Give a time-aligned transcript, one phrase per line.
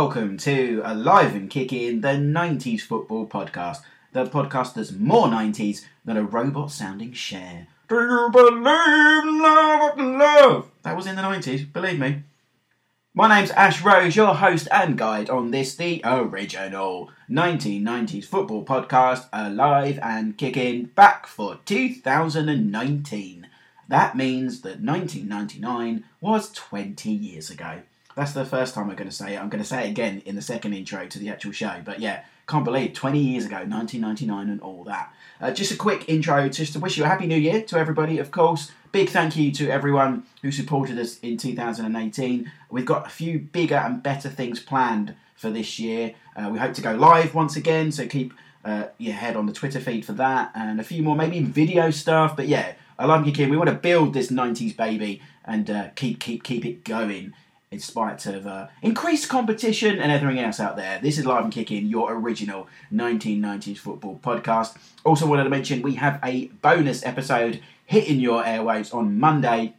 [0.00, 3.78] Welcome to Alive and Kicking, the 90s football podcast.
[4.12, 7.66] The podcast that's more 90s than a robot sounding Cher.
[7.88, 10.70] Do you believe love love?
[10.82, 12.22] That was in the 90s, believe me.
[13.12, 19.26] My name's Ash Rose, your host and guide on this, the original 1990s football podcast,
[19.32, 23.48] Alive and Kicking, back for 2019.
[23.88, 27.82] That means that 1999 was 20 years ago.
[28.18, 29.40] That's the first time I'm going to say it.
[29.40, 31.80] I'm going to say it again in the second intro to the actual show.
[31.84, 35.14] But yeah, can't believe 20 years ago, 1999, and all that.
[35.40, 38.18] Uh, just a quick intro, just to wish you a happy new year to everybody,
[38.18, 38.72] of course.
[38.90, 42.50] Big thank you to everyone who supported us in 2018.
[42.70, 46.16] We've got a few bigger and better things planned for this year.
[46.34, 48.32] Uh, we hope to go live once again, so keep
[48.64, 51.92] uh, your head on the Twitter feed for that, and a few more maybe video
[51.92, 52.34] stuff.
[52.34, 53.48] But yeah, I love you, kid.
[53.48, 57.32] We want to build this 90s baby and uh, keep keep keep it going
[57.70, 60.98] in spite of uh, increased competition and everything else out there.
[61.02, 64.76] This is Live and Kicking, your original 1990s football podcast.
[65.04, 69.74] Also, wanted to mention we have a bonus episode hitting your airwaves on Monday,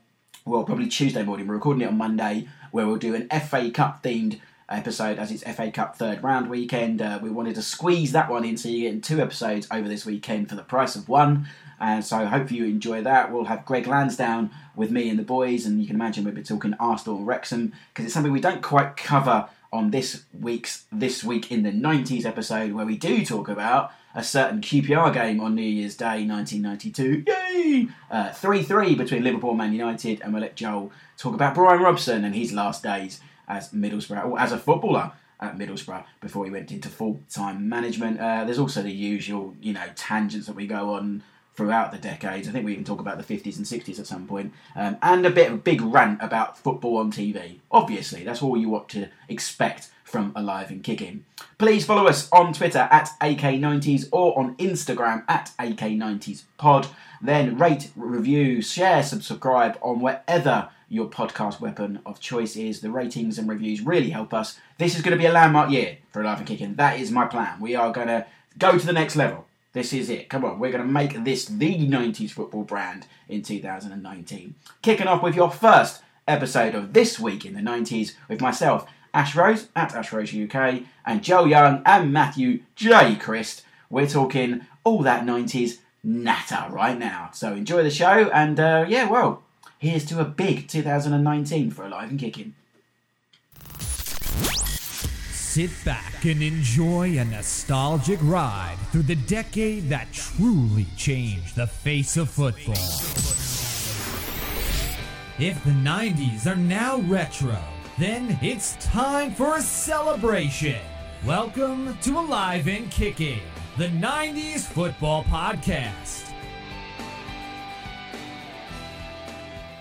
[0.45, 1.47] well, probably Tuesday morning.
[1.47, 5.43] We're recording it on Monday, where we'll do an FA Cup themed episode as it's
[5.43, 7.01] FA Cup third round weekend.
[7.01, 10.05] Uh, we wanted to squeeze that one in so you're getting two episodes over this
[10.05, 11.47] weekend for the price of one.
[11.79, 13.31] And so I hope you enjoy that.
[13.31, 16.43] We'll have Greg Lansdown with me and the boys, and you can imagine we'll be
[16.43, 21.23] talking Arsenal and Wrexham because it's something we don't quite cover on this week's This
[21.23, 25.55] Week in the 90s episode, where we do talk about a certain QPR game on
[25.55, 27.23] New Year's Day 1992.
[27.27, 27.87] Yay!
[28.33, 31.81] 3 uh, 3 between Liverpool and Man United, and we'll let Joel talk about Brian
[31.81, 36.51] Robson and his last days as Middlesbrough, or as a footballer at Middlesbrough before he
[36.51, 38.19] went into full time management.
[38.19, 41.23] Uh, there's also the usual, you know, tangents that we go on
[41.55, 42.47] throughout the decades.
[42.47, 44.53] I think we even talk about the 50s and 60s at some point.
[44.75, 47.59] Um, and a bit of a big rant about football on TV.
[47.71, 51.25] Obviously, that's all you want to expect from Alive and Kicking.
[51.57, 56.89] Please follow us on Twitter at AK90s or on Instagram at AK90spod.
[57.21, 62.81] Then rate, review, share, subscribe on wherever your podcast weapon of choice is.
[62.81, 64.57] The ratings and reviews really help us.
[64.77, 66.75] This is going to be a landmark year for Alive and Kicking.
[66.75, 67.59] That is my plan.
[67.59, 68.25] We are going to
[68.57, 69.45] go to the next level.
[69.71, 70.29] This is it.
[70.29, 74.55] Come on, we're going to make this the 90s football brand in 2019.
[74.81, 79.35] Kicking off with your first episode of This Week in the 90s with myself, Ash
[79.35, 83.15] Rose at Ash Rose UK, and Joe Young and Matthew J.
[83.15, 83.63] Christ.
[83.91, 87.29] We're talking all that 90s natter right now.
[87.33, 89.43] So enjoy the show, and uh, yeah, well,
[89.77, 92.55] here's to a big 2019 for Alive and Kicking.
[95.49, 102.17] Sit back and enjoy a nostalgic ride through the decade that truly changed the face
[102.17, 102.75] of football.
[105.39, 107.57] If the 90s are now retro,
[107.97, 110.77] then it's time for a celebration.
[111.25, 113.41] Welcome to Alive and Kicking,
[113.75, 116.28] the 90s football podcast.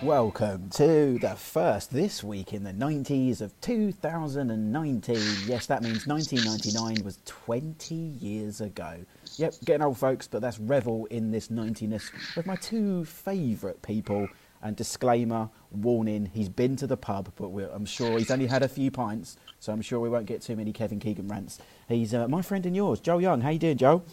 [0.03, 5.15] Welcome to the first this week in the 90s of 2019.
[5.45, 8.95] Yes, that means 1999 was 20 years ago.
[9.35, 14.29] Yep, getting old, folks, but that's revel in this 90ness with my two favourite people.
[14.61, 18.69] And disclaimer, warning, he's been to the pub, but I'm sure he's only had a
[18.69, 21.59] few pints, so I'm sure we won't get too many Kevin Keegan rants.
[21.89, 23.41] He's uh, my friend and yours, Joe Young.
[23.41, 24.03] How you doing, Joe?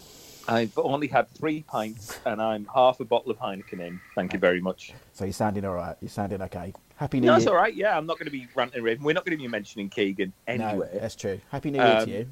[0.47, 3.99] I've only had three pints and I'm half a bottle of Heineken in.
[4.15, 4.93] Thank you very much.
[5.13, 5.95] So you're sounding all right.
[6.01, 6.73] You're sounding okay.
[6.95, 7.39] Happy New no, Year.
[7.39, 7.73] That's all right.
[7.73, 9.03] Yeah, I'm not going to be ranting raving.
[9.03, 10.89] We're not going to be mentioning Keegan anyway.
[10.93, 11.39] No, that's true.
[11.51, 12.27] Happy New Year um, to you.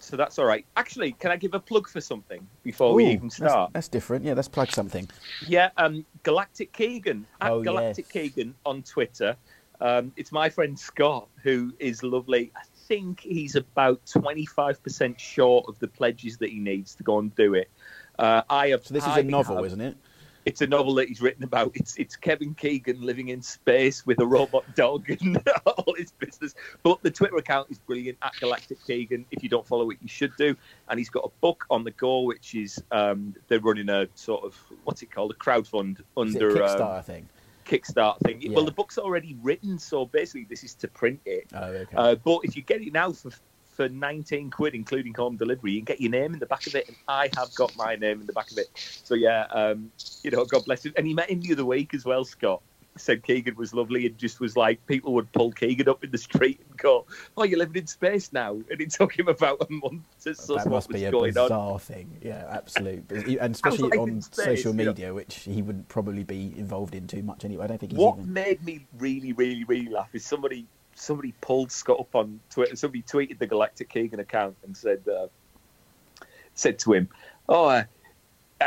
[0.00, 0.64] So that's all right.
[0.76, 3.70] Actually, can I give a plug for something before Ooh, we even start?
[3.72, 4.24] That's, that's, different.
[4.24, 5.08] Yeah, let's plug something.
[5.46, 8.12] Yeah, um, Galactic Keegan at oh, Galactic yes.
[8.12, 9.36] Keegan on Twitter.
[9.80, 12.50] Um, it's my friend Scott who is lovely.
[12.56, 17.32] I think he's about 25% short of the pledges that he needs to go and
[17.36, 17.70] do it.
[18.18, 18.84] Uh, I have.
[18.84, 19.96] So this is a novel, have, isn't it?
[20.44, 21.70] It's a novel that he's written about.
[21.74, 26.56] It's it's Kevin Keegan living in space with a robot dog and all his business.
[26.82, 29.24] But the Twitter account is brilliant at Galactic Keegan.
[29.30, 30.56] If you don't follow it, you should do.
[30.88, 34.42] And he's got a book on the go, which is um, they're running a sort
[34.42, 37.28] of what's it called, a crowdfund under Kickstarter um, thing.
[37.64, 38.40] Kickstart thing.
[38.40, 38.52] Yeah.
[38.54, 41.46] Well, the book's already written, so basically this is to print it.
[41.54, 41.96] Oh, okay.
[41.96, 43.30] Uh, but if you get it now for
[43.80, 46.74] for 19 quid, including home delivery, you can get your name in the back of
[46.74, 46.86] it.
[46.88, 48.68] And I have got my name in the back of it.
[48.74, 49.90] So, yeah, um,
[50.22, 50.92] you know, God bless him.
[50.98, 52.62] And he met him the other week as well, Scott.
[52.96, 56.18] Said Keegan was lovely and just was like, people would pull Keegan up in the
[56.18, 57.06] street and go,
[57.36, 58.52] Oh, you're living in space now.
[58.70, 61.10] And it took him about a month to suss that what must was be a
[61.10, 61.78] going bizarre on.
[61.78, 62.18] thing.
[62.20, 63.38] Yeah, absolutely.
[63.38, 64.90] And especially like on space, social you know.
[64.90, 67.64] media, which he wouldn't probably be involved in too much anyway.
[67.64, 68.32] I don't think he's What even.
[68.32, 70.66] made me really, really, really laugh is somebody
[70.96, 72.76] somebody pulled Scott up on Twitter.
[72.76, 75.28] Somebody tweeted the Galactic Keegan account and said uh,
[76.54, 77.08] said to him,
[77.48, 77.84] "Oh, uh,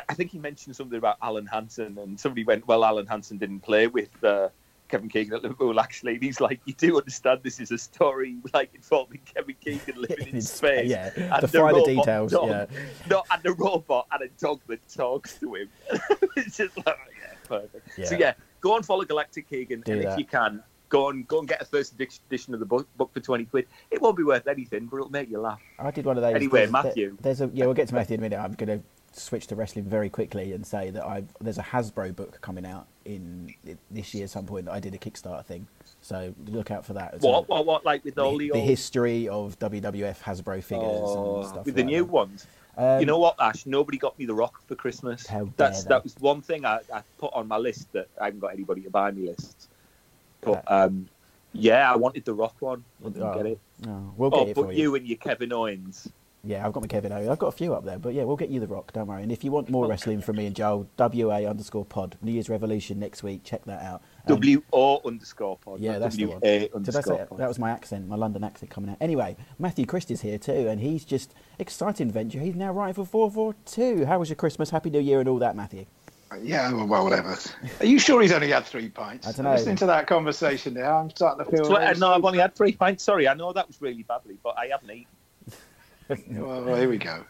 [0.09, 3.61] I think he mentioned something about Alan Hansen." And somebody went, "Well, Alan Hansen didn't
[3.61, 4.49] play with." Uh,
[4.89, 8.35] Kevin Keegan at Liverpool, actually, and he's like, "You do understand this is a story
[8.53, 12.31] like involving Kevin Keegan living in space, yeah, and the the details.
[12.31, 12.49] dog.
[12.49, 12.65] Yeah,
[13.09, 15.69] no, and a robot and a dog that talks to him."
[16.35, 17.87] it's just like, yeah, perfect.
[17.95, 18.17] So Yeah.
[18.19, 20.13] yeah, go and follow Galactic Keegan, Do and that.
[20.13, 23.11] if you can, go and go and get a first edition of the book, book
[23.13, 23.65] for twenty quid.
[23.89, 25.61] It won't be worth anything, but it'll make you laugh.
[25.79, 26.35] I did one of those.
[26.35, 27.17] Anyway, there's- Matthew.
[27.19, 27.65] There's a yeah.
[27.65, 28.37] We'll get to Matthew in a minute.
[28.39, 32.15] I'm going to switch to wrestling very quickly and say that I've there's a Hasbro
[32.15, 33.53] book coming out in
[33.91, 34.65] this year at some point.
[34.65, 35.67] that I did a Kickstarter thing,
[36.01, 37.19] so look out for that.
[37.21, 37.85] What, what, what?
[37.85, 41.83] Like with all the, the, history of WWF Hasbro figures Oh, and stuff with the
[41.83, 42.11] new that.
[42.11, 42.47] ones.
[42.75, 43.65] Um, you know what, Ash?
[43.67, 45.27] Nobody got me the Rock for Christmas.
[45.57, 45.89] That's they.
[45.89, 48.81] that was one thing I, I put on my list that I haven't got anybody
[48.81, 49.67] to buy me lists.
[50.41, 51.07] But um,
[51.53, 52.83] yeah, I wanted the Rock one.
[53.01, 53.59] I didn't Oh, get it.
[53.85, 54.81] No, we'll get Oh, it for but you.
[54.81, 56.09] you and your Kevin Owens.
[56.45, 57.29] Yeah, I've got my Kevin Owens.
[57.29, 58.91] I've got a few up there, but yeah, we'll get you the Rock.
[58.91, 59.23] Don't worry.
[59.23, 62.49] And if you want more wrestling from me and Joel, WA underscore Pod New Year's
[62.49, 63.45] Revolution next week.
[63.45, 64.01] Check that out.
[64.25, 65.79] And- W O underscore pod.
[65.79, 66.41] Yeah, not that's the W one.
[66.41, 67.37] Did I underscore say pod.
[67.39, 68.97] that was my accent, my London accent coming out?
[68.99, 72.39] Anyway, Matthew Christie's here too, and he's just exciting venture.
[72.39, 74.05] He's now writing for four four two.
[74.05, 74.69] How was your Christmas?
[74.69, 75.85] Happy New Year and all that, Matthew.
[76.41, 77.37] Yeah, well, well, whatever.
[77.79, 79.27] Are you sure he's only had three pints?
[79.27, 79.51] I dunno.
[79.53, 81.63] Listening to that conversation now, I'm starting to feel.
[81.65, 83.03] So, uh, no, I've only had three pints.
[83.03, 85.05] Sorry, I know that was really badly, but I haven't eaten.
[86.29, 87.23] Well, well, here we go.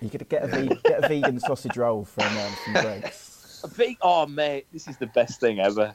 [0.00, 3.60] You could get a ve- get a vegan sausage roll from um, from Greggs.
[3.64, 5.94] A big, oh mate, this is the best thing ever.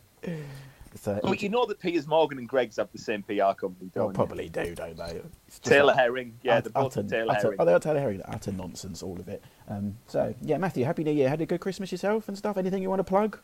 [1.02, 4.06] So, But you know that Piers Morgan and Greggs have the same PR company, they'll
[4.06, 4.14] don't you?
[4.14, 5.22] probably do, don't they?
[5.48, 7.58] It's just Taylor like Herring, yeah, ut- they're both utter, Taylor utter, Herring.
[7.60, 8.22] Oh, they are Taylor Herring.
[8.26, 9.44] Utter nonsense, all of it.
[9.68, 11.28] Um, so yeah, Matthew, Happy New Year.
[11.28, 12.58] Had a good Christmas yourself and stuff.
[12.58, 13.40] Anything you want to plug?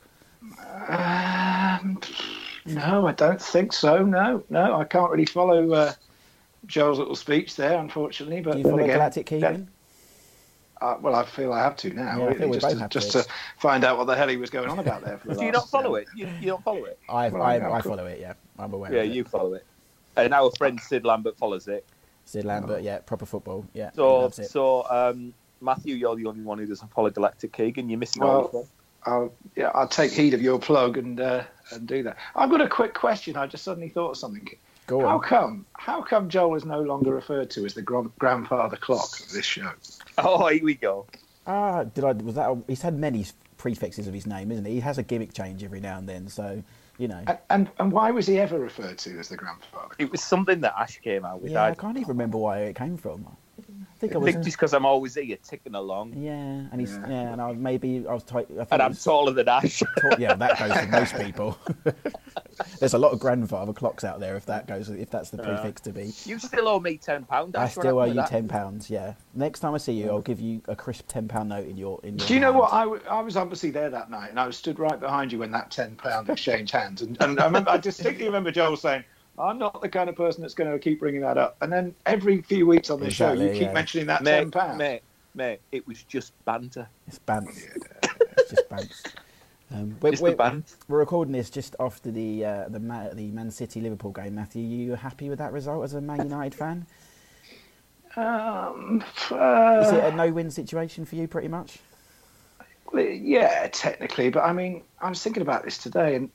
[0.87, 1.99] Um,
[2.65, 4.05] no, I don't think so.
[4.05, 5.93] No, no, I can't really follow uh,
[6.71, 8.41] Joel's little speech there, unfortunately.
[8.41, 9.67] But Do you then follow again, Galactic Keegan?
[10.81, 13.23] uh, well, I feel I have to now, Yeah, really, just, to, just to.
[13.23, 13.29] to
[13.59, 15.17] find out what the hell he was going on about there.
[15.17, 16.07] For the Do you not follow uh, it?
[16.15, 16.97] You, you don't follow it?
[17.09, 18.19] I Well, I, yeah, I follow it.
[18.19, 18.91] Yeah, I'm aware.
[18.93, 19.13] Yeah, of it.
[19.13, 19.65] you follow it.
[20.17, 21.85] And our friend Sid Lambert follows it.
[22.25, 23.65] Sid Lambert, yeah, proper football.
[23.73, 27.89] Yeah, So, so um, Matthew, you're the only one who doesn't follow Galactic Keegan.
[27.89, 28.65] You're missing Well, out.
[29.05, 32.17] I'll, yeah, I'll take heed of your plug and uh, and do that.
[32.35, 33.35] I've got a quick question.
[33.35, 34.47] I just suddenly thought of something.
[34.91, 35.65] Go How come?
[35.77, 39.45] How come Joel is no longer referred to as the gran- grandfather clock of this
[39.45, 39.71] show?
[40.17, 41.07] Oh, here we go.
[41.47, 42.11] Ah, did I?
[42.11, 42.57] Was that?
[42.67, 44.73] He's had many prefixes of his name, isn't he?
[44.73, 46.61] He has a gimmick change every now and then, so
[46.97, 47.23] you know.
[47.25, 49.95] And, and and why was he ever referred to as the grandfather?
[49.97, 51.53] It was something that Ash came out with.
[51.53, 53.25] Yeah, I I, can't even remember where it came from.
[54.03, 56.13] I think I I think just because I'm always here ticking along.
[56.17, 56.31] yeah,
[56.71, 57.33] and he's yeah, Yeah.
[57.33, 58.47] and I maybe I was type.
[58.49, 59.83] I think And it I'm was- taller than Ash.
[59.99, 61.57] Tall- yeah, that goes for most people.
[62.79, 65.81] There's a lot of grandfather clocks out there if that goes if that's the prefix
[65.81, 66.11] to be.
[66.25, 67.55] you still owe me ten pound.
[67.55, 68.89] I still owe you ten pounds.
[68.89, 69.13] Yeah.
[69.35, 71.99] Next time I see you, I'll give you a crisp ten pound note in your
[72.03, 72.27] in your.
[72.27, 72.57] Do you know hand.
[72.59, 72.73] what?
[72.73, 75.37] I, w- I was obviously there that night, and I was stood right behind you
[75.39, 77.03] when that ten pound exchanged hands.
[77.03, 79.03] And, and I remember, I distinctly remember Joel saying,
[79.37, 81.95] "I'm not the kind of person that's going to keep bringing that up." And then
[82.05, 83.73] every few weeks on the show, Exactly, you keep yeah.
[83.73, 84.77] mentioning that ten Mate, pound.
[84.77, 85.01] mate,
[85.35, 86.87] mate, it was just banter.
[87.07, 87.63] It's bants.
[88.37, 88.95] it's just banter.
[89.73, 93.79] Um, we're, we're, we're recording this just after the uh, the Man, the Man City
[93.79, 94.35] Liverpool game.
[94.35, 96.85] Matthew, you happy with that result as a Man United fan?
[98.17, 101.79] Um, Is uh, it a no-win situation for you, pretty much?
[102.93, 106.29] yeah, technically, but I mean, I was thinking about this today, and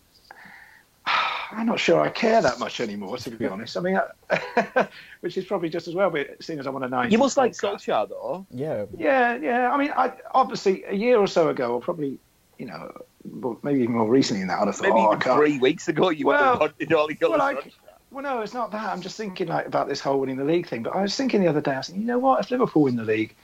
[1.53, 3.77] I'm not sure I care that much anymore, to be honest.
[3.77, 4.01] I mean,
[4.31, 4.89] I,
[5.21, 7.11] which is probably just as well, but seeing as I'm on a nine.
[7.11, 8.47] You must like Solskjaer though.
[8.51, 8.87] Yeah.
[8.97, 9.71] Yeah, yeah.
[9.73, 12.19] I mean, I, obviously, a year or so ago, or probably,
[12.59, 12.93] you know,
[13.25, 15.89] well, maybe even more recently than that, I'd have thought, Maybe oh, even three weeks
[15.89, 17.75] ago you Well, wanted all you got well, was like-
[18.11, 18.89] Well, no, it's not that.
[18.89, 20.83] I'm just thinking like about this whole winning the league thing.
[20.83, 22.41] But I was thinking the other day, I was thinking, you know what?
[22.41, 23.35] If Liverpool win the league,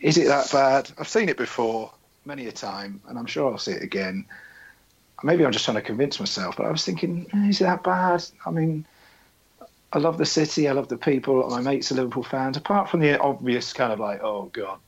[0.00, 0.90] is it that bad?
[0.98, 1.92] I've seen it before
[2.24, 4.26] many a time, and I'm sure I'll see it again.
[5.22, 7.82] Maybe I'm just trying to convince myself, but I was thinking, eh, is it that
[7.82, 8.24] bad?
[8.44, 8.84] I mean,
[9.92, 11.48] I love the city, I love the people.
[11.48, 12.56] My mates are Liverpool fans.
[12.56, 14.78] Apart from the obvious kind of like, oh god,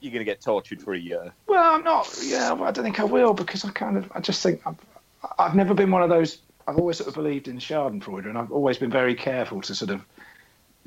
[0.00, 1.32] You're going to get tortured for a year.
[1.46, 2.18] Well, I'm not.
[2.22, 4.10] Yeah, I don't think I will because I kind of.
[4.14, 4.76] I just think I've,
[5.38, 6.38] I've never been one of those.
[6.66, 9.90] I've always sort of believed in Schadenfreude, and I've always been very careful to sort
[9.90, 10.04] of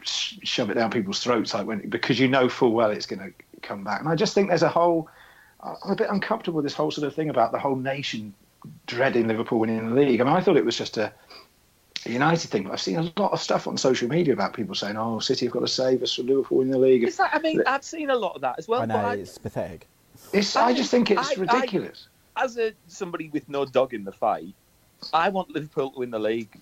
[0.03, 3.19] sh- shove it down people's throats, like when because you know full well it's going
[3.19, 3.31] to
[3.61, 3.99] come back.
[3.99, 5.09] And I just think there's a whole.
[5.61, 8.33] I'm a bit uncomfortable with this whole sort of thing about the whole nation
[8.87, 10.21] dreading Liverpool winning the league.
[10.21, 11.11] I mean, I thought it was just a.
[12.05, 14.73] a United thing, but I've seen a lot of stuff on social media about people
[14.75, 17.31] saying, "Oh, City have got to save us from Liverpool winning the league." Is that?
[17.33, 18.81] I mean, I've seen a lot of that as well.
[18.81, 19.87] I but know I- it's pathetic.
[20.33, 20.55] It's.
[20.55, 22.07] I just think it's I- I- ridiculous.
[22.37, 24.53] as a somebody with no dog in the fight,
[25.13, 26.57] I want Liverpool to win the league.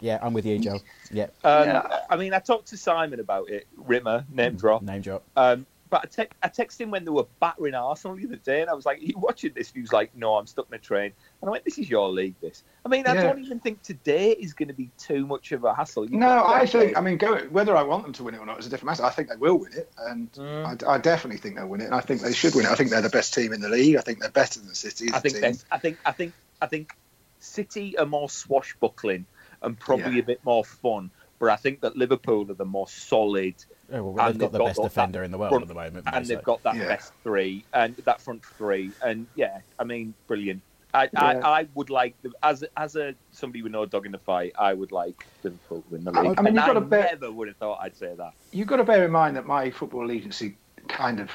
[0.00, 0.80] Yeah, I'm with you, Joe.
[1.12, 2.00] Yeah, Um, Yeah.
[2.10, 3.68] I mean, I talked to Simon about it.
[3.76, 4.82] Rimmer, name drop.
[4.82, 5.22] name drop.
[5.36, 8.62] Um, but I, te- I texted him when they were battering Arsenal the other day,
[8.62, 10.66] and I was like, "Are you watching this?" And he was like, "No, I'm stuck
[10.70, 13.24] in a train." And I went, "This is your league, this." I mean, I Yeah.
[13.24, 16.04] don't even think today is going to be too much of a hassle.
[16.04, 16.96] You've No, I think.
[16.96, 18.86] I mean, go, whether I want them to win it or not is a different
[18.98, 19.04] matter.
[19.04, 20.86] I think they will win it, and Mm.
[20.88, 21.84] I, I definitely think they'll win it.
[21.84, 22.72] And I think they should win it.
[22.72, 23.96] I think they're the best team in the league.
[23.96, 25.10] I think they're better than City.
[25.12, 25.36] I think.
[25.70, 26.32] I think I think
[26.62, 26.96] I think
[27.38, 29.26] City are more swashbuckling
[29.60, 30.20] and probably Yeah.
[30.22, 31.10] a bit more fun,
[31.42, 33.56] but I think that Liverpool are the more solid
[33.92, 35.62] Oh, well, And they've got they've the got best that defender in the world front-
[35.64, 36.86] at the moment, and they've got that Yeah.
[36.86, 40.62] best three and that front three, and yeah, I mean, brilliant.
[40.94, 41.20] I, Yeah.
[41.20, 44.52] I, I would like the, as as a somebody with no dog in the fight,
[44.58, 46.38] I would like Liverpool to win the I- league.
[46.38, 48.32] I mean, and you've got I to bet- never would have thought I'd say that.
[48.52, 50.40] You've got to bear in mind that my football allegiance
[50.88, 51.28] kind of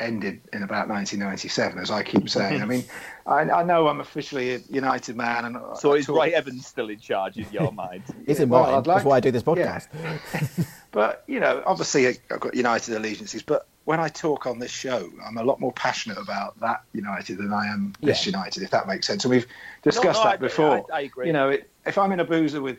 [0.00, 2.62] ended in about 1997, as I keep saying.
[2.62, 2.84] I mean,
[3.26, 6.66] I, I know I'm officially a United man, and So I is talk- Roy Evans
[6.66, 8.02] still in charge in your mind?
[8.26, 8.72] It's in Well, mine.
[8.74, 9.78] Like That's why I do this Yeah.
[9.80, 10.66] podcast.
[10.92, 13.42] But you know, obviously, I've got United allegiances.
[13.42, 17.38] But when I talk on this show, I'm a lot more passionate about that United
[17.38, 19.24] than I am this United, if that makes sense.
[19.24, 19.46] And we've
[19.82, 20.86] discussed No, no, that I- before.
[20.92, 21.28] I, I agree.
[21.28, 22.78] You know, it, if I'm in a boozer with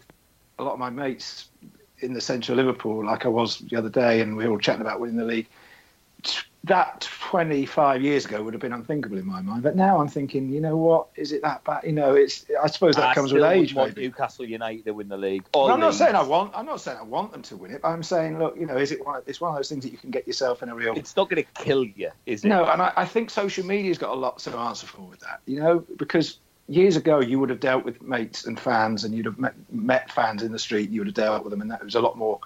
[0.59, 1.49] a lot of my mates
[1.99, 4.81] in the central Liverpool, like I was the other day, and we were all chatting
[4.81, 5.47] about winning the league,
[6.23, 9.63] t- that 25 years ago would have been unthinkable in my mind.
[9.63, 11.07] But now I'm thinking, you know what?
[11.15, 11.83] Is it that bad?
[11.83, 12.45] You know, it's.
[12.61, 14.07] I suppose that I comes with age, want maybe.
[14.07, 15.43] Newcastle United to win the league.
[15.55, 16.51] I'm not saying I want.
[16.55, 17.81] I'm not saying I want them to win it.
[17.81, 19.23] But I'm saying, look, you know, is it one?
[19.25, 20.93] It's one of those things that you can get yourself in a real.
[20.95, 22.47] It's not going to kill you, is it?
[22.47, 25.41] No, and I, I think social media's got a lot to answer for with that.
[25.47, 26.37] You know, because
[26.67, 30.11] years ago you would have dealt with mates and fans, and you'd have met, met
[30.11, 30.91] fans in the street.
[30.91, 32.39] You would have dealt with them, and that was a lot more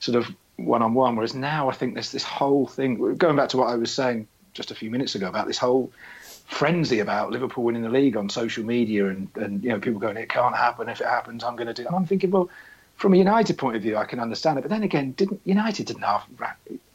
[0.00, 1.16] sort of one on one.
[1.16, 3.16] Whereas now, I think there's this whole thing.
[3.16, 5.92] Going back to what I was saying just a few minutes ago about this whole
[6.46, 10.16] frenzy about Liverpool winning the league on social media, and and you know people going,
[10.16, 10.88] it can't happen.
[10.88, 11.86] If it happens, I'm going to do.
[11.86, 12.50] And I'm thinking, well.
[12.94, 15.86] From a United point of view, I can understand it, but then again, didn't United
[15.86, 16.24] didn't have,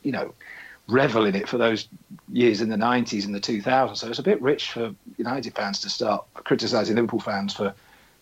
[0.03, 0.33] you know,
[0.87, 1.87] revel in it for those
[2.31, 3.97] years in the 90s and the 2000s.
[3.97, 7.73] So it's a bit rich for United fans to start criticising Liverpool fans for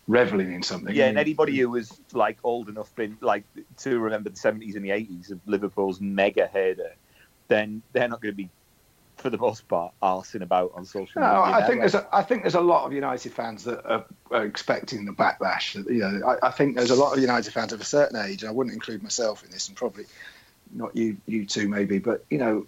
[0.07, 0.95] reveling in something.
[0.95, 3.43] Yeah, and anybody who was like old enough been like
[3.79, 6.93] to remember the seventies and the eighties of Liverpool's mega heyday,
[7.47, 8.49] then they're not going to be,
[9.17, 11.55] for the most part, arsing about on social No, media.
[11.57, 14.05] I think like- there's a, I think there's a lot of United fans that are,
[14.31, 15.73] are expecting the backlash.
[15.73, 18.17] That, You know, I, I think there's a lot of United fans of a certain
[18.19, 18.43] age.
[18.43, 20.05] and I wouldn't include myself in this, and probably
[20.73, 21.99] not you, you two maybe.
[21.99, 22.67] But you know,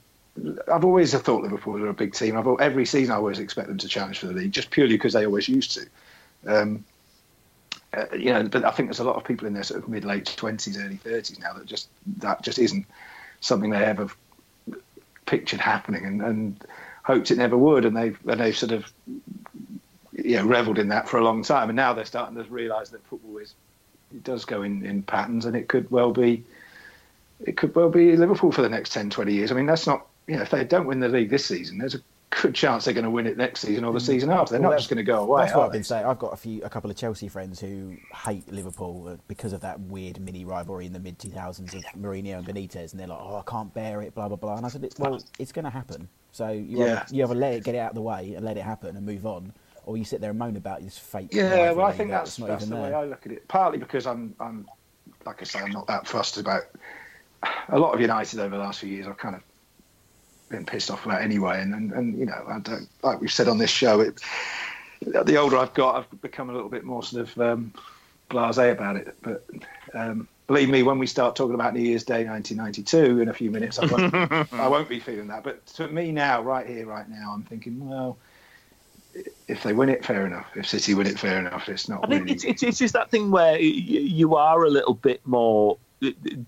[0.72, 2.38] I've always thought Liverpool are a big team.
[2.38, 5.14] I've every season I always expect them to challenge for the league, just purely because
[5.14, 5.88] they always used to.
[6.46, 6.86] Um,
[7.94, 9.90] uh, you know, but I think there's a lot of people in their sort of
[9.90, 12.86] mid late twenties, early thirties now that just that just isn't
[13.40, 14.10] something they ever
[15.26, 16.66] pictured happening and, and
[17.04, 18.92] hoped it never would, and they've and they've sort of
[20.12, 22.90] you know revelled in that for a long time, and now they're starting to realise
[22.90, 23.54] that football is
[24.14, 26.44] it does go in, in patterns, and it could well be
[27.46, 29.52] it could well be Liverpool for the next 10, 20 years.
[29.52, 31.96] I mean, that's not you know if they don't win the league this season, there's
[31.96, 34.52] a good chance they're going to win it next season or the season after.
[34.54, 35.44] They're Well, not just going to go away.
[35.44, 36.06] That's what I've been saying.
[36.06, 39.62] I've got a few, a couple of Chelsea friends who hate Liverpool uh, because of
[39.62, 43.20] that weird mini rivalry in the mid 2000s of Mourinho and Benitez, and they're like,
[43.22, 44.58] "Oh, I can't bear it," blah blah blah.
[44.58, 46.10] And I said, "It's- "Well, it's going to happen.
[46.32, 46.86] So you Yeah.
[46.86, 48.96] either, you either let it get it out of the way and let it happen
[48.98, 49.54] and move on,
[49.86, 52.36] or you sit there and moan about this fake." Yeah, well, I think that that's,
[52.36, 52.94] that's even the way.
[52.94, 53.48] I look at it.
[53.48, 54.68] Partly because I'm, I'm,
[55.26, 56.64] like I say, I'm not that fussed about
[57.70, 59.08] a lot of United over the last few years.
[59.08, 59.42] I've kind of
[60.50, 63.48] been pissed off about anyway, and, and, and you know, I don't like we've said
[63.48, 64.02] on this show.
[64.02, 64.22] It,
[65.02, 67.74] the older I've got, I've become a little bit more sort of um,
[68.30, 69.16] blasé about it.
[69.22, 69.46] But
[69.94, 73.52] um, believe me, when we start talking about New Year's Day 1992 in a few
[73.52, 74.14] minutes, I won't,
[74.54, 75.44] I won't be feeling that.
[75.44, 78.18] But to me now, right here, right now, I'm thinking, well
[79.48, 80.48] if they win it, fair enough.
[80.56, 81.70] If City win it, fair enough.
[81.70, 82.34] It's not I think really.
[82.36, 85.78] it's, it's it's just that thing where you are a little bit more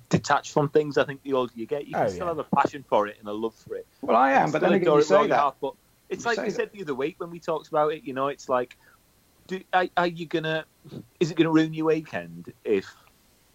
[0.10, 0.98] detached from things.
[0.98, 2.32] I think the older you get, you can Oh, still yeah.
[2.36, 3.88] have a passion for it and a love for it.
[4.02, 5.40] well, I am, but then again, you say that.
[5.40, 5.74] heart, but
[6.10, 6.56] it's You like say we that.
[6.56, 8.04] said the other week when we talked about it.
[8.04, 8.78] You know, it's like,
[9.48, 10.66] do, are, are you gonna?
[11.20, 12.86] Is it gonna ruin your weekend if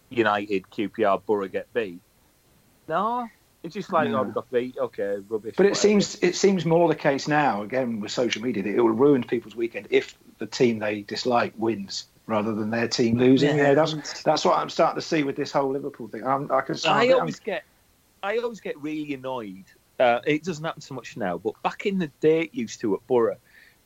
[0.09, 2.01] United, QPR, Borough get beat?
[2.87, 3.27] No,
[3.63, 4.19] it's just like oh, No.
[4.19, 4.77] oh, we got beat.
[4.77, 5.55] Okay, rubbish.
[5.55, 5.75] But it whatever.
[5.75, 9.23] seems it seems more the case now, again with social media, that it will ruin
[9.23, 13.57] people's weekend if the team they dislike wins rather than their team losing.
[13.57, 13.69] Yeah.
[13.69, 16.25] Yeah, that's that's what I'm starting to see with this whole Liverpool thing.
[16.25, 16.75] I'm, I can.
[16.85, 17.63] I I'm- always get,
[18.23, 19.65] I always get really annoyed.
[19.99, 22.95] Uh, it doesn't happen so much now, but back in the day, it used to
[22.95, 23.37] at Borough,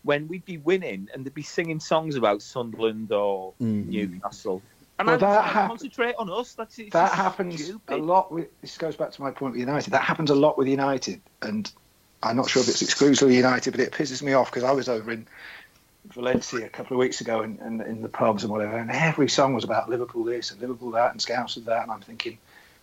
[0.03, 3.85] when we'd be winning and they'd be singing songs about Sunderland or Mm.
[3.87, 4.63] Newcastle,
[4.97, 6.53] and Well, I'd, that I'd hap- concentrate on us.
[6.53, 7.93] That's it's that happens stupid.
[7.93, 8.47] a lot with.
[8.61, 9.91] This goes back to my point with United.
[9.91, 11.71] That happens a lot with United, and
[12.23, 14.89] I'm not sure if it's exclusively United, but it pisses me off because I was
[14.89, 15.27] over in
[16.11, 19.29] Valencia a couple of weeks ago and, and in the pubs and whatever, and every
[19.29, 22.37] song was about Liverpool this and Liverpool that and Scouts of that, and I'm thinking,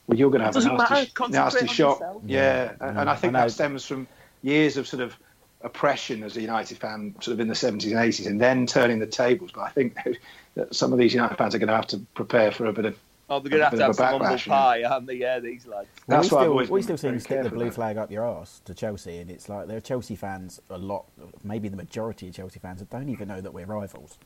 [0.06, 1.98] well, you're going to have a nasty, matter, nasty shot.
[1.98, 2.22] yourself.
[2.24, 3.44] Yeah, and, and I think I know.
[3.44, 4.06] that stems from
[4.42, 5.16] years of sort of
[5.62, 9.00] oppression as a United fan, sort of in the 70s and 80s, and then turning
[9.00, 9.50] the tables.
[9.52, 9.96] But I think
[10.54, 12.84] that some of these United fans are going to have to prepare for a bit
[12.84, 12.98] of.
[13.28, 15.14] Oh, they're going to have to have some humble pie, aren't they?
[15.14, 15.88] Yeah, these lads.
[16.06, 17.74] That's we why I've still, we still see very them stick the blue that.
[17.74, 21.06] flag up your arse to Chelsea, and it's like there are Chelsea fans a lot,
[21.42, 24.18] maybe the majority of Chelsea fans that don't even know that we're rivals.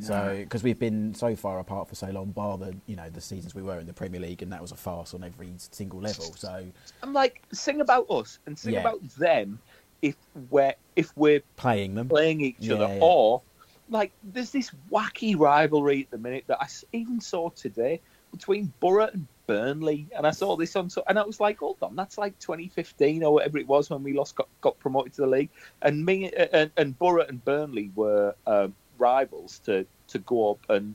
[0.00, 3.20] So because we've been so far apart for so long, bar the you know the
[3.20, 6.00] seasons we were in the Premier League, and that was a farce on every single
[6.00, 6.32] level.
[6.36, 6.64] So
[7.02, 8.80] I'm like, sing about us and sing Yeah.
[8.80, 9.58] about them
[10.02, 10.14] if
[10.50, 13.00] we're if we're playing them, playing each Yeah, other, yeah.
[13.02, 13.42] or
[13.90, 19.08] like there's this wacky rivalry at the minute that I even saw today between Borough
[19.12, 22.38] and Burnley, and I saw this on, and I was like, hold on, that's like
[22.38, 25.50] 2015 or whatever it was when we lost got, got promoted to the league,
[25.82, 30.60] and me uh, and, and Borough and Burnley were um, rivals to to go up,
[30.68, 30.94] and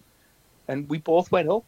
[0.67, 1.65] and we both went up.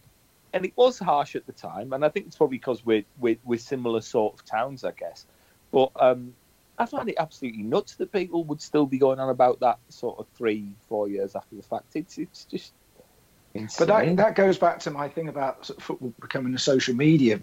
[0.54, 3.36] And it was harsh at the time, and I think it's probably because we're, we're,
[3.44, 5.26] we're similar sort of towns, I guess.
[5.70, 6.34] But um,
[6.78, 10.20] I find it absolutely nuts that people would still be going on about that sort
[10.20, 11.96] of three, four years after the fact.
[11.96, 12.74] It's it's just
[13.56, 13.88] insane.
[13.88, 16.96] But that, that goes back to my thing about sort of football becoming a social
[16.96, 17.40] media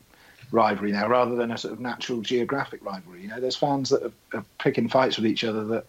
[0.51, 3.23] rivalry now, rather than a sort of natural geographic rivalry.
[3.23, 5.87] You know, there's fans that are, are picking fights with each other that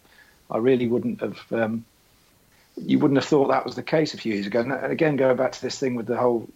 [0.50, 1.40] I really wouldn't have.
[1.52, 1.84] Um,
[2.76, 4.60] you wouldn't have thought that was the case a few years ago.
[4.60, 6.48] And again, going back to this thing with the whole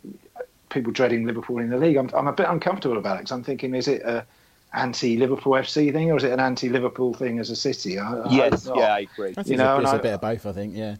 [0.68, 3.44] people dreading Liverpool in the league, I'm, I'm a bit uncomfortable about it because I'm
[3.44, 4.26] thinking, is it a
[4.74, 7.98] anti-Liverpool FC thing or is it an anti-Liverpool thing as a city?
[8.00, 8.80] I, I yes, hope not.
[8.82, 9.30] yeah, I agree.
[9.30, 10.46] I think You it's, know, a, it's a I- bit of both.
[10.46, 10.96] I think, yeah.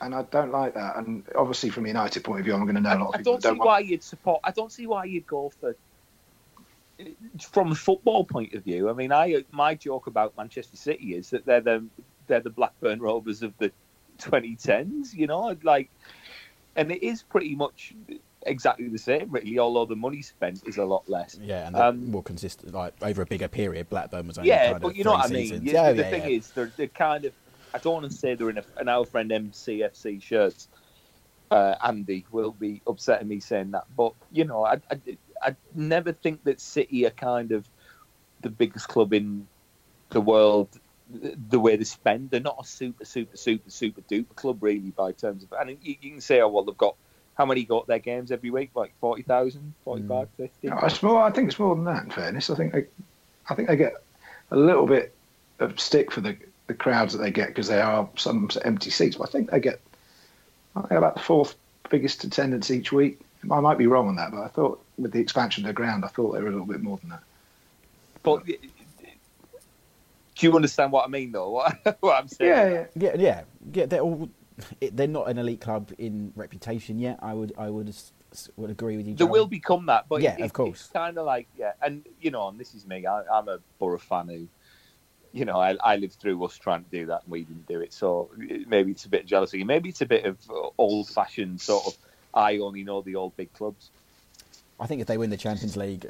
[0.00, 0.96] And I don't like that.
[0.96, 3.14] And obviously, from a United point of view, I'm going to know a lot of
[3.14, 4.40] I people don't see don't want why you'd support.
[4.44, 5.74] I don't see why you'd go for.
[7.40, 11.30] From a football point of view, I mean, I my joke about Manchester City is
[11.30, 11.84] that they're the
[12.26, 13.70] they're the Blackburn Rovers of the
[14.18, 15.14] 2010s.
[15.14, 15.90] You know, like,
[16.74, 17.94] and it is pretty much
[18.42, 19.58] exactly the same, really.
[19.58, 21.38] Although the money spent is a lot less.
[21.40, 23.88] Yeah, and Um, more consistent, like over a bigger period.
[23.88, 25.62] Blackburn was only Yeah, kind but of you know what I mean.
[25.62, 26.38] Yeah, the yeah, thing yeah.
[26.38, 27.32] is, they're, they're kind of.
[27.74, 30.68] I don't want to say they're in a, an our friend MCFC shirts.
[31.50, 35.00] Uh, Andy will be upsetting me saying that, but you know, I, I,
[35.42, 37.66] I never think that City are kind of
[38.42, 39.46] the biggest club in
[40.10, 40.68] the world.
[41.10, 44.90] The the way they spend, they're not a super, super, super, super duper club, really,
[44.90, 45.54] by terms of.
[45.58, 46.96] And you, you can say, oh well, they've got
[47.38, 48.70] how many got their games every week?
[48.74, 50.68] Like 40,000, 45, 50?
[50.68, 51.22] No, it's more.
[51.22, 52.04] I think it's more than that.
[52.04, 52.86] In fairness, I think they,
[53.48, 53.94] I think they get
[54.50, 55.14] a little bit
[55.60, 56.36] of stick for the,
[56.68, 59.16] the crowds that they get because they are some empty seats.
[59.16, 59.80] But I think they get,
[60.76, 61.56] I think about the fourth
[61.90, 63.18] biggest attendance each week.
[63.50, 66.04] I might be wrong on that, but I thought with the expansion of the ground,
[66.04, 67.22] I thought they were a little bit more than that.
[68.22, 68.54] But do
[70.46, 71.50] you understand what I mean, though?
[71.52, 72.50] What, what I'm saying?
[72.50, 72.84] Yeah, yeah.
[72.94, 73.86] Yeah, yeah, yeah.
[73.86, 74.28] They're all.
[74.80, 77.20] They're not an elite club in reputation yet.
[77.22, 79.14] I would, I would, s- s- would agree with you.
[79.14, 79.32] There Joel.
[79.32, 80.80] will become that, but Yeah, it- of course.
[80.80, 83.06] it's kind of like yeah, and you know, and this is me.
[83.06, 84.48] I, I'm a Borough fan who,
[85.32, 87.80] you know, I, I lived through us trying to do that and we didn't do
[87.80, 87.92] it.
[87.92, 88.30] So
[88.66, 89.62] maybe it's a bit of jealousy.
[89.64, 90.38] Maybe it's a bit of
[90.78, 91.96] old-fashioned sort of.
[92.34, 93.90] I only know the old big clubs.
[94.80, 96.06] I think if they win the Champions League,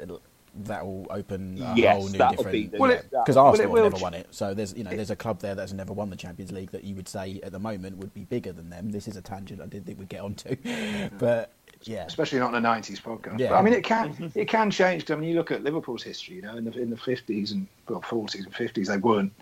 [0.55, 2.51] that will open a Yes, whole new that'll different.
[2.51, 4.89] be the- Well, it- because well, Arsenal never ch- won it, so there's you know
[4.91, 7.51] there's a club there that's never won the Champions League that you would say at
[7.51, 8.91] the moment would be bigger than them.
[8.91, 10.55] This is a tangent I didn't think we'd get onto,
[11.19, 11.51] but
[11.83, 13.39] yeah, especially not in a '90s podcast.
[13.39, 13.49] Yeah.
[13.49, 14.39] But, I mean, it can mm-hmm.
[14.39, 15.09] it can change.
[15.09, 16.35] I mean, you look at Liverpool's history.
[16.35, 19.33] You know, in the in the '50s and well, '40s and '50s, they weren't.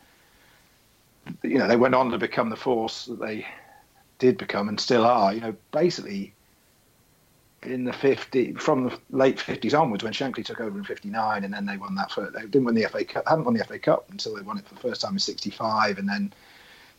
[1.44, 3.46] You know, they went on to become the force that they
[4.20, 5.34] did become and still are.
[5.34, 6.34] You know, basically
[7.64, 11.54] in the 50 from the late 50s onwards when Shankly took over in 59 and
[11.54, 13.80] then they won that first, they didn't win the FA Cup hadn't won the FA
[13.80, 16.32] Cup until they won it for the first time in 65 and then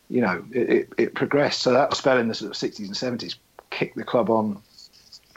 [0.09, 3.19] you know it, it, it progressed so that spell in the sort of 60s and
[3.19, 3.35] 70s
[3.69, 4.61] kicked the club on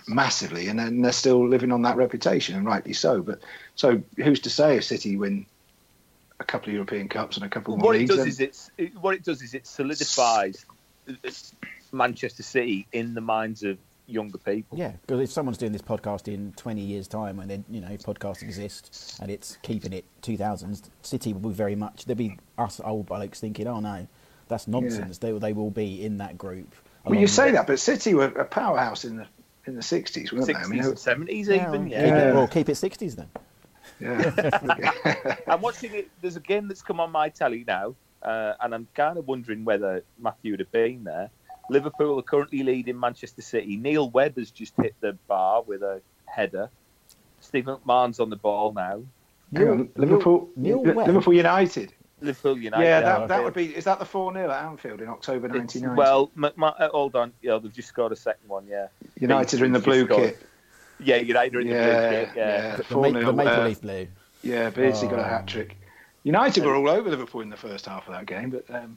[0.06, 3.38] massively and then they're still living on that reputation and rightly so but
[3.76, 5.46] so who's to say if City win
[6.40, 8.70] a couple of European Cups and a couple more what it does then- is it's
[8.78, 10.66] it, what it does is it solidifies
[11.92, 14.78] Manchester City in the minds of younger people.
[14.78, 14.92] yeah.
[15.02, 18.42] Because if someone's doing this podcast in 20 years' time, and then you know podcasts
[18.42, 22.04] exist and it's keeping it 2000s, City will be very much.
[22.04, 24.06] There'll be us old blokes thinking, oh no,
[24.48, 25.18] that's nonsense.
[25.18, 26.74] They they will be in that group.
[27.04, 29.26] well along you say that but City were a powerhouse in the
[29.66, 32.28] in the 60s weren't they I Sixties mean, and seventies, Yeah, even keep yeah.
[32.30, 33.28] it- well, keep it 60s then.
[34.00, 35.36] yeah.
[35.48, 36.08] I'm watching it.
[36.20, 39.64] There's a game that's come on my telly now, uh, and I'm kind of wondering
[39.64, 41.30] whether Matthew would have been there.
[41.70, 43.76] Liverpool are currently leading Manchester City.
[43.76, 46.68] Neil Webb has just hit the bar with a header.
[47.40, 49.02] Steve McMahon's on the ball now.
[49.54, 51.06] Hang on, Liverpool, Neil Li- Webb?
[51.06, 51.92] Liverpool United.
[52.22, 52.84] Liverpool United.
[52.84, 53.74] Yeah, at that, that would be.
[53.76, 55.98] Is that the 4 0 at Anfield in October It's- 1990?
[55.98, 57.32] Well, my, my, uh, hold on.
[57.42, 58.66] Yeah, they've just scored a second one.
[58.66, 58.88] Yeah.
[59.18, 60.20] United are in the blue scored.
[60.22, 60.42] kit.
[61.00, 61.82] Yeah, United are in the blue
[62.26, 62.28] kit.
[62.36, 62.42] Yeah.
[62.70, 62.76] yeah.
[62.76, 63.26] The, 4 ma- 0.
[63.26, 64.06] the Maple Leaf Blue.
[64.42, 65.28] Yeah, Beardsley got a Oh.
[65.28, 65.76] hat trick.
[66.24, 68.96] United were all over Liverpool in the first half of that game, but um,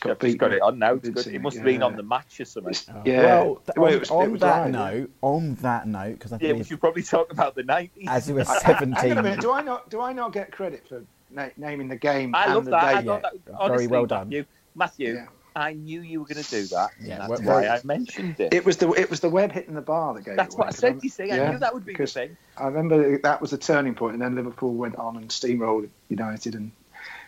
[0.00, 0.36] Got, beaten.
[0.36, 0.94] got it on now.
[0.94, 1.24] It's Did good.
[1.24, 1.86] see, It must have been yeah.
[1.86, 2.74] on the match or something.
[2.94, 3.02] Oh.
[3.04, 3.22] yeah.
[3.22, 6.38] Well, th- Well, on, it was- on that live, note, on that note, because I
[6.40, 8.06] Yeah, we should probably talk about the 90s.
[8.08, 9.40] as we were I- I- Hang on a seventeen, minute.
[9.40, 9.88] Do I not?
[9.88, 12.84] Do I not get credit for na- naming the game I and love the that.
[12.84, 13.06] I date?
[13.06, 14.28] thought Yeah, that very well done.
[14.28, 15.26] Matthew, Matthew Yeah.
[15.56, 16.90] I knew you were going to do that.
[17.00, 18.54] Yeah, that's well- why I mentioned it.
[18.54, 20.66] It was the it was the Webb hitting the bar that gave that's it what
[20.66, 20.92] away, I 'cause said.
[20.92, 22.36] I'm- You see, I yeah, knew that would be the thing.
[22.56, 26.54] I remember that was a turning point, and then Liverpool went on and steamrolled United,
[26.54, 26.70] and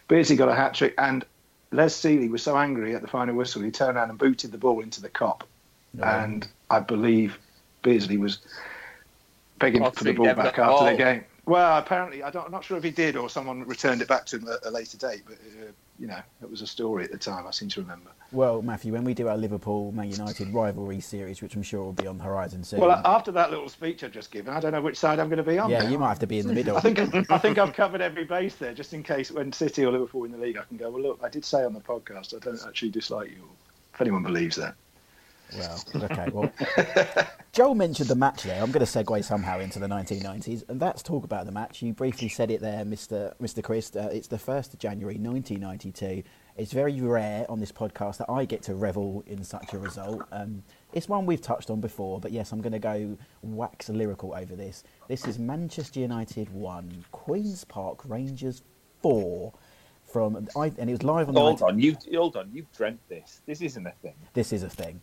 [0.08, 1.24] Beardsley got a hat trick, and
[1.72, 4.58] Les Sealey was so angry at the final whistle, he turned around and booted the
[4.58, 5.40] ball into the Kop,
[5.94, 6.22] Yeah.
[6.22, 7.38] and I believe
[7.82, 8.38] Beardsley was
[9.58, 10.84] begging Oh, for the ball back after oh.
[10.90, 11.24] the game.
[11.44, 14.26] Well, apparently, I don't, I'm not sure if he did or someone returned it back
[14.26, 17.11] to him at a later date, but uh, you know, it was a story at
[17.11, 17.48] the time.
[17.48, 18.11] I seem to remember.
[18.31, 21.92] well, Matthew, when we do our Liverpool Man United rivalry series, which I'm sure will
[21.92, 22.81] be on the horizon soon.
[22.81, 25.38] Well, after that little speech I've just given, I don't know which side I'm going
[25.38, 25.68] to be on.
[25.68, 25.88] yeah, now.
[25.88, 26.76] you might have to be in the middle.
[26.78, 26.98] I think
[27.31, 30.31] I think I've covered every base there, just in case when City or Liverpool win
[30.31, 30.90] the league, I can go.
[30.90, 33.48] Well, look, I did say on the podcast I don't actually dislike you.
[33.94, 34.76] If anyone believes that,
[35.56, 36.28] Well, okay.
[36.32, 36.52] Well,
[37.52, 38.62] Joel mentioned the match there.
[38.62, 41.82] I'm going to segue somehow into the 1990s, and that's talk about the match.
[41.82, 43.34] You briefly said it there, Mr.
[43.36, 43.62] Mr.
[43.62, 43.94] Chris.
[43.94, 46.22] Uh, it's the 1st of January 1992.
[46.56, 50.22] It's very rare on this podcast that I get to revel in such a result.
[50.32, 50.62] Um,
[50.92, 54.54] it's one we've touched on before, but yes, I'm going to go wax lyrical over
[54.54, 54.84] this.
[55.08, 58.62] This is Manchester United 1, Queen's Park Rangers
[59.02, 59.52] 4.
[60.04, 62.50] From I, and it was live on the Hold 19- on, you hold on.
[62.52, 63.40] You've dreamt this.
[63.46, 64.12] This isn't a thing.
[64.34, 65.00] this is a thing.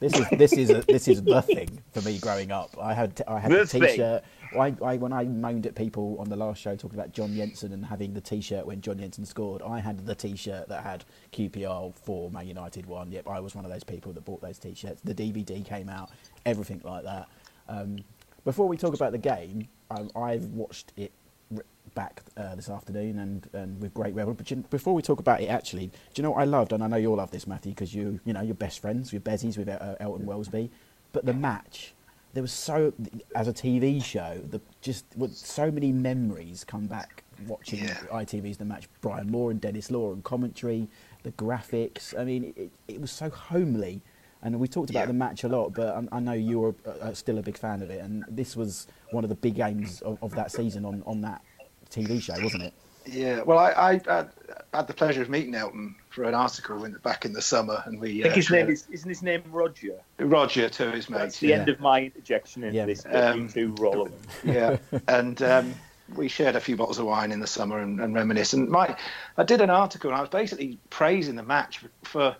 [0.00, 2.76] This is this is a, this is the thing for me growing up.
[2.80, 3.82] I had t- I had the thing.
[3.82, 4.22] t-shirt.
[4.58, 7.72] I, I when I moaned at people on the last show talking about John Jensen
[7.72, 11.94] and having the t-shirt when John Jensen scored, I had the t-shirt that had QPR
[11.96, 13.10] for Man United one.
[13.10, 15.00] Yep, I was one of those people that bought those t-shirts.
[15.02, 16.10] The DVD came out,
[16.46, 17.28] everything like that.
[17.68, 17.96] Um,
[18.44, 21.12] before we talk about the game, um, I've watched it
[21.94, 24.34] back uh, this afternoon and, and with great revel.
[24.34, 26.72] But before we talk about it, actually, do you know what I loved?
[26.72, 29.24] And I know you'll love this, Matthew, because you you know you're best friends with
[29.24, 30.70] Bezzies with uh, Elton Welsby.
[31.12, 31.94] But the match,
[32.34, 32.92] there was so
[33.34, 37.94] as a TV show, the just with so many memories come back watching Yeah.
[38.10, 38.88] ITV's the match.
[39.00, 40.88] Brian Law and Denis Law and commentary,
[41.22, 42.18] the graphics.
[42.18, 44.02] I mean, it, it was so homely.
[44.42, 45.06] And we talked about Yeah.
[45.06, 47.82] the match a lot, but I, I know you're uh, uh, still a big fan
[47.82, 48.00] of it.
[48.00, 51.42] And this was one of the big games of, of that season on, on that
[51.90, 52.72] TV show, wasn't it?
[53.06, 53.40] yeah.
[53.42, 54.24] Well, I, I, I
[54.74, 57.98] had the pleasure of meeting Elton for an article in, back in the summer, and
[58.00, 58.20] we.
[58.20, 59.94] I think uh, his name is isn't his name Roger.
[60.18, 61.18] Roger to his mate.
[61.18, 61.40] That's mates.
[61.40, 62.86] the end of my interjection into Yeah.
[62.86, 63.06] this.
[63.10, 64.10] Um, you roll
[64.44, 64.76] yeah,
[65.08, 65.74] and um,
[66.14, 68.54] we shared a few bottles of wine in the summer and, and reminisced.
[68.54, 68.96] And my,
[69.36, 72.36] I did an article, and I was basically praising the match for,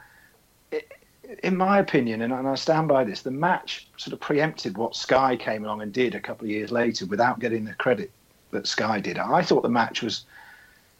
[1.42, 3.22] in my opinion, and I stand by this.
[3.22, 6.70] The match sort of preempted what Sky came along and did a couple of years
[6.70, 8.10] later, without getting the credit
[8.50, 9.18] that Sky did.
[9.18, 10.24] I thought the match was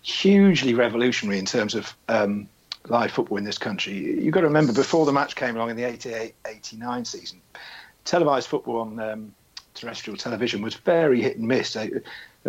[0.02, 2.48] hugely revolutionary in terms of um,
[2.86, 3.94] live football in this country.
[3.94, 7.40] You've got to remember, before the match came along in the 88 89 season,
[8.04, 9.34] televised football on um,
[9.74, 11.72] terrestrial television was very hit and miss.
[11.72, 12.02] They, there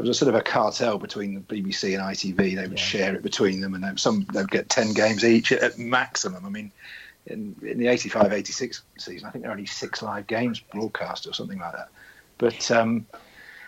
[0.04, 2.56] was a sort of a cartel between the BBC and ITV.
[2.56, 2.76] They would Yeah.
[2.86, 6.46] share it between them, and then some they'd get 10 games each at maximum.
[6.46, 6.72] I mean,
[7.26, 11.28] in, in the 85 86 season, I think there were only six live games broadcast
[11.28, 11.90] or something like that.
[12.38, 13.06] But um,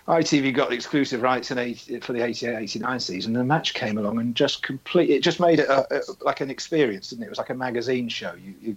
[0.08, 3.36] ITV got exclusive rights in 80, for the 88-89 season.
[3.36, 5.10] And the match came along and just complete.
[5.10, 7.28] It just made it a, a, like an experience, didn't it?
[7.28, 8.34] It was like a magazine show.
[8.34, 8.76] You, you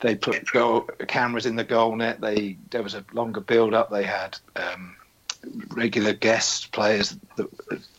[0.00, 2.20] they put goal, cameras in the goal net.
[2.20, 3.90] They there was a longer build up.
[3.90, 4.94] They had um,
[5.70, 7.48] regular guest players that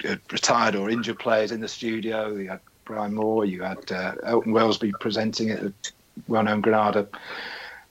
[0.04, 2.36] had retired or injured players in the studio.
[2.36, 3.46] You had Brian Moore.
[3.46, 5.74] You had uh, Elton Welsby presenting it, the
[6.28, 7.08] well-known Granada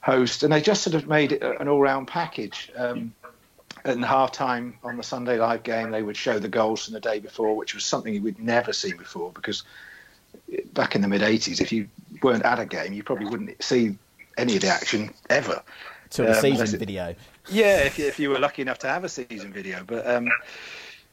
[0.00, 2.70] host, and they just sort of made it an all-round package.
[2.76, 3.12] Um,
[3.86, 7.00] at half time on the Sunday live game, they would show the goals from the
[7.00, 9.62] day before, which was something we'd never seen before because
[10.72, 11.88] back in the mid 80s, if you
[12.22, 13.96] weren't at a game, you probably wouldn't see
[14.36, 15.62] any of the action ever.
[16.10, 17.14] To the Um, season it- video.
[17.48, 19.84] Yeah, if you, if you were lucky enough to have a season video.
[19.86, 20.28] But um,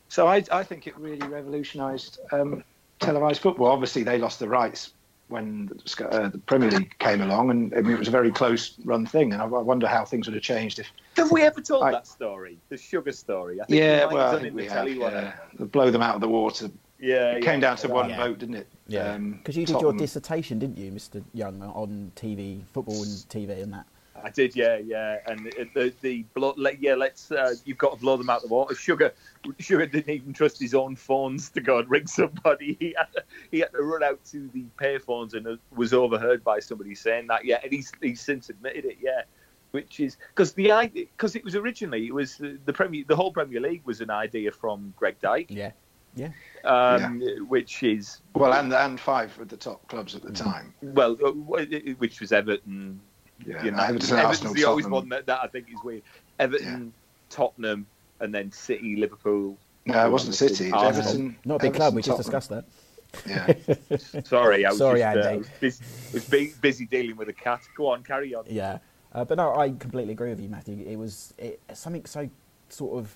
[0.10, 2.64] so I, I think it really revolutionised um,
[3.00, 3.68] televised football.
[3.68, 4.92] Obviously, they lost the rights
[5.34, 8.32] when the uh, the Premier League came along, and I mean, it was a very
[8.32, 9.34] close run thing.
[9.34, 10.88] And I, I wonder how things would have changed if.
[11.18, 12.58] Have we ever told I- that story?
[12.70, 13.60] The sugar story?
[13.60, 14.74] I think Yeah, we might well, I think it we have.
[14.74, 15.00] Telly.
[15.00, 15.34] Yeah.
[15.60, 16.70] Blow them out of the water.
[17.00, 18.18] Yeah, It came down to one Yeah.
[18.18, 18.68] vote, didn't it?
[18.88, 21.22] Yeah, Um, because you did your dissertation, didn't you, Mr.
[21.34, 23.86] Young, on TV, football and TV, and that.
[24.24, 25.18] I did, yeah, yeah.
[25.28, 27.32] And the the, the blow, let, yeah, let's.
[27.32, 28.74] Uh, you've got to blow them out the water.
[28.74, 29.14] Sugar,
[29.60, 32.78] Sugar didn't even trust his own phones to go and ring somebody.
[32.84, 36.60] He had to, he had to run out to the payphones and was overheard by
[36.60, 37.46] somebody saying that.
[37.46, 38.98] Yeah, and he's he's since admitted it.
[39.02, 39.24] Yeah,
[39.72, 43.16] which is because the idea because it was originally it was the, the Premier the
[43.16, 45.48] whole Premier League was an idea from Greg Dyke.
[45.50, 45.72] Yeah,
[46.16, 46.30] yeah.
[46.64, 50.74] Um, Which is Well, and and five of the top clubs at the time.
[50.82, 51.66] well, uh,
[51.98, 53.02] which was Everton.
[53.46, 54.92] Yeah, you know, Everton, Everton's Arsenal, the always Tottenham.
[55.02, 56.04] one that, that I think is weird.
[56.40, 56.94] Everton,
[57.30, 57.86] Tottenham,
[58.20, 59.58] and then City, Liverpool.
[59.86, 60.68] No, it wasn't City.
[60.68, 61.10] It was Arsenal.
[61.10, 61.36] Everton.
[61.46, 61.94] Not a big club.
[61.96, 62.66] We just Everton, discussed that.
[62.66, 63.78] Tottenham.
[63.90, 64.22] Yeah.
[64.24, 67.62] Sorry, I was Sorry, just, uh, was busy, was bu- busy dealing with a cat.
[67.76, 68.46] Go on, carry on.
[68.48, 68.80] Yeah,
[69.14, 70.86] uh, but no, I completely agree with you, Matthew.
[70.88, 72.30] It was it, something so
[72.70, 73.16] sort of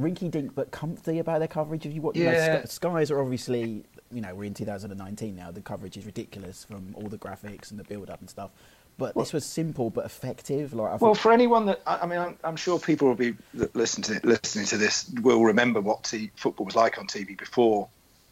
[0.00, 1.86] rinky-dink but comfy about their coverage.
[1.86, 2.64] If you watch, you know, Yeah.
[2.64, 5.50] Sk- Skies are obviously, you know, we're in 2019 now.
[5.50, 8.50] The coverage is ridiculous from all the graphics and the build-up and stuff.
[8.98, 10.74] But this was simple but effective.
[10.74, 13.74] Like I Well, for anyone that I mean, I'm, I'm sure people will be that
[13.74, 17.88] listen to listening to this will remember what t- football was like on TV before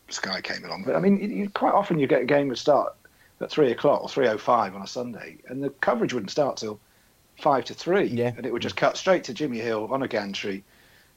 [0.09, 0.85] Sky came along.
[0.85, 2.95] But I mean, you, quite often you get a game would start
[3.41, 6.59] at three o'clock or three o five on a Sunday, and the coverage wouldn't start
[6.59, 6.79] till
[7.39, 8.07] five to three.
[8.07, 8.33] Yeah.
[8.37, 10.63] and it would just cut straight to Jimmy Hill on a gantry.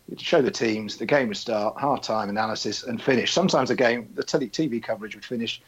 [0.07, 3.31] It'd show the teams, the game would start, half time analysis, and finish.
[3.31, 5.61] Sometimes the game, the tele- TV coverage would finish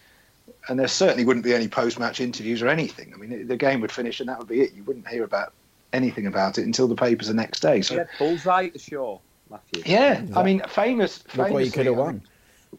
[0.68, 3.14] and there certainly wouldn't be any post-match interviews or anything.
[3.14, 4.74] I mean, the game would finish and that would be it.
[4.74, 5.54] You wouldn't hear about
[5.94, 7.82] anything about it until the papers the next day.
[7.82, 9.84] So, He had bullseye at the show, Matthew.
[9.86, 11.24] yeah, I mean, famous.
[11.36, 12.22] look what you could have won.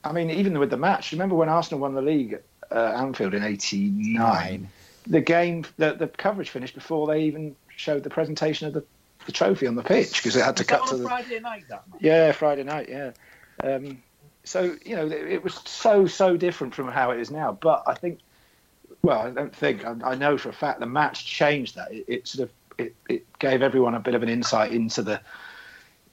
[0.05, 3.33] I mean, even with the match, remember when Arsenal won the league at uh, Anfield
[3.35, 4.68] in '89?
[5.07, 8.85] The game, the, the coverage finished before they even showed the presentation of the,
[9.25, 11.40] the trophy on the pitch because it had to Was that cut to the Friday
[11.40, 12.01] night, that match?
[12.03, 13.12] yeah, Friday night, yeah.
[13.62, 14.03] Um,
[14.46, 17.59] so you know, it, was so so different from how it is now.
[17.61, 18.20] But I think,
[19.02, 21.92] well, I don't think I, I know for a fact the match changed that.
[21.92, 25.20] It, it sort of it, it gave everyone a bit of an insight into the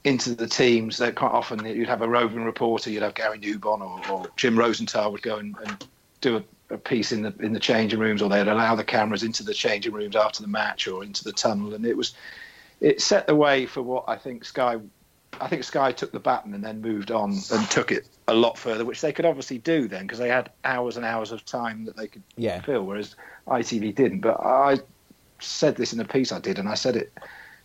[0.04, 0.98] into the teams.
[0.98, 4.58] That quite often you'd have a roving reporter, you'd have Gary Newbon or, or Jim
[4.58, 5.88] Rosenthal would go and, and
[6.22, 9.22] do a, a piece in the in the changing rooms, or they'd allow the cameras
[9.22, 12.16] into the changing rooms after the match or into the tunnel, and it was
[12.82, 14.80] it set the way for what I think Sky.
[15.42, 18.58] I think Sky took the baton and then moved on and took it a lot
[18.58, 21.86] further, which they could obviously do then because they had hours and hours of time
[21.86, 22.62] that they could Yeah.
[22.62, 23.16] fill, whereas
[23.48, 24.22] ITV didn't.
[24.22, 24.80] But I
[25.40, 27.12] said this in a piece I did, and I said it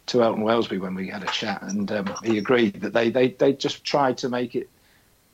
[0.07, 3.29] to Elton Welsby when we had a chat, and um, he agreed that they, they,
[3.31, 4.69] they just tried to make it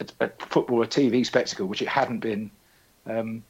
[0.01, 2.51] a, a football a TV spectacle, which it hadn't been
[3.07, 3.45] um,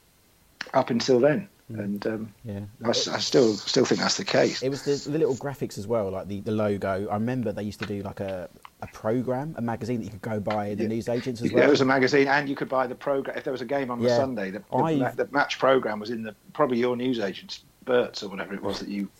[0.74, 1.48] up until then.
[1.70, 2.60] And um, Yeah.
[2.84, 4.62] I, I still still think that's the case.
[4.62, 7.08] It was the, the little graphics as well, like the, the logo.
[7.08, 8.50] I remember they used to do like a,
[8.84, 11.60] a program, a magazine that you could go buy in the newsagents as well.
[11.62, 13.90] There was a magazine, and you could buy the program if there was a game
[13.90, 14.16] on the Yeah.
[14.16, 14.50] Sunday.
[14.50, 18.62] The, the, the match program was in the probably your newsagent's Bert's or whatever it
[18.62, 19.10] was that you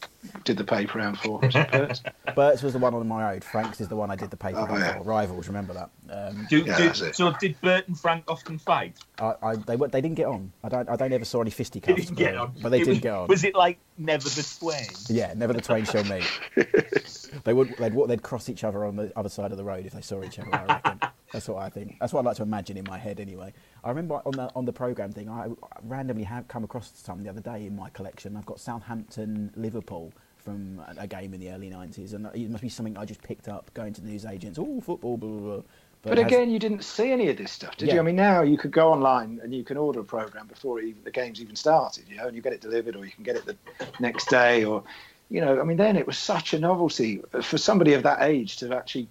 [0.44, 1.38] did the paper round for.
[1.38, 2.03] Was it Bert's?
[2.35, 3.40] Bert's was the one on my own.
[3.40, 4.96] Frank's is the one I did the paper Oh, round yeah.
[4.96, 5.03] for.
[5.05, 5.90] Rivals, remember that?
[6.11, 7.14] Um, Do, Yeah, do- that's it.
[7.14, 8.96] so did Bert and Frank often fight?
[9.18, 10.50] I, I, they they didn't get on.
[10.62, 12.55] I don't I don't ever saw any They fisticuffs, didn't get but, on.
[12.62, 13.29] but they It did was, get on.
[13.29, 14.87] Was it like never the twain?
[15.11, 16.24] Yeah, never the twain shall meet.
[17.42, 19.92] they would they'd they'd cross each other on the other side of the road if
[19.92, 20.55] they saw each other.
[20.55, 21.01] I reckon.
[21.33, 21.97] That's what I think.
[22.01, 23.53] That's what I like to imagine in my head anyway.
[23.83, 25.49] I remember on the on the program thing, I
[25.83, 28.37] randomly have come across some the other day in my collection.
[28.37, 32.68] I've got Southampton Liverpool from a, game in the early '90s, and it must be
[32.68, 34.59] something I just picked up going to the newsagents.
[34.61, 35.40] Oh, football, blah blah.
[35.55, 35.62] blah.
[36.03, 37.94] But it has- again, you didn't see any of this stuff, did Yeah.
[37.94, 38.01] you?
[38.01, 41.03] I mean, now you could go online and you can order a program before even,
[41.03, 43.37] the game's even started, you know, and you get it delivered, or you can get
[43.37, 43.57] it the
[44.01, 44.85] next day, or
[45.30, 48.56] you know, I mean, then it was such a novelty for somebody of that age
[48.58, 49.08] to actually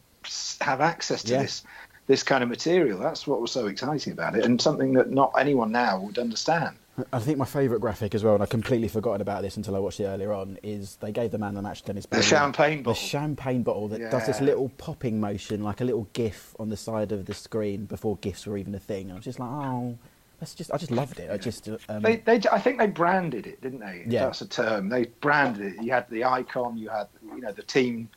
[0.61, 1.41] have access to Yeah.
[1.43, 1.63] this
[2.05, 2.99] this kind of material.
[2.99, 6.75] That's what was so exciting about it, and something that not anyone now would understand.
[7.11, 9.79] I think my favourite graphic as well, and I completely forgotten about this until I
[9.79, 12.21] watched it earlier on, is they gave the man the match tennis The ball.
[12.21, 16.69] champagne The champagne bottle that does this little popping motion, like a little GIF on
[16.69, 19.09] the side of the screen before GIFs were even a thing.
[19.11, 19.97] I was just like, oh,
[20.43, 21.31] that's just, I just loved it.
[21.31, 24.03] I just, uh, um, They, they, I think they branded it, didn't they?
[24.05, 24.25] Yeah.
[24.25, 24.89] That's a term.
[24.89, 25.83] They branded it.
[25.83, 26.77] You had the icon.
[26.77, 28.09] You had, you know, the team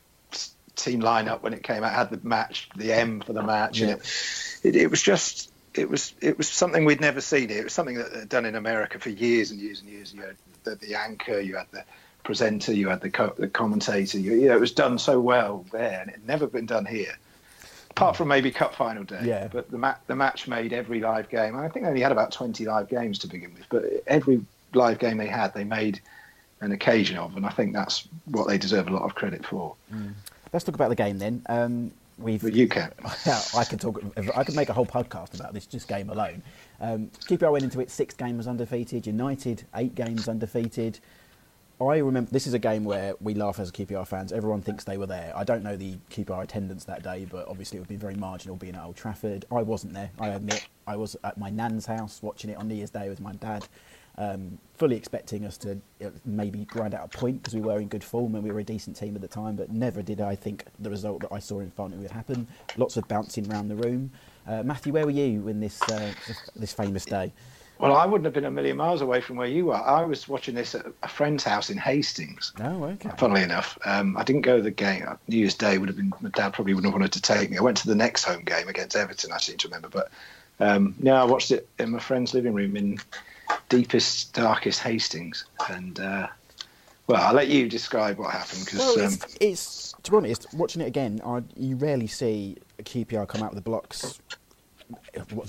[0.75, 1.93] team lineup when it came out.
[1.93, 3.87] Had the match, the M for the match, Yeah.
[3.91, 4.05] and it,
[4.63, 7.49] it, it was just, it was, it was something we'd never seen.
[7.49, 10.13] It was something that they'd done in America for years and years and years.
[10.13, 10.35] You had
[10.65, 11.83] the, the anchor, you had the
[12.23, 14.19] presenter, you had the co- the commentator.
[14.19, 16.85] You, you know, it was done so well there, and it had never been done
[16.85, 17.17] here.
[17.97, 19.47] Apart from maybe Cup final day, Yeah.
[19.51, 21.55] but the, ma- the match made every live game.
[21.57, 24.99] I think they only had about 20 live games to begin with, but every live
[24.99, 25.99] game they had, they made
[26.61, 29.75] an occasion of, and I think that's what they deserve a lot of credit for.
[30.53, 31.41] let's talk about the game then.
[31.49, 32.91] Um, we've, But you can.
[33.25, 34.01] Yeah, I could talk.
[34.35, 36.41] I could make a whole podcast about this just game alone.
[36.79, 39.07] Um, QPR went into it six games undefeated.
[39.07, 40.99] United eight games undefeated.
[41.79, 44.33] I remember this is a game where we laugh as QPR fans.
[44.33, 45.31] Everyone thinks they were there.
[45.35, 48.55] I don't know the QPR attendance that day, but obviously it would be very marginal
[48.55, 49.45] being at Old Trafford.
[49.51, 50.09] I wasn't there.
[50.19, 50.67] I admit.
[50.87, 53.67] I was at my nan's house watching it on New Year's Day with my dad,
[54.17, 57.87] um, fully expecting us to uh, maybe grind out a point because we were in
[57.89, 59.55] good form and we were a decent team at the time.
[59.55, 62.11] But never did I think the result that I saw in front of me would
[62.11, 62.47] happen.
[62.77, 64.09] Lots of bouncing around the room.
[64.47, 66.11] Uh, Matthew, where were you in this uh,
[66.55, 67.33] this famous day?
[67.79, 69.83] Well, I wouldn't have been a million miles away from where you are.
[69.83, 72.51] I was watching this at a friend's house in Hastings.
[72.59, 73.11] Oh, okay.
[73.17, 75.05] Funnily enough, um, I didn't go to the game.
[75.27, 76.11] New Year's Day would have been.
[76.21, 77.57] My dad probably wouldn't have wanted to take me.
[77.57, 79.31] I went to the next home game against Everton.
[79.31, 80.09] I seem to remember, but
[80.59, 82.97] um, yeah, I watched it in my friend's living room in
[83.69, 85.45] deepest, darkest Hastings.
[85.69, 86.27] And uh,
[87.05, 90.47] well, I'll let you describe what happened because Well, um, it's, it's to be honest,
[90.53, 94.19] watching it again, I, you rarely see a QPR come out with the blocks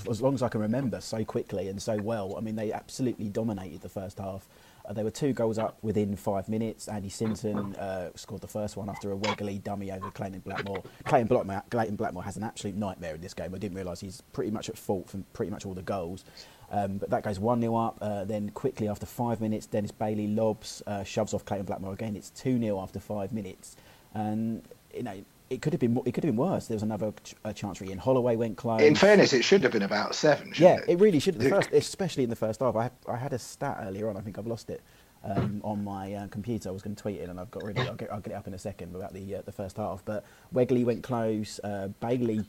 [0.09, 2.35] as long as I can remember so quickly and so well.
[2.37, 4.47] I mean, they absolutely dominated the first half.
[4.87, 6.87] Uh, they were two goals up within five minutes.
[6.87, 10.83] Andy Sinton uh, scored the first one after a wiggly dummy over Clayton Blackmore.
[11.05, 13.53] Clayton Blackmore, Clayton Blackmore has an absolute nightmare in this game.
[13.53, 16.25] I didn't realise he's pretty much at fault for pretty much all the goals.
[16.71, 17.97] Um, but that goes 1 0 up.
[18.01, 22.15] Uh, then quickly after five minutes, Dennis Bailey lobs, uh, shoves off Clayton Blackmore again.
[22.15, 23.75] It's 2 0 after five minutes.
[24.13, 26.67] And, you know, it could have been it could have been worse.
[26.67, 28.81] There was another ch- chance where Ian Holloway went close.
[28.81, 30.47] in fairness, it should have been about seven.
[30.57, 31.39] yeah, shouldn't it really should.
[31.39, 34.09] The It- first, especially in the first half, I had, I had a stat earlier
[34.09, 34.17] on.
[34.17, 34.81] I think I've lost it
[35.23, 36.69] um, on my uh, computer.
[36.69, 37.89] I was going to tweet it, and I've got rid of it.
[37.89, 40.03] I'll get, I'll get it up in a second about the uh, the first half.
[40.05, 41.59] But Wegerle went close.
[41.63, 42.41] Uh, Bailey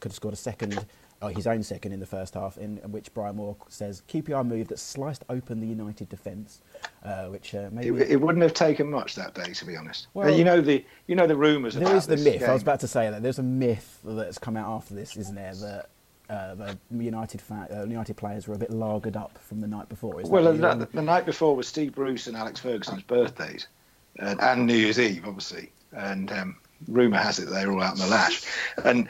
[0.00, 0.84] could have scored a second.
[1.22, 4.68] Oh, his own second in the first half, in, which Brian Moore says QPR move
[4.68, 6.62] that sliced open the United defence,
[7.04, 10.06] uh, which uh, It, maybe it wouldn't have taken much that day, to be honest.
[10.14, 11.74] Well, Uh, you know the you know the rumours.
[11.74, 12.42] There is the myth.
[12.42, 15.34] I was about to say that there's a myth that's come out after this, isn't
[15.34, 15.54] there?
[15.54, 15.90] That
[16.30, 19.90] uh, the United fa- uh, United players were a bit lagered up from the night
[19.90, 20.22] before.
[20.24, 23.66] Well, the, the, the night before was Steve Bruce and Alex Ferguson's birthdays,
[24.16, 25.70] and, and New Year's Eve, obviously.
[25.92, 26.56] And um,
[26.88, 28.42] rumour has it they were all out in the lash.
[28.84, 29.08] And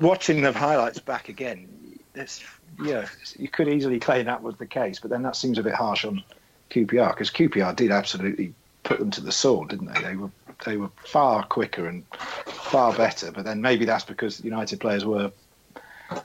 [0.00, 1.68] watching the highlights back again,
[2.14, 2.42] it's,
[2.82, 5.74] yeah, you could easily claim that was the case, but then that seems a bit
[5.74, 6.22] harsh on
[6.70, 10.00] QPR because QPR did absolutely put them to the sword, didn't they?
[10.02, 10.30] They were
[10.64, 12.04] they were far quicker and
[12.46, 15.30] far better, but then maybe that's because United players were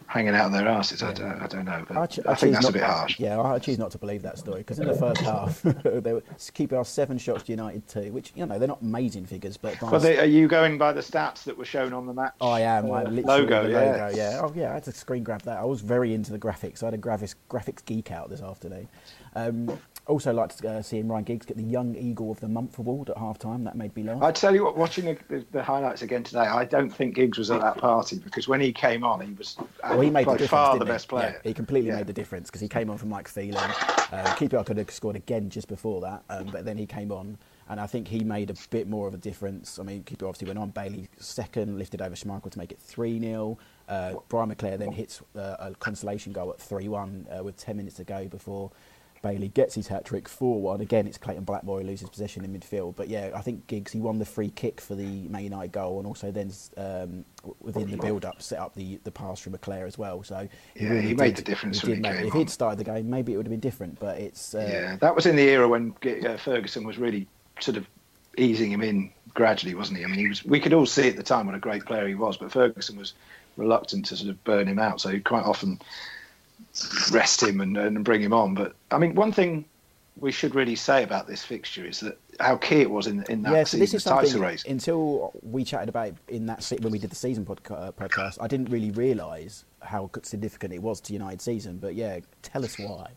[0.07, 1.03] hanging out of their asses.
[1.03, 3.19] I, don't, I don't know, but I, I, ch- I think that's a bit harsh.
[3.19, 6.23] Yeah, I choose not to believe that story because in the first half, they were
[6.53, 9.81] keeping our seven shots to United two, which you know they're not amazing figures, but
[9.81, 12.33] Well, they, are you going by the stats that were shown on the match?
[12.41, 12.85] I am.
[12.91, 13.79] I uh, literally logo, yeah.
[13.79, 14.41] logo, yeah.
[14.41, 14.71] Oh, yeah.
[14.71, 15.57] I had to screen grab that.
[15.57, 16.83] I was very into the graphics.
[16.83, 18.87] I had a graphics graphics geek out this afternoon.
[19.35, 22.77] Um, also, like to uh, seeing Ryan Giggs get the Young Eagle of the Month
[22.77, 23.63] award at half time.
[23.63, 24.21] That made me laugh.
[24.21, 27.37] I tell you what, watching the, the, the highlights again today, I don't think Giggs
[27.37, 30.33] was at that party because when he came on, he was Well, he made by
[30.33, 30.91] the difference, far the he?
[30.91, 31.39] best player.
[31.43, 31.97] Yeah, he completely Yeah.
[31.97, 33.55] made the difference because he came on from Mike Phelan.
[34.11, 37.37] Uh, QPR could have scored again just before that, um, but then he came on,
[37.69, 39.79] and I think he made a bit more of a difference.
[39.79, 40.69] I mean, QPR obviously went on.
[40.71, 43.57] Bailey second, lifted over Schmeichel to make it 3 0.
[43.87, 47.77] Uh, Brian McClair then hits uh, a consolation goal at 3 1 uh, with 10
[47.77, 48.69] minutes to go before.
[49.23, 50.81] Bailey gets his hat trick 4 1.
[50.81, 52.95] Again, it's Clayton Blackmore who loses possession in midfield.
[52.95, 55.97] But yeah, I think Giggs, he won the free kick for the Man United goal
[55.97, 57.25] and also then um,
[57.61, 60.21] within the build up set up the, the pass from McClair as well.
[60.23, 62.83] So Yeah, he made the difference he when he make- came If he'd started the
[62.83, 63.99] game, maybe it would have been different.
[63.99, 64.53] But it's.
[64.53, 67.25] Uh, yeah, that was in the era when uh, Ferguson was really
[67.61, 67.87] sort of
[68.37, 70.03] easing him in gradually, wasn't he?
[70.03, 70.43] I mean, he was.
[70.43, 72.97] We could all see at the time what a great player he was, but Ferguson
[72.97, 73.13] was
[73.55, 75.79] reluctant to sort of burn him out, so quite often
[77.11, 78.53] rest him and, and bring him on.
[78.53, 79.65] But I mean, one thing
[80.17, 83.41] we should really say about this fixture is that how key it was in in
[83.43, 84.63] that yeah, so this is the title race.
[84.65, 87.91] until we chatted about it in that se- when we did the season podca- uh,
[87.91, 88.37] podcast.
[88.41, 91.77] I didn't really realise how significant it was to United season.
[91.77, 93.11] But yeah, tell us why.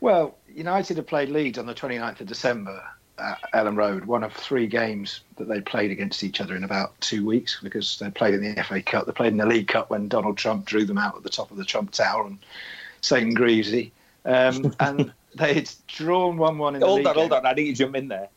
[0.00, 2.82] Well, United had played Leeds on the 29th of December
[3.18, 7.24] Elland Road, one of three games that they played against each other in about two
[7.24, 9.06] weeks because they played in the FA Cup.
[9.06, 11.50] They played in the League Cup when Donald Trump drew them out at the top
[11.50, 12.38] of the Trump Tower and
[13.02, 13.34] St.
[13.34, 13.92] Greavesy.
[14.24, 17.46] Um, and they had drawn 1 1 in the Hold league on, hold on.
[17.46, 18.28] I need to jump in there.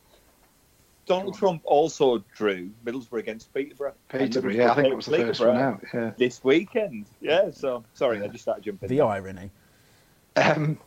[1.07, 3.93] Donald Trump also drew Middlesbrough against Peterborough.
[4.09, 5.83] Peterborough, yeah, I think it was the first Peterborough one out.
[5.93, 6.11] Yeah.
[6.17, 7.05] This weekend.
[7.21, 8.89] Yeah, so sorry, I just started jumping.
[8.89, 9.49] The irony.
[10.35, 10.77] Um,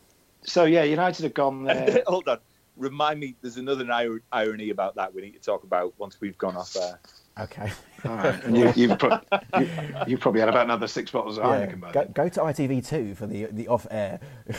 [0.42, 2.02] so, yeah, United had gone there.
[2.06, 2.38] Hold on.
[2.80, 3.86] Remind me, there's another
[4.32, 6.98] irony about that we need to talk about once we've gone off air.
[7.38, 7.70] Okay.
[8.04, 8.44] All right.
[8.44, 9.20] And you, you've, pro-
[9.58, 9.68] you,
[10.06, 13.26] you probably had about another six bottles of Yeah, Heineken go, go to ITV2 for
[13.26, 14.20] the the off air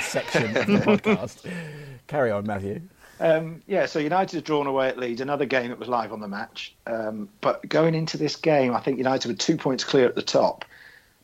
[0.00, 1.50] section of the podcast.
[2.06, 2.82] Carry on, Matthew.
[3.20, 6.20] Um, yeah, so United had drawn away at Leeds, another game that was live on
[6.20, 6.74] the match.
[6.86, 10.22] Um, but going into this game, I think United were two points clear at the
[10.22, 10.64] top.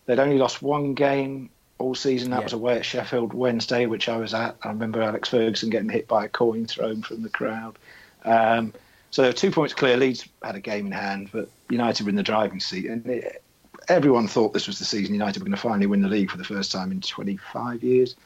[0.04, 2.30] They'd only lost one game all season.
[2.30, 2.44] That Yeah.
[2.44, 4.56] was away at Sheffield Wednesday, which I was at.
[4.62, 7.78] I remember Alex Ferguson getting hit by a coin thrown from the crowd.
[8.24, 8.72] Um,
[9.10, 9.96] so there were two points clear.
[9.96, 13.42] Leeds had a game in hand, but United were in the driving seat, and it,
[13.88, 16.38] everyone thought this was the season United were going to finally win the league for
[16.38, 18.16] the first time in 25 years.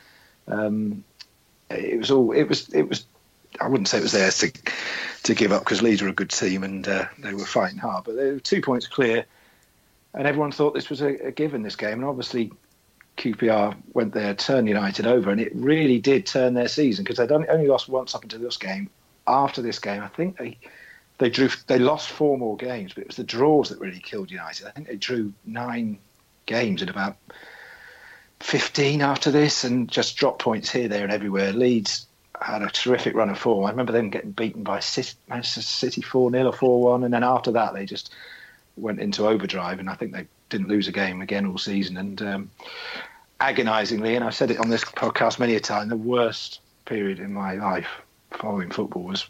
[0.49, 1.05] Um,
[1.71, 2.33] it was all.
[2.33, 2.69] It was.
[2.71, 3.05] It was.
[3.61, 4.53] I wouldn't say it was theirs to
[5.25, 8.05] to give up because Leeds were a good team and uh, they were fighting hard,
[8.05, 9.27] but they were two points clear,
[10.15, 12.53] and everyone thought this was a, a given this game, and obviously.
[13.21, 17.31] QPR went there, turned United over, and it really did turn their season because they'd
[17.31, 18.89] only, lost once up until this game.
[19.27, 20.57] After this game, I think they
[21.19, 24.31] they drew they lost four more games, but it was the draws that really killed
[24.31, 24.67] United.
[24.67, 25.99] I think they drew nine
[26.47, 27.17] games in about
[28.41, 31.53] fifteen after this, and just dropped points here, there, and everywhere.
[31.53, 32.07] Leeds
[32.41, 33.67] had a terrific run of form.
[33.67, 34.81] I remember them getting beaten by
[35.29, 38.15] Manchester City four 0 or four one, and then after that they just
[38.77, 41.97] went into overdrive, and I think they didn't lose a game again all season.
[41.99, 42.51] And um,
[43.41, 47.33] agonisingly, and I've said it on this podcast many a time, the worst period in
[47.33, 47.89] my life
[48.33, 49.27] following football was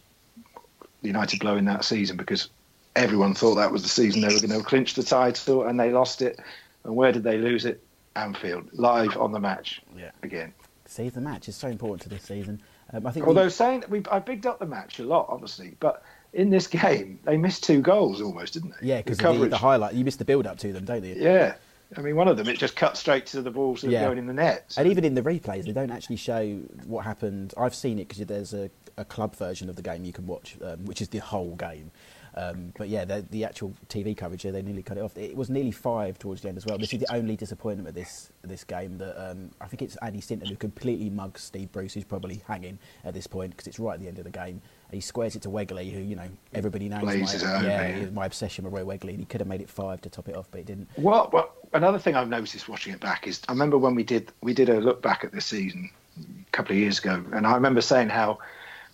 [1.02, 2.48] the United blowing that season because
[2.96, 5.90] everyone thought that was the season they were going to clinch the title, and they
[5.90, 6.38] lost it.
[6.84, 7.82] And where did they lose it?
[8.16, 10.10] Anfield, live on the match Yeah.
[10.22, 10.52] again.
[10.86, 12.60] See, the match is so important to this season.
[12.92, 13.26] Um, I think.
[13.26, 16.02] Although the- saying we, I bigged up the match a lot, obviously, but
[16.32, 18.88] in this game they missed two goals almost, didn't they?
[18.88, 21.14] yeah, because The of the highlight, you missed the build up to them, don't you?
[21.16, 21.54] Yeah,
[21.96, 24.04] I mean, one of them it just cut straight to the balls that Yeah.
[24.04, 24.74] going in the net.
[24.76, 27.52] And even in the replays, they don't actually show what happened.
[27.56, 30.56] I've seen it because there's a, a club version of the game you can watch,
[30.62, 31.90] um, which is the whole game.
[32.36, 35.16] Um, but yeah, the, the actual TV coverage, they nearly cut it off.
[35.16, 36.78] It was nearly five towards the end as well.
[36.78, 40.20] This is the only disappointment with this this game that um, I think it's Andy
[40.20, 43.94] Sinton who completely mugs Steve Bruce, who's probably hanging at this point because it's right
[43.94, 44.62] at the end of the game.
[44.92, 48.64] He squares it to Wegerle, who you know everybody knows Blazes my, yeah, my obsession
[48.64, 50.58] with Roy Wegerle, and he could have made it five to top it off, but
[50.58, 50.88] he didn't.
[50.96, 54.32] What, what another thing I've noticed watching it back is I remember when we did
[54.42, 57.54] we did a look back at this season a couple of years ago, and I
[57.54, 58.38] remember saying how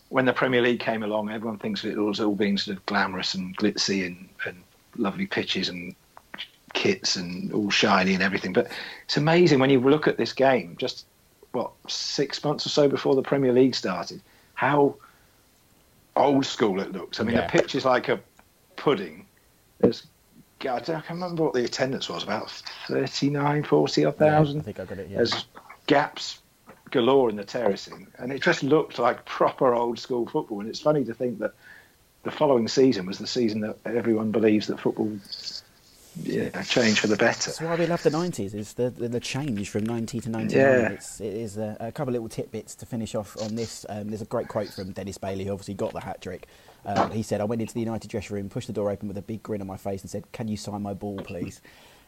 [0.08, 3.34] when the Premier League came along, everyone thinks it was all being sort of glamorous
[3.34, 4.62] and glitzy and, and
[4.96, 5.94] lovely pitches and
[6.74, 8.52] kits and all shiny and everything.
[8.52, 8.70] But
[9.04, 11.06] it's amazing when you look at this game, just
[11.52, 14.20] what six months or so before the Premier League started,
[14.54, 14.96] how
[16.16, 17.20] old school it looks.
[17.20, 17.46] I mean, Yeah.
[17.46, 18.20] the pitch is like a
[18.76, 19.26] pudding.
[19.78, 20.06] There's
[20.58, 22.50] God, I can't remember what the attendance was, about
[22.88, 24.60] 39, 40 odd Yeah, thousand.
[24.60, 25.08] I think I got it.
[25.10, 25.16] Yeah.
[25.18, 25.44] There's
[25.86, 26.40] gaps
[26.90, 30.60] galore in the terracing, and it just looked like proper old school football.
[30.60, 31.52] And it's funny to think that
[32.22, 35.12] the following season was the season that everyone believes that football
[36.22, 37.50] yeah, changed for the better.
[37.50, 40.58] That's why we love the 90s, is the, the, the change from 90 to 99.
[40.58, 40.88] Yeah.
[40.88, 43.84] It's, it is a, a couple of little tidbits to finish off on this.
[43.88, 46.46] Um, there's a great quote from Dennis Bailey, who obviously got the hat trick.
[46.84, 49.18] Um, he said, I went into the United dressing room, pushed the door open with
[49.18, 51.60] a big grin on my face and said, Can you sign my ball, please?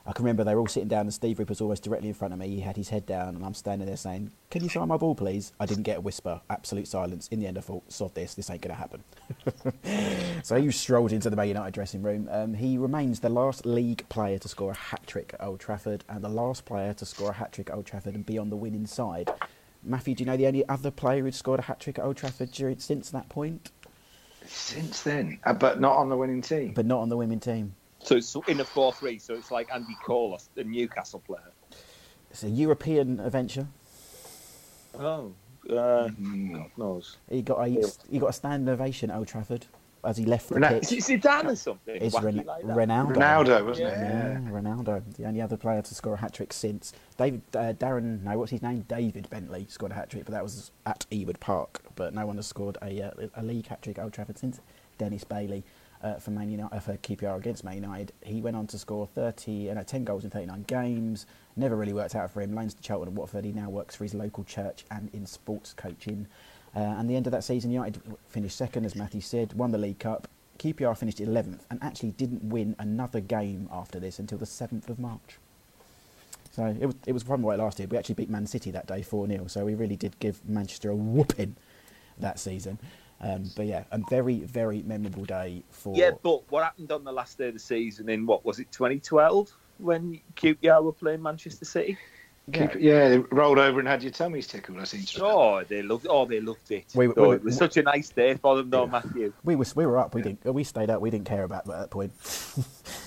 [0.08, 2.32] I can remember they were all sitting down and Steve Ripper's almost directly in front
[2.32, 2.48] of me.
[2.48, 5.14] He had his head down and I'm standing there saying, Can you sign my ball,
[5.14, 5.52] please?
[5.60, 6.40] I didn't get a whisper.
[6.48, 7.28] Absolute silence.
[7.28, 9.04] In the end, I thought, Sod this, this ain't going to happen.
[10.42, 12.26] So he strolled into the Man United dressing room.
[12.30, 16.04] Um, he remains the last league player to score a hat trick at Old Trafford
[16.08, 18.48] and the last player to score a hat trick at Old Trafford and be on
[18.48, 19.30] the winning side.
[19.82, 22.16] Matthew, do you know the only other player who'd scored a hat trick at Old
[22.16, 23.70] Trafford during, since that point,
[24.46, 26.72] Since then, uh, but not on the winning team.
[26.72, 27.74] but not on the women team?
[28.02, 31.50] So it's in a 4 3, so it's like Andy Cole, a Newcastle player.
[32.30, 33.66] It's a European adventure.
[34.98, 35.32] Oh,
[35.70, 37.16] uh, God knows.
[37.30, 39.66] He got a he got a standing ovation at Old Trafford
[40.04, 41.10] as he left the Rena- Is pitch.
[41.10, 41.96] it Zidane or something?
[42.00, 42.62] It's Wacky Ren- like?
[42.64, 43.14] Ronaldo.
[43.16, 44.38] Ronaldo, wasn't Yeah.
[44.38, 44.42] it?
[44.44, 48.22] Yeah, Ronaldo, the only other player to score a hat trick since David uh, Darren.
[48.22, 48.84] No, what's his name?
[48.88, 51.80] David Bentley scored a hat trick, but that was at Ewood Park.
[51.96, 54.60] But no one has scored a, uh, a league hat trick at Old Trafford since
[54.98, 55.64] Dennis Bailey
[56.02, 58.12] uh, for Man United uh, for QPR against Man United.
[58.22, 61.26] He went on to score 30, uh, no, 10 goals in 39 games.
[61.56, 62.54] Never really worked out for him.
[62.54, 63.44] Loans to Charlton and Watford.
[63.44, 66.26] He now works for his local church and in sports coaching.
[66.76, 69.78] Uh, and the end of that season, United finished second, as Matthew said, won the
[69.78, 70.28] League Cup.
[70.58, 74.98] QPR finished 11th and actually didn't win another game after this until the 7th of
[74.98, 75.38] March.
[76.52, 77.90] So it was, it was from what it lasted.
[77.90, 80.90] We actually beat Man City that day 4 0, so we really did give Manchester
[80.90, 81.54] a whooping
[82.18, 82.78] that season.
[83.20, 85.96] Um, but yeah, a very, very memorable day for.
[85.96, 88.70] Yeah, but what happened on the last day of the season in what was it,
[88.70, 91.98] 2012, when QPR were playing Manchester City?
[92.50, 94.78] Keep, yeah, they rolled over and had your tummies tickled.
[94.78, 95.18] I seem to.
[95.18, 95.38] remember.
[95.38, 96.06] Oh, they loved.
[96.08, 96.86] Oh, they loved it.
[96.94, 99.34] We- we Oh, it was such a nice day for them, though, Matthew.
[99.44, 101.72] We, was, we were up, we, didn't, we stayed up, we didn't care about that
[101.74, 102.12] at that point.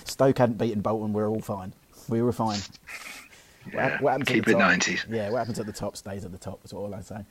[0.05, 1.73] Stoke hadn't beaten Bolton, we were all fine.
[2.07, 2.59] We were fine.
[3.71, 5.05] What, what happens at keep the it top- 90s.
[5.09, 6.61] Yeah, what happens at the top stays at the top.
[6.61, 7.23] That's all I say.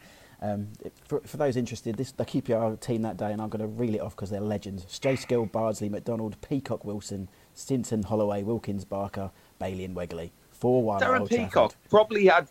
[0.43, 3.61] Um, it- for, for those interested, this the QPR team that day, and I'm going
[3.61, 4.85] to reel it off because they're legends.
[4.87, 10.31] Stejskal, Bardsley, McDonald, Peacock, Wilson, Sinton, Holloway, Wilkins, Barker, Bailey, and Wegerle.
[10.51, 11.01] Four one.
[11.01, 12.49] Darren Peacock probably had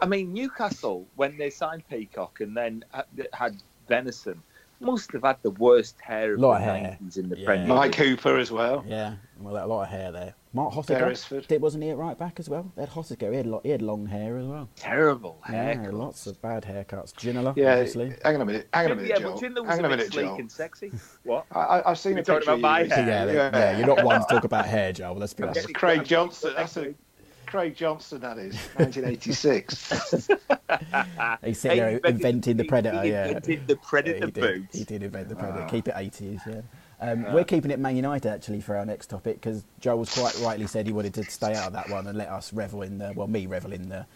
[0.00, 4.42] I mean, Newcastle when they signed Peacock and then had- had Venison
[4.82, 6.98] must have had the worst hair of Lot the of hair.
[7.02, 7.44] 90s in the Yeah.
[7.46, 8.18] Premier Mike League.
[8.18, 8.84] Cooper as well.
[8.86, 10.34] Yeah, well, a lot of hair there.
[10.54, 12.70] Mark Hottiger, did, wasn't he at right back as well?
[12.76, 14.68] Ed Hottiger, he had, lo- he had long hair as well.
[14.76, 15.80] Terrible hair.
[15.82, 17.14] Yeah, lots of bad haircuts.
[17.14, 18.14] Ginola, Yeah, obviously.
[18.22, 18.68] hang on a minute.
[18.74, 19.32] Hang on a minute, yeah, Joel.
[19.32, 20.36] but Jinder was Hang on a a bit minute, sleek Joel.
[20.36, 20.92] and sexy.
[21.24, 21.46] What?
[21.52, 23.06] I, I, I've seen We're a talking picture about my hair.
[23.08, 23.50] Yeah, Yeah.
[23.58, 25.14] yeah, you're not one to talk about hair, Joel.
[25.16, 25.72] Let's be honest.
[25.72, 26.52] Craig Johnston.
[26.54, 26.94] That's a
[27.52, 28.20] Craig Johnston.
[28.22, 30.28] That is 1986.
[31.44, 33.02] He's sitting there invented- inventing the he- Predator.
[33.02, 34.68] he yeah, invented the Predator Yeah, he did.
[34.72, 35.36] He did invent the.
[35.36, 35.66] Predator.
[35.68, 36.40] Keep it 80s.
[36.46, 36.62] Yeah.
[37.00, 40.66] Um, We're keeping it Man United actually for our next topic because Joel's quite rightly
[40.66, 43.12] said he wanted to stay out of that one and let us revel in the
[43.14, 44.06] well, me revel in the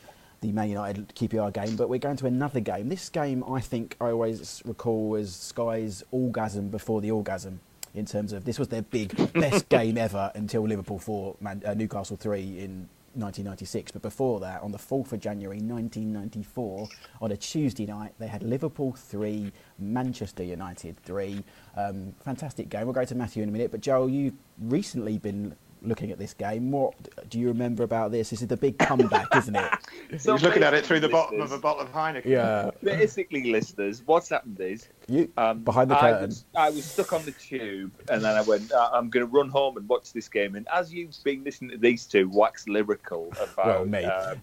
[0.40, 1.76] the Man United QPR game.
[1.76, 2.88] But we're going to another game.
[2.88, 7.60] This game I think I always recall as Sky's orgasm before the orgasm.
[7.94, 11.72] In terms of this was their big best game ever until Liverpool four, Man, uh,
[11.74, 13.92] Newcastle three in 1996.
[13.92, 16.88] But before that, on the 4th of January 1994,
[17.20, 21.42] on a Tuesday night, they had Liverpool 3, Manchester United 3.
[21.76, 22.84] Um, fantastic game.
[22.84, 23.70] We'll go to Matthew in a minute.
[23.70, 25.56] But Joel, you've recently been
[25.86, 26.70] looking at this game.
[26.70, 26.94] What
[27.28, 28.30] do you remember about this?
[28.30, 29.72] This is the big comeback, isn't it?
[30.08, 32.26] He was looking at it through the basically, bottom of a bottle of Heineken.
[32.26, 32.70] Yeah.
[32.82, 37.24] Basically, listeners, what's happened is You um, behind the I was, I was stuck on
[37.24, 40.28] the tube, and then I went, uh, I'm going to run home and watch this
[40.28, 40.54] game.
[40.54, 44.04] And as you've been listening to these two wax lyrical about Well, me.
[44.04, 44.40] um,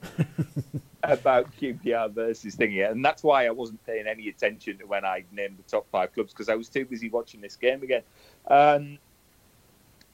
[1.03, 5.23] about QPR versus thingy, and that's why I wasn't paying any attention to when I
[5.31, 8.03] named the top five clubs because I was too busy watching this game again.
[8.47, 8.97] Um,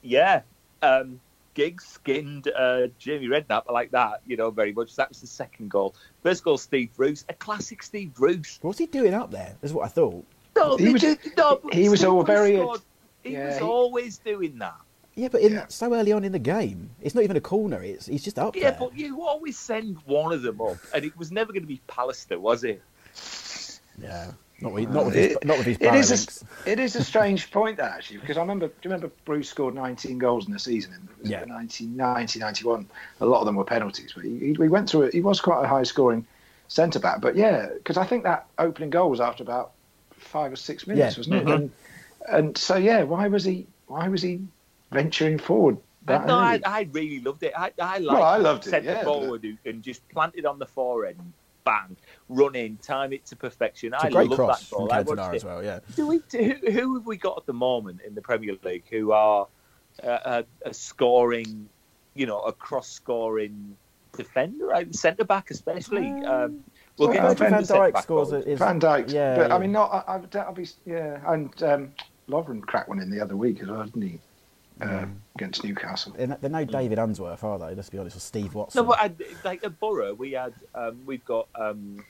[0.02, 0.42] yeah,
[0.82, 1.20] um,
[1.54, 4.96] Giggs skinned uh, Jamie Redknapp I like that, you know, very much.
[4.96, 5.96] That was the second goal.
[6.24, 8.60] First goal, Steve Bruce, a classic Steve Bruce.
[8.62, 9.56] What's he doing up there?
[9.62, 10.26] That's what I thought.
[10.56, 12.82] No, He was- did- no, he was all very- scored.
[13.24, 14.76] He yeah, was he- always doing that.
[15.16, 15.66] Yeah, but in, Yeah.
[15.68, 17.82] so early on in the game, it's not even a corner.
[17.84, 18.80] It's he's just up Yeah, there.
[18.80, 21.82] but you always send one of them up, and it was never going to be
[21.90, 22.82] Pallister, was it?
[24.02, 24.32] Yeah,
[24.62, 27.04] not with, not with his, It- not with his It is, a, it is a
[27.04, 28.68] strange point that actually because I remember.
[28.68, 31.46] Do you remember Bruce scored 19 goals in the season in was it Yeah.
[31.46, 32.88] 1990, 91?
[33.22, 35.14] A lot of them were penalties, but he, he, we went through it.
[35.14, 36.26] He was quite a high scoring
[36.68, 39.72] centre back, but yeah, because I think that opening goal was after about
[40.12, 41.20] five or six minutes, Yeah.
[41.20, 41.46] wasn't it?
[41.46, 41.52] Mm-hmm.
[41.52, 41.72] And,
[42.28, 43.66] and so yeah, why was he?
[43.88, 44.42] Why was he
[44.92, 45.78] venturing forward?
[46.06, 46.60] That no, I.
[46.66, 47.54] I really loved it.
[47.58, 50.46] I, I liked Well, I loved it, centre yeah, forward who can just plant it
[50.46, 51.34] on the forehead, and
[51.70, 51.96] bang,
[52.30, 53.94] run in, time it to perfection.
[53.94, 54.94] It's I a great love cross that from goal.
[54.94, 55.36] I watched Cantona it.
[55.36, 55.64] as well.
[55.64, 58.84] Yeah, Do we, do, who have we got at the moment in the Premier League
[58.90, 59.48] who are
[60.04, 61.70] uh, a, a scoring,
[62.16, 63.76] you know, a cross-scoring
[64.18, 64.94] defender, right?
[64.96, 66.08] centre back especially?
[66.08, 66.64] Um,
[66.98, 68.30] we'll well, get Virgil to Van the Van centre Dijk back scores.
[68.30, 68.48] forward.
[68.48, 69.56] a- Is, Van Dijk, Yeah, but yeah.
[69.56, 69.92] I mean, not.
[70.08, 71.94] I, I, that'll be yeah, and um,
[72.30, 74.20] Lovren cracked one in the other week as well, didn't he?
[74.82, 75.06] Uh,
[75.36, 76.14] against Newcastle.
[76.18, 77.76] They're, they're no David Unsworth, are they?
[77.76, 78.16] Let's be honest.
[78.16, 78.82] Or Steve Watson.
[78.82, 79.12] No, but I,
[79.44, 82.04] like at Borough, we had um, we've got um,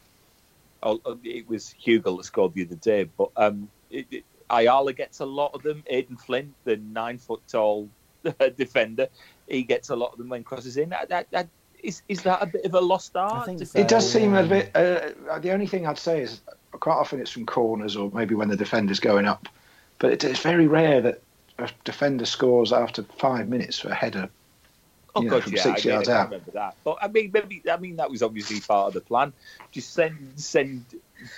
[0.84, 4.93] oh, oh, it was Hugill that scored the other day, but um, it, it, Ayala
[4.93, 5.84] gets a lot of them.
[5.88, 7.89] Aden Flint, the nine foot tall
[8.57, 9.07] defender,
[9.47, 10.89] he gets a lot of them when crosses in.
[10.89, 11.47] That, that, that,
[11.82, 13.45] is, is that a bit of a lost art?
[13.65, 13.80] so.
[13.80, 14.39] It does seem yeah.
[14.41, 14.76] a bit.
[14.76, 16.41] Uh, the only thing I'd say is
[16.72, 19.47] quite often it's from corners or maybe when the defender's going up,
[19.99, 21.22] but it's very rare that
[21.64, 24.30] a defender scores after five minutes for a header.
[25.16, 26.26] Oh you know, from yeah, six I, yards I out.
[26.26, 26.76] remember that.
[26.84, 29.34] But I mean, maybe I mean that was obviously part of the plan.
[29.72, 30.86] Just send send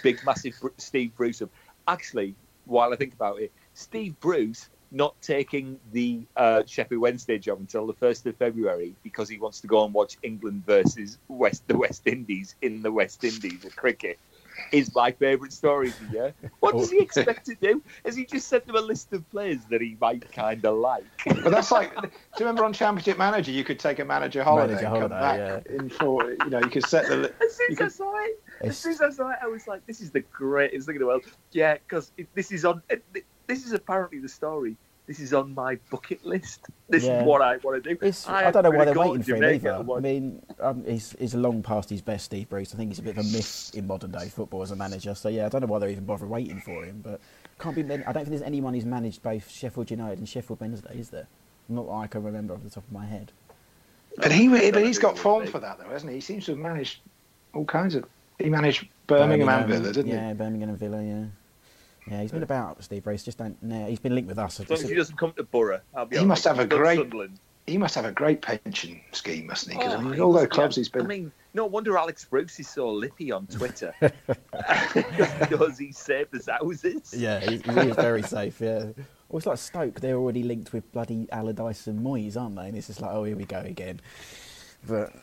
[0.03, 1.49] big, massive Steve Bruce up.
[1.87, 7.59] Actually, while I think about it, Steve Bruce not taking the uh, Sheffield Wednesday job
[7.59, 11.65] until the first of February because he wants to go and watch England versus West
[11.67, 14.19] the West Indies in the West Indies at cricket.
[14.71, 16.33] Is my favourite story of the year.
[16.59, 17.03] What does he oh.
[17.03, 17.83] expect to do?
[18.05, 21.03] Has he just sent them a list of players that he might kind of like?
[21.25, 24.75] But that's like, do you remember on Championship Manager you could take a manager holiday
[24.75, 27.17] Manager and come holiday, back in for you know you could set the.
[27.17, 29.37] li- As soon You as can- I saw it, as soon as I saw it,
[29.41, 32.65] I was like, "This is the greatest thing in the world." Yeah, because this is
[32.65, 32.81] on.
[33.47, 34.77] This is apparently the story.
[35.07, 36.67] This is on my bucket list.
[36.87, 37.21] This Yeah.
[37.21, 37.97] is what I want to do.
[38.05, 39.73] It's, I I, don't know why they're waiting for him either.
[39.73, 42.73] I mean, um, he's, he's long past his best, Steve Bruce.
[42.73, 45.15] I think he's a bit of a myth in modern day football as a manager.
[45.15, 47.01] So yeah, I don't know why they're even bothering waiting for him.
[47.03, 47.19] But
[47.59, 47.83] can't be.
[47.83, 51.27] I don't think there's anyone who's managed both Sheffield United and Sheffield Wednesday, is there?
[51.67, 53.31] Not that I can remember off the top of my head.
[54.17, 56.17] But he but he's got form for that though, hasn't he?
[56.17, 56.99] He seems to have managed
[57.53, 58.05] all kinds of.
[58.39, 60.13] He managed Birmingham, and Villa, didn't he?
[60.13, 61.03] yeah, Birmingham and Villa.
[61.03, 61.25] Yeah,
[62.09, 62.21] yeah.
[62.21, 63.23] He's been about Steve Bruce.
[63.23, 63.61] Just don't.
[63.61, 64.59] No, he's been linked with us.
[64.59, 66.27] As long as he doesn't come to Borough, I'll be He honest.
[66.27, 67.33] must have a great- Sunderland.
[67.65, 67.73] he?
[67.73, 69.77] He must have a great pension scheme, mustn't he?
[69.77, 70.81] Because Oh, I mean, all those clubs yeah.
[70.81, 71.03] he's been.
[71.03, 73.93] I mean, no wonder Alex Bruce is so lippy on Twitter
[75.39, 77.13] because he saved his houses.
[77.15, 78.59] Yeah, he, he is very safe.
[78.59, 78.85] Yeah.
[79.29, 79.99] Well, it's like Stoke.
[80.01, 82.67] They're already linked with bloody Allardyce and Moyes, aren't they?
[82.67, 84.01] And it's just like, oh, here we go again.
[84.87, 85.13] But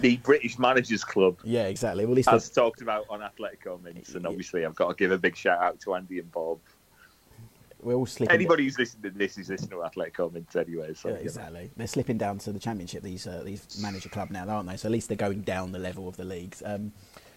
[0.00, 2.04] The British Managers Club, yeah, exactly.
[2.04, 4.94] Well, at least as they- talked about on Athletico Mince, and obviously I've got to
[4.94, 6.60] give a big shout out to Andy and Bob.
[7.82, 8.34] we're all slipping.
[8.34, 10.94] Anybody who's listening to this is listening to Athletico Mince anyway.
[10.94, 11.24] So Yeah, you know.
[11.24, 11.70] exactly.
[11.76, 13.02] They're slipping down to the championship.
[13.02, 14.76] These uh, these manager club now, aren't they?
[14.76, 16.62] So at least they're going down the level of the leagues.
[16.64, 16.92] Um,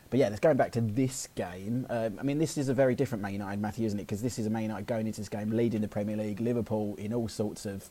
[0.09, 1.85] but yeah, let's going back to this game.
[1.89, 4.03] Um, I mean, this is a very different Man United, Matthew, isn't it?
[4.03, 6.39] Because this is a Man United going into this game leading the Premier League.
[6.39, 7.89] Liverpool in all sorts of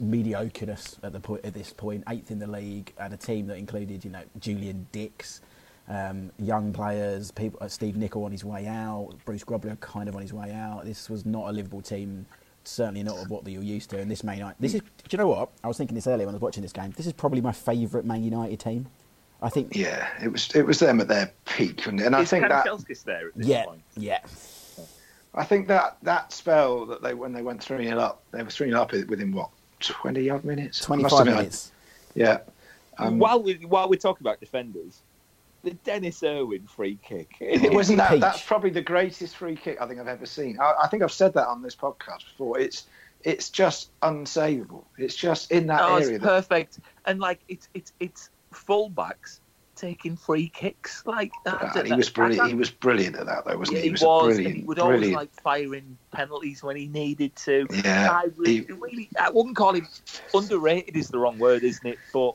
[0.00, 3.56] mediocreness at the point at this point, eighth in the league, and a team that
[3.58, 5.40] included you know Julian Dicks.
[5.88, 10.14] Um, young players, people, uh, Steve Nicol on his way out, Bruce Grobbelaar kind of
[10.14, 10.84] on his way out.
[10.84, 12.26] This was not a livable team,
[12.62, 13.98] certainly not of what you're used to.
[13.98, 15.48] And this Man United, this is, do you know what?
[15.64, 16.92] I was thinking this earlier when I was watching this game.
[16.96, 18.86] This is probably my favourite Man United team.
[19.42, 22.06] I think, Yeah, it was it was them at their peak, wasn't it?
[22.06, 23.82] and I Is think that Kanchelskis there at this yeah, point?
[23.96, 24.20] yeah,
[25.34, 28.50] I think that that spell that they when they went three 0 up, they were
[28.50, 29.50] three 0 up within what
[29.80, 30.88] twenty odd minutes.
[30.88, 31.72] Must have 25 been minutes.
[32.14, 32.38] yeah.
[32.98, 35.00] Um, while we while we're talking about defenders,
[35.62, 37.36] the Denis Irwin free kick.
[37.40, 38.10] It wasn't that.
[38.10, 38.20] Peach.
[38.20, 40.58] That's probably the greatest free kick I think I've ever seen.
[40.60, 42.58] I, I think I've said that on this podcast before.
[42.58, 42.86] It's
[43.22, 44.84] it's just unsavable.
[44.96, 46.14] It's just in that oh, area.
[46.16, 49.40] it's that- perfect, and like it's it's it's fullbacks
[49.80, 51.02] taking free kicks.
[51.06, 51.96] Like that, Ah, don't he know.
[51.96, 52.48] was brilliant.
[52.48, 53.88] He was brilliant at that, though, wasn't Yeah, he?
[53.88, 57.34] he was, was, a and brilliant, he would always like firing penalties when he needed
[57.36, 57.66] to.
[57.84, 59.88] Yeah, I really, he- really, I wouldn't call him
[60.34, 60.96] underrated.
[60.96, 61.98] Is the wrong word, isn't it?
[62.12, 62.34] But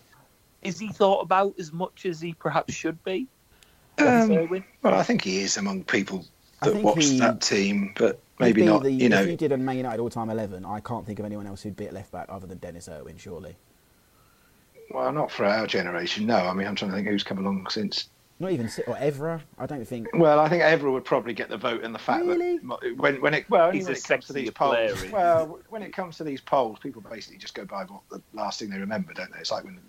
[0.64, 3.28] is he thought about as much as he perhaps should be?
[3.98, 6.26] Dennis Um, well, I think he is among people
[6.62, 8.84] that think watch he- that team, but maybe not.
[8.84, 11.26] the- you know, if you did a Man United all-time eleven, I can't think of
[11.26, 13.18] anyone else who'd be at left back other than Denis Irwin.
[13.18, 13.56] Surely,
[14.92, 16.26] well, not for our generation.
[16.26, 18.10] No, I mean, I'm trying to think who's come along since.
[18.40, 19.42] not even Si- or Evra.
[19.58, 20.08] I don't think.
[20.14, 22.58] Well, I think Evra would probably get the vote, and the fact Really?
[22.58, 25.12] that when when it well, He's when a it comes to these polls, player, isn't
[25.12, 28.60] well, when it comes to these polls, people basically just go by what the last
[28.60, 29.40] thing they remember, don't they?
[29.40, 29.80] It's like when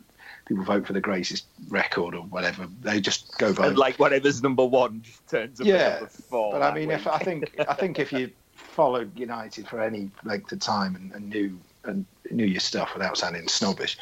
[0.46, 3.66] people vote for the greatest record or whatever, they just go by.
[3.68, 6.52] And like whatever's number one just turns up Yeah, number four.
[6.52, 6.98] but I mean, week.
[6.98, 11.12] if I think I think if you followed United for any length of time and,
[11.12, 13.96] and knew and knew your stuff without sounding snobbish,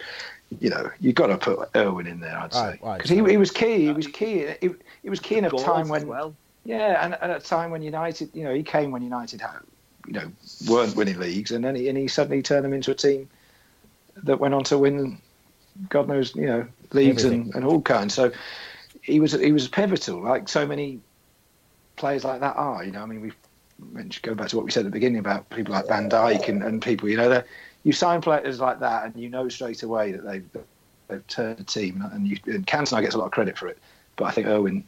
[0.61, 2.37] you know, you've got to put Irwin in there.
[2.37, 3.87] I'd Right, say right, because he, so- he was key.
[3.87, 4.47] He was key.
[4.61, 4.71] He,
[5.03, 6.35] he was key in a time when well.
[6.65, 9.61] yeah, and, and at a time when United, you know, he came when United had,
[10.07, 10.31] you know,
[10.69, 13.29] weren't winning leagues, and then he, and he suddenly turned them into a team
[14.23, 15.19] that went on to win,
[15.89, 17.57] God knows, you know, leagues and, Everything.
[17.57, 18.15] and all kinds.
[18.15, 18.31] So
[19.03, 21.01] he was he was pivotal, like so many
[21.97, 22.85] players like that are.
[22.85, 23.33] You know, I mean, we
[23.93, 26.49] mentioned go back to what we said at the beginning about people like Van Dijk
[26.49, 27.09] and, and people.
[27.09, 27.47] You know, that
[27.85, 30.49] you sign players like that, and you know straight away that they've
[31.09, 32.03] they've turned a team.
[32.13, 33.79] And, you, and Cantona gets a lot of credit for it,
[34.17, 34.85] but I think Owen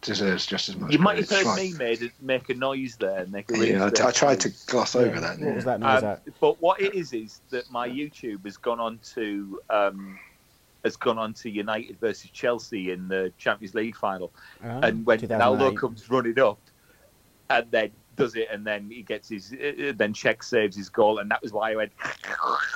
[0.00, 0.92] deserves just as much.
[0.92, 3.26] You might have heard It's me made, make a noise there.
[3.26, 3.60] Make a fine.
[3.60, 4.64] really Yeah, I, I tried to noise.
[4.64, 5.38] gloss over Yeah, that.
[5.38, 5.54] What yeah.
[5.54, 6.02] was that noise?
[6.02, 6.40] Um, at?
[6.40, 10.18] but what it is is that my YouTube has gone on to um,
[10.84, 14.30] has gone on to United versus Chelsea in the Champions League final,
[14.64, 15.44] Ah, and when 2008.
[15.44, 16.58] Ronaldo comes running up,
[17.50, 21.18] and then does it, and then he gets his, uh, then Cech saves his goal,
[21.18, 21.92] and that was why I went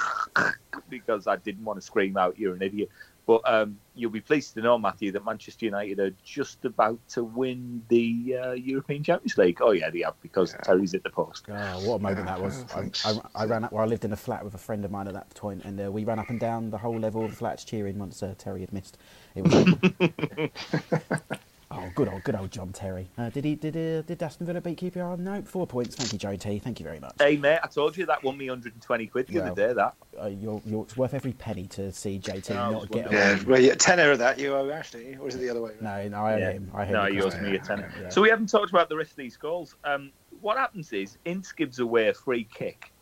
[0.89, 2.89] because I didn't want to scream out, "You're an idiot."
[3.25, 7.23] But um, you'll be pleased to know, Matthew, that Manchester United are just about to
[7.23, 9.59] win the uh, European Champions League.
[9.61, 11.47] Oh yeah, they have because Terry's at the post.
[11.49, 12.65] Oh, what a moment that was!
[12.75, 12.91] I.
[13.05, 13.73] I, I ran up.
[13.73, 15.81] Well, I lived in a flat with a friend of mine at that point, and
[15.81, 18.35] uh, we ran up and down the whole level of the flats cheering once uh,
[18.39, 18.99] Terry had missed.
[19.35, 21.29] It was.
[21.73, 23.09] oh, good old, good old John Terry.
[23.19, 23.55] Uh, did he?
[23.55, 25.19] Did uh, did Aston Villa beat QPR?
[25.19, 25.97] No, four points.
[25.97, 26.59] Thank you, Joe T.
[26.59, 27.15] Thank you very much.
[27.19, 29.73] Hey mate, I told you that won me 120 quid the Well, other day.
[29.75, 33.19] That Uh, you're, you're, it's worth every penny to see JT No, not get wonderful.
[33.19, 33.37] away.
[33.37, 35.73] Yeah, well, yeah, tenner of that you owe Ashley, or is it the other way?
[35.81, 36.53] No, no, I owe Yeah.
[36.53, 36.71] him.
[36.75, 37.89] I owe no, him he owes me a tenner.
[37.93, 38.09] okay, yeah.
[38.11, 39.75] So we haven't talked about the rest of these goals.
[39.85, 42.93] Um, what happens is Ince gives away a free kick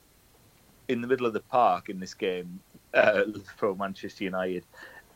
[0.89, 2.61] in the middle of the park in this game
[2.95, 3.23] uh,
[3.57, 4.65] for Manchester United,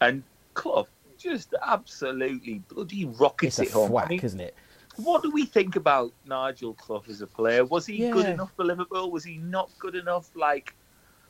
[0.01, 0.25] and
[0.55, 0.87] Clough
[1.25, 3.97] just absolutely bloody rockets It's a it home.
[3.97, 4.55] I mean, isn't it?
[4.97, 7.65] what do we think about Nigel Clough as a player?
[7.65, 9.11] Was he good enough for Liverpool?
[9.11, 10.29] Was he not good enough?
[10.37, 10.75] Like,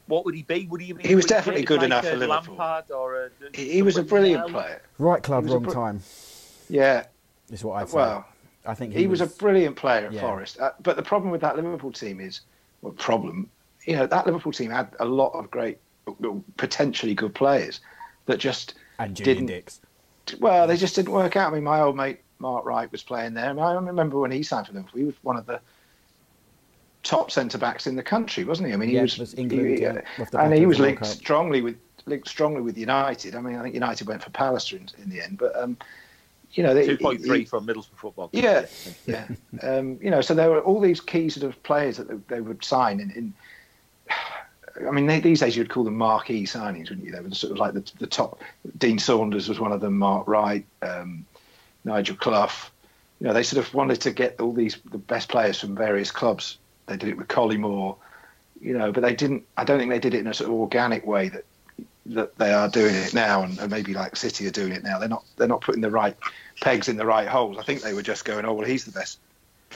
[0.07, 0.67] what would he be?
[0.67, 1.07] Would he be?
[1.07, 2.57] He was would be definitely like good enough a for Liverpool.
[2.57, 4.83] Lampard or a, He, he was a brilliant player.
[4.99, 6.01] Right club, He was a wrong br- time.
[6.69, 7.07] Yeah,
[7.51, 7.97] Is what I'd say.
[7.97, 8.27] well,
[8.67, 10.21] I think he, was, a brilliant player at Yeah.
[10.23, 10.59] Forest.
[10.59, 12.41] Uh, but the problem with that Liverpool team is,
[12.83, 13.49] well, problem,
[13.87, 15.79] you know, that Liverpool team had a lot of great,
[16.19, 17.81] well, potentially good players
[18.27, 19.81] that just and Julian didn't- Dicks.
[20.41, 21.53] well, they just didn't work out.
[21.53, 23.47] I mean, my old mate Mark Wright was playing there.
[23.51, 24.87] I, mean, I remember when he signed for them.
[24.95, 25.61] he was one of the
[27.03, 28.75] top centre backs in the country, wasn't he?
[28.75, 31.01] I mean, he Yeah, was, was England, he- uh, off and he was the World
[31.01, 31.77] linked strongly with
[32.07, 33.35] linked strongly with United.
[33.35, 35.77] I mean, I think United went for Pallister in, in the end, but um,
[36.53, 38.29] you know, two point three Two point he- three from Middlesbrough Football.
[38.29, 38.43] Club.
[38.45, 38.67] Yeah,
[39.07, 39.27] yeah.
[39.63, 42.41] Um, you know, so there were all these key sort of players that they, they
[42.41, 43.33] would sign, and, and
[44.77, 47.13] I mean, they, these days you'd call them marquee signings, wouldn't you?
[47.13, 48.41] They were sort of like the, the top.
[48.77, 49.99] Dean Saunders was one of them.
[49.99, 51.25] Mark Wright, um,
[51.85, 52.71] Nigel Clough.
[53.21, 56.11] You know, they sort of wanted to get all these the best players from various
[56.11, 56.59] clubs.
[56.87, 57.97] They did it with Collymore,
[58.61, 59.45] you know, but they didn't.
[59.57, 61.45] I don't think they did it in a sort of organic way that
[62.07, 64.99] that they are doing it now, and, and maybe like City are doing it now.
[64.99, 65.25] They're not.
[65.37, 66.17] They're not putting the right
[66.61, 67.57] pegs in the right holes.
[67.59, 69.19] I think they were just going, oh well, he's the best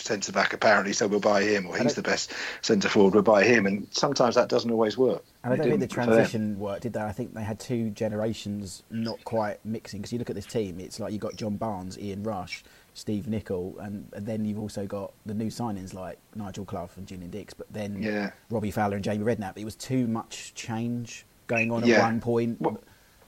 [0.01, 2.33] centre back apparently, so we'll buy him, or he's the best
[2.63, 3.67] centre forward, we'll buy him.
[3.67, 5.25] And sometimes that doesn't always work.
[5.45, 6.15] And I don't think the didn't for them.
[6.15, 7.01] transition worked, did they?
[7.01, 10.01] I think they had two generations not quite mixing.
[10.01, 13.29] Because you look at this team, it's like you've got John Barnes, Ian Rush, Steve
[13.29, 17.31] Nicol, and, and then you've also got the new signings like Nigel Clough and Julian
[17.31, 18.31] Dicks, but then Yeah.
[18.51, 19.57] Robbie Fowler and Jamie Redknapp.
[19.57, 21.97] It was too much change going on Yeah.
[21.99, 22.61] at one point.
[22.61, 22.81] Well-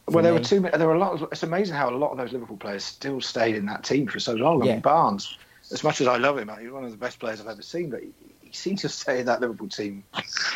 [0.09, 0.45] Well, there were me.
[0.45, 0.61] two.
[0.61, 1.13] There were a lot.
[1.23, 4.09] Of, it's amazing how a lot of those Liverpool players still stayed in that team
[4.09, 4.61] for so long.
[4.63, 5.39] I mean, Barnes,
[5.73, 7.91] as much as I love him, he's one of the best players I've ever seen.
[7.91, 10.05] But he, he seemed to stay in that Liverpool team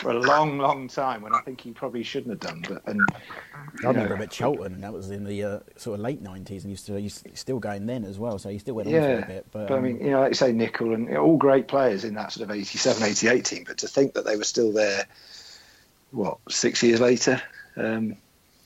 [0.00, 2.64] for a long, long time when I think he probably shouldn't have done.
[2.68, 3.00] But and
[3.84, 4.14] I remember know.
[4.16, 6.80] him at Cheltenham, and that was in the uh, sort of late nineties, and he's
[6.80, 8.38] still he's still going then as well.
[8.38, 9.46] So he still went on for a bit.
[9.52, 11.36] But, but I um, mean, you know, like you say, Nicol and you know, all
[11.36, 13.64] great players in that sort of 87, 88 team.
[13.66, 15.06] But to think that they were still there,
[16.10, 17.40] what six years later.
[17.76, 18.16] Um,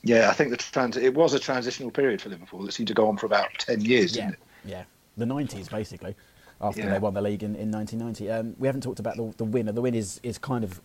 [0.03, 2.93] yeah, I think the trans- it was a transitional period for Liverpool that seemed to
[2.93, 4.39] go on for about ten years, yeah, didn't it?
[4.69, 4.83] yeah,
[5.17, 6.15] the nineties basically.
[6.61, 6.89] After Yeah.
[6.89, 9.71] they won the league in, in 1990, um, we haven't talked about the, the winner.
[9.71, 10.81] The win is, is kind of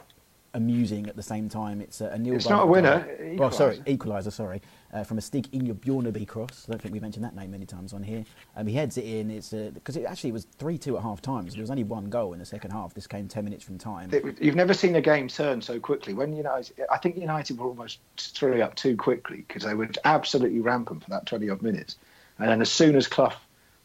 [0.55, 1.81] amusing at the same time.
[1.81, 3.05] It's a, a Neil It's not a winner.
[3.41, 4.31] Oh, sorry, equaliser.
[4.31, 4.62] Sorry,
[4.93, 6.66] uh, from a Stig Bjornebye cross.
[6.68, 8.25] I don't think we mentioned that name many times on here.
[8.57, 9.33] Um, he heads it in.
[9.33, 11.49] It's because it actually was three two at half time.
[11.49, 12.95] So there was only one goal in the second half.
[12.95, 14.11] This came ten minutes from time.
[14.12, 16.14] It- you've never seen a game turn so quickly.
[16.14, 20.61] When United, I think United were almost three up too quickly because they were absolutely
[20.61, 21.97] rampant for that twenty odd minutes,
[22.39, 23.33] and then as soon as Clough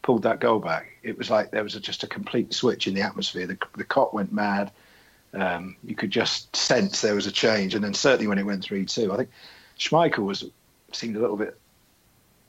[0.02, 2.94] pulled that goal back, it was like there was a, just a complete switch in
[2.94, 3.46] the atmosphere.
[3.46, 4.70] The, the Kop went mad.
[5.32, 8.64] Um, you could just sense there was a change, and then certainly when it went
[8.64, 9.30] three two, I think
[9.78, 10.44] Schmeichel was
[10.92, 11.56] seemed a little bit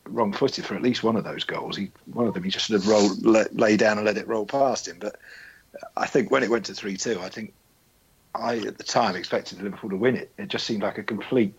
[0.06, 1.78] wrong-footed for at least one of those goals.
[1.78, 4.28] He one of them he just sort of rolled, let, lay down and let it
[4.28, 4.98] roll past him.
[5.00, 5.18] But
[5.96, 7.54] I think when it went to three two, I think
[8.34, 10.32] I at the time expected Liverpool to win it.
[10.38, 11.54] It just seemed like a complete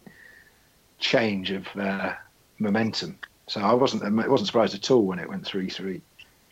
[0.98, 2.14] change of uh,
[2.58, 3.18] momentum.
[3.46, 6.00] So I wasn't I wasn't surprised at all when it went three three.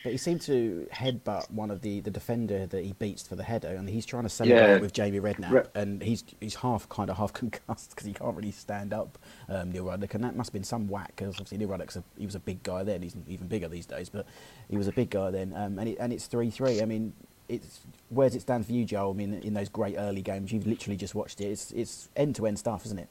[0.02, 3.42] But he seemed to headbutt one of the, the defender that he beats for the
[3.42, 4.78] header, and he's trying to celebrate Yeah.
[4.78, 8.34] with Jamie Redknapp, Re- and he's he's half kind of half concussed because he can't
[8.34, 9.18] really stand up.
[9.48, 12.04] Um, Neil Ruddock, and that must have been some whack because obviously Neil Ruddock's a,
[12.18, 13.02] he was a big guy then.
[13.02, 14.24] He's even bigger these days, but
[14.70, 15.52] he was a big guy then.
[15.54, 16.80] Um, and it, and it's three three.
[16.80, 17.12] I mean,
[17.50, 19.10] it's where's it stand for you, Joel?
[19.10, 21.48] I mean, in those great early games, you've literally just watched it.
[21.48, 23.08] It's it's end to end stuff, isn't it?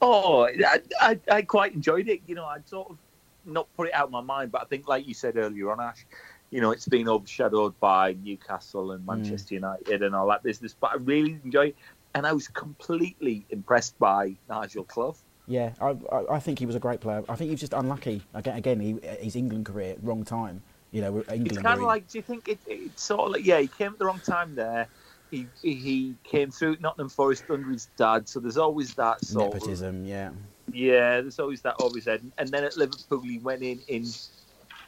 [0.00, 2.20] Oh, I, I, I quite enjoyed it.
[2.26, 2.98] You know, I'd sort of
[3.44, 5.80] not put it out of my mind, but I think, like you said earlier on,
[5.80, 6.06] Ash,
[6.50, 9.16] you know, it's been overshadowed by Newcastle and mm.
[9.16, 10.74] Manchester United and all that business.
[10.78, 11.76] But I really enjoyed it,
[12.14, 15.16] and I was completely impressed by Nigel Clough.
[15.46, 17.24] Yeah, I, I, I think he was a great player.
[17.28, 18.22] I think he was just unlucky.
[18.34, 20.62] Again, again he, his England career, wrong time.
[20.90, 21.48] You know, England.
[21.48, 23.92] It's kind of like, do you think it, it's sort of like, yeah, he came
[23.92, 24.88] at the wrong time there.
[25.30, 29.54] He he came through Nottingham Forest under his dad, so there's always that sort of
[29.54, 30.04] nepotism.
[30.04, 30.30] Yeah,
[30.72, 32.22] Yeah, there's always that always said.
[32.38, 34.06] And then at Liverpool, he went in in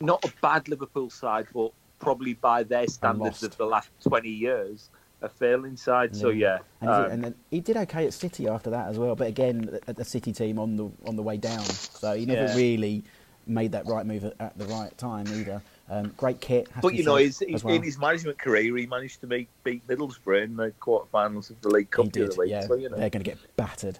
[0.00, 4.88] not a bad Liverpool side, but probably by their standards of the last 20 years,
[5.20, 6.16] a failing side.
[6.16, 8.88] So yeah, And, he did, um, and then he did okay at City after that
[8.88, 9.14] as well.
[9.14, 12.44] But again, at the City team on the on the way down, so he never
[12.44, 12.56] Yeah.
[12.56, 13.04] really
[13.46, 15.60] made that right move at, at the right time either.
[15.92, 17.74] Um, great kit, has but you know, his, his, well.
[17.74, 21.68] in his management career, he managed to make beat Middlesbrough in the quarterfinals of the
[21.68, 22.38] League Cup he the did.
[22.38, 22.50] week.
[22.50, 23.98] Yeah, So you know, they're going to get battered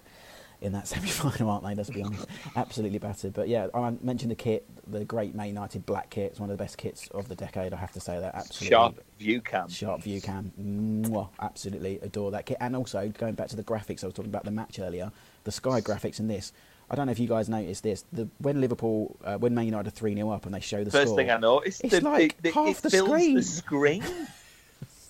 [0.61, 1.75] in that semi-final, aren't they?
[1.75, 3.33] Let's be honest, absolutely battered.
[3.33, 6.31] But yeah, I mentioned the kit, the great Man United black kit.
[6.31, 7.73] It's one of the best kits of the decade.
[7.73, 8.35] I have to say that.
[8.35, 9.67] Absolutely sharp view cam.
[9.67, 10.53] Sharp view cam.
[10.57, 12.57] Mwah, absolutely adore that kit.
[12.61, 15.11] And also, going back to the graphics, I was talking about the match earlier,
[15.43, 16.53] the Sky graphics in this.
[16.91, 18.03] I don't know if you guys noticed this.
[18.11, 20.91] The, when Liverpool, uh, when Man United are 3 0 up and they show the
[20.91, 21.17] First score.
[21.17, 23.35] thing I noticed, It's the, like the, the, half it the fills screen.
[23.35, 24.03] the screen.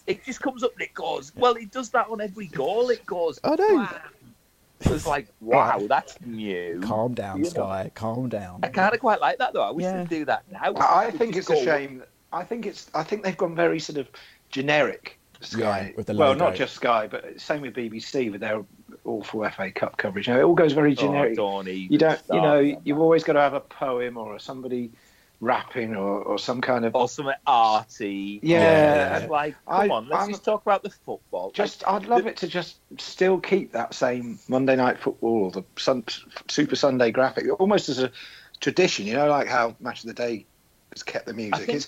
[0.05, 1.31] It just comes up and it goes.
[1.35, 2.89] Well, it does that on every goal.
[2.91, 3.39] It goes.
[3.43, 3.75] I know.
[3.75, 3.95] "Wow."
[4.81, 6.81] So it's like, wow, that's new.
[6.83, 7.49] Calm down, You know.
[7.49, 7.91] Sky.
[7.95, 8.59] Calm down.
[8.63, 9.61] I kind of quite like that though.
[9.63, 9.97] I wish Yeah.
[10.03, 10.73] they'd do that now.
[10.75, 12.03] I I think just it's a shame.
[12.31, 12.89] I think it's.
[12.93, 14.07] I think they've gone very sort of
[14.49, 15.17] generic.
[15.43, 18.63] Sky, Yeah, with the well, not just Sky, but same with BBC with their
[19.05, 20.27] awful FA Cup coverage.
[20.27, 21.35] You know, it all goes very Oh, generic.
[21.35, 22.21] don't even you don't.
[22.31, 24.91] You know, on you've always got to have a poem or somebody
[25.39, 26.95] rapping or, or some kind of.
[26.95, 28.39] or something arty.
[28.43, 31.51] Yeah, It's like, come I- on, let's I'm- just talk about the football.
[31.51, 35.63] Just, I'd love it to just still keep that same Monday Night Football or the
[35.77, 36.03] sun,
[36.47, 38.11] Super Sunday graphic, almost as a
[38.59, 39.07] tradition.
[39.07, 40.45] You know, like how Match of the Day
[40.93, 41.65] has kept the music.
[41.65, 41.87] think- It's,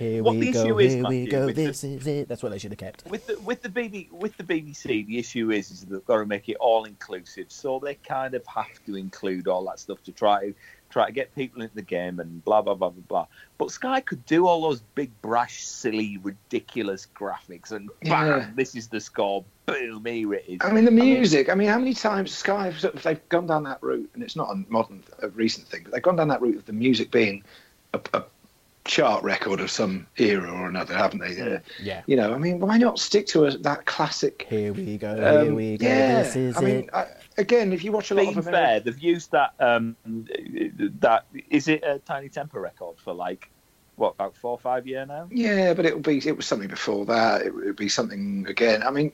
[0.00, 2.26] Here What we the go, issue is, here we Matthew, go, with the- is it.
[2.26, 3.04] That's what they should have kept.
[3.10, 6.24] with the with the BB with the BBC, the issue is is they've got to
[6.24, 10.12] make it all inclusive, so they kind of have to include all that stuff to
[10.12, 10.54] try
[10.88, 13.26] try to get people into the game and blah blah blah blah blah.
[13.58, 18.50] But Sky could do all those big brash, silly, ridiculous graphics, and bam, Yeah.
[18.56, 19.44] this is the score.
[19.66, 20.58] Boom, here it is.
[20.62, 21.50] I mean, the music.
[21.50, 24.22] I mean, how many times Sky have sort of, they've gone down that route, and
[24.22, 26.72] it's not a modern, a recent thing, but they've gone down that route of the
[26.72, 27.44] music being
[27.92, 28.24] a, a
[28.84, 31.40] chart record of some era or another, haven't they?
[31.40, 32.02] Uh, Yeah.
[32.06, 34.46] You know, I mean, why not stick to a, that classic?
[34.48, 36.90] Here we go, here um, we go, yeah, this is I mean, it.
[36.94, 37.06] I,
[37.38, 39.96] again, if you watch a lot Being of fair, American, they've used that um
[41.00, 43.50] that is it a Tinie Tempah record for like
[44.00, 45.28] what about four or five year now?
[45.30, 46.26] Yeah, but it will be.
[46.26, 47.42] It was something before that.
[47.42, 48.82] It would be something again.
[48.82, 49.12] I mean,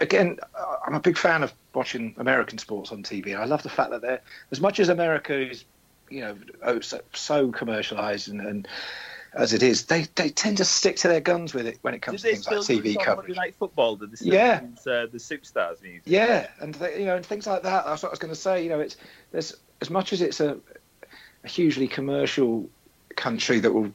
[0.00, 0.38] again,
[0.86, 3.38] I'm a big fan of watching American sports on TV.
[3.38, 5.66] I love the fact that they're as much as America is,
[6.12, 8.68] you know, oh, so, so commercialised and, and
[9.34, 11.98] as it is, they they tend to stick to their guns with it when it
[11.98, 13.28] Did comes to things like TV coverage.
[13.28, 13.96] Monday Night Football?
[13.96, 14.60] They Yeah.
[14.80, 16.02] uh, the Superstars music?
[16.04, 17.86] Yeah, and they, you know, and things like that.
[17.86, 18.62] That's what I was going to say.
[18.62, 18.96] You know, it's
[19.30, 20.58] there's as much as it's a,
[21.44, 22.68] a hugely commercial
[23.16, 23.92] country that will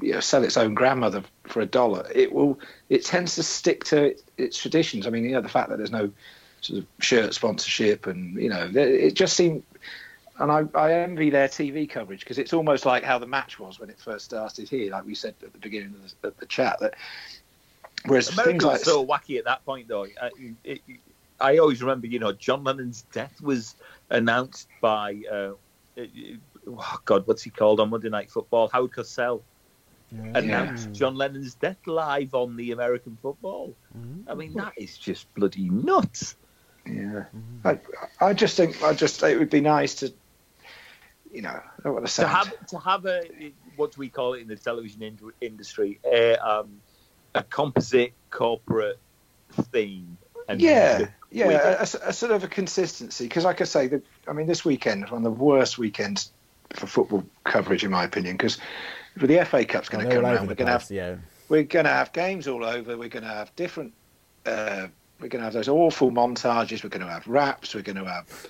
[0.00, 2.08] you know, sell its own grandmother for a dollar.
[2.14, 2.58] It will.
[2.88, 5.06] It tends to stick to its, its traditions.
[5.06, 6.12] I mean, you know, the fact that there's no
[6.60, 9.64] sort of shirt sponsorship, and you know, it just seemed.
[10.38, 13.80] And I, I envy their TV coverage because it's almost like how the match was
[13.80, 16.46] when it first started here, like we said at the beginning of the, of the
[16.46, 16.78] chat.
[16.80, 16.94] That
[18.04, 20.06] whereas America things like was so wacky at that point, though.
[20.20, 20.30] I,
[20.64, 20.80] it,
[21.40, 23.74] I always remember, you know, John Lennon's death was
[24.10, 25.52] announced by, uh,
[25.98, 28.68] oh God, what's he called on Monday Night Football?
[28.68, 29.42] Howard Cosell
[30.34, 33.74] announced John Lennon's death live on the American football.
[34.28, 36.36] I mean, that is just bloody nuts.
[36.86, 37.24] Yeah,
[37.64, 37.78] I,
[38.20, 40.12] I just think I just it would be nice to,
[41.36, 44.08] you know, I don't want to say To have to have a what do we
[44.08, 46.80] call it in the television ind- industry a um,
[47.34, 48.98] a composite corporate
[49.50, 50.16] theme.
[50.48, 54.02] And yeah, with yeah, a, a sort of a consistency because, like I say, the,
[54.26, 56.32] I mean, this weekend was one of the worst weekends
[56.72, 58.56] for football coverage, in my opinion, because
[59.16, 60.48] the FA Cup's going to come all around.
[60.48, 61.16] We're going to have yeah.
[61.50, 62.96] we're going to have games all over.
[62.96, 63.92] We're going to have different.
[64.46, 64.86] Uh,
[65.20, 66.82] we're going to have those awful montages.
[66.82, 67.74] We're going to have raps.
[67.74, 68.48] We're going to have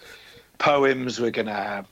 [0.59, 1.21] poems.
[1.21, 1.87] We're going to have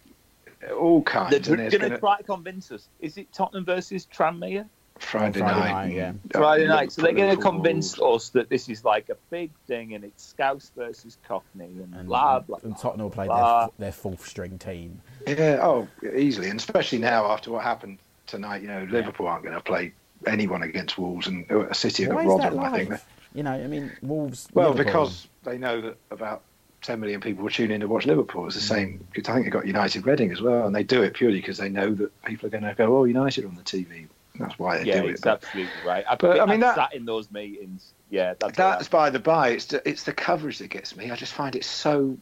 [0.72, 1.30] all kinds.
[1.30, 2.88] They're going to try to convince us.
[3.00, 4.66] Is it Tottenham versus Tranmere?
[4.98, 5.72] Friday, Friday night.
[5.72, 6.12] night, yeah.
[6.32, 6.92] Friday night.
[6.92, 10.24] So they're going to convince us that this is like a big thing and it's
[10.24, 12.80] Scouse versus Cockney and, And, blah, blah, and blah.
[12.80, 13.66] Tottenham will play blah.
[13.66, 15.00] their, their fourth string team.
[15.26, 18.62] Yeah, oh, easily, and especially now after what happened tonight.
[18.62, 19.92] You know, Liverpool aren't going to play
[20.26, 22.74] anyone against Wolves, and uh, City have Why got is that robbed.
[22.74, 23.00] I think.
[23.34, 24.48] You know, I mean, Wolves.
[24.54, 24.84] Well, Liverpool.
[24.84, 26.42] because they know that about
[26.85, 28.47] 10 million people will tune in to watch Liverpool.
[28.47, 28.76] It's the mm.
[28.76, 29.07] same.
[29.16, 31.68] I think they've got United Reading as well, and they do it purely because they
[31.68, 34.07] know that people are going to go, "Oh, United on the TV."
[34.39, 35.12] That's why they Yeah, do it.
[35.12, 36.05] it's absolutely right.
[36.09, 37.93] I, But, I mean, that- sat in those meetings.
[38.11, 39.51] Yeah, that's, that's by the by.
[39.51, 41.11] It's the, it's the coverage that gets me.
[41.11, 42.16] I just find it so.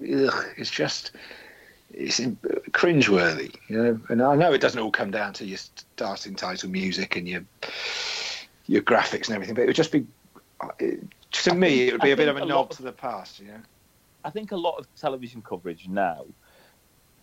[0.00, 1.12] Ugh, it's just.
[1.92, 2.36] It's in-
[2.70, 4.00] cringeworthy, you know.
[4.08, 7.44] And I know it doesn't all come down to your starting title music and your
[8.66, 10.06] your graphics and everything, but it would just be.
[10.60, 11.00] Uh, it,
[11.32, 12.76] to I me, think- it would be I a bit of a a nod of-
[12.78, 13.60] to the past, you know.
[14.24, 16.24] I think a lot of television coverage now,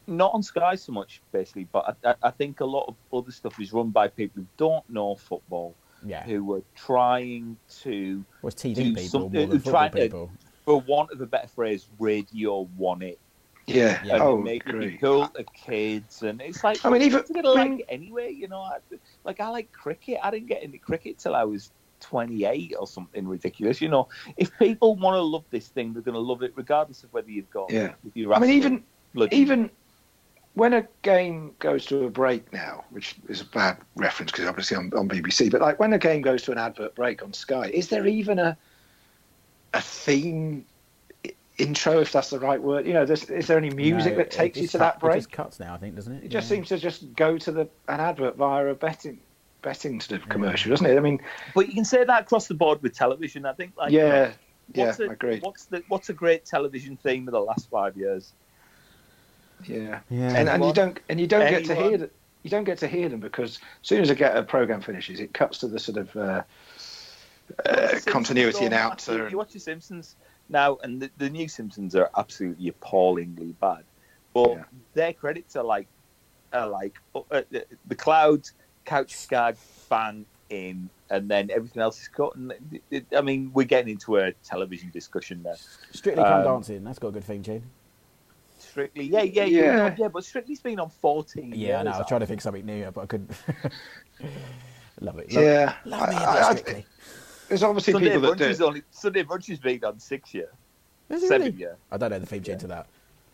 [0.07, 3.31] not on Sky so much, basically, but I, I- I think a lot of other
[3.31, 5.75] stuff is run by people who don't know football,
[6.05, 10.09] yeah, who are trying to, well, it's TV do people something- more than football trying
[10.09, 10.29] to-
[10.65, 13.19] for want of a better phrase, radio one it.
[13.67, 14.01] Yeah.
[14.03, 14.15] Yeah.
[14.15, 17.29] and Oh, make it be cool to kids, and it's like I mean, even- what's
[17.29, 18.31] it gonna I mean- like anyway.
[18.31, 18.77] You know, I,
[19.23, 20.19] like I like cricket.
[20.21, 21.71] I didn't get into cricket till I was
[22.01, 23.79] 28 or something ridiculous.
[23.81, 27.03] You know, if people want to love this thing, they're going to love it regardless
[27.03, 27.71] of whether you've got.
[27.71, 27.93] Yeah.
[28.05, 28.83] if you're I mean, even
[29.13, 29.69] bloody- even
[30.55, 34.75] when a game goes to a break now, which is a bad reference because obviously
[34.75, 37.69] on, on BBC, but like when a game goes to an advert break on Sky,
[37.73, 38.57] is there even a
[39.73, 40.65] a theme
[41.57, 42.85] intro, if that's the right word?
[42.85, 45.13] You know, there's, is there any music No, that takes you to cut- that break?
[45.15, 46.23] It just cuts now, I think, doesn't it?
[46.25, 46.55] It just Yeah.
[46.57, 49.19] seems to just go to the an advert via a betting
[49.62, 50.97] betting sort of commercial, doesn't it?
[50.97, 51.20] I mean,
[51.55, 53.45] but you can say that across the board with television.
[53.45, 54.34] I think, like, yeah,
[54.74, 55.39] yeah, what's a, I agree.
[55.39, 58.34] What's the what's a great television theme of the last five years?
[59.66, 60.34] Yeah, Yeah.
[60.36, 62.12] and and you don't and you don't get to hear that.
[62.43, 65.20] You don't get to hear them because as soon as a, get a program finishes,
[65.20, 66.41] it cuts to the sort of uh,
[67.66, 69.24] uh, continuity don't announcer.
[69.24, 70.16] and- You watch the Simpsons
[70.49, 73.84] now, and the, the new Simpsons are absolutely appallingly bad.
[74.34, 74.64] But Yeah.
[74.95, 75.88] their credits are like,
[76.51, 78.53] are like uh, the, the clouds,
[78.86, 79.55] couch skag,
[79.89, 82.36] bang in, and then everything else is cut.
[82.36, 85.55] And it- it- I mean, we're getting into a television discussion there.
[85.91, 86.84] Strictly Come um, Dancing.
[86.84, 87.63] That's got a good theme tune.
[88.59, 89.61] Strictly, yeah, yeah, Yeah.
[89.61, 90.07] yeah, yeah.
[90.07, 91.53] But Strictly's been on fourteen.
[91.55, 91.91] Yeah, I know.
[91.91, 93.32] I was trying to think something new, but I couldn't.
[95.01, 95.32] Love it.
[95.34, 96.86] Love, Yeah, Love me I- a I- bit I- strictly.
[97.49, 98.45] there's obviously Sunday people that do.
[98.45, 100.49] is only Sunday brunch has been on six year,
[101.09, 101.57] Is seven really?
[101.59, 101.77] year.
[101.91, 102.88] I don't know the theme tune to that.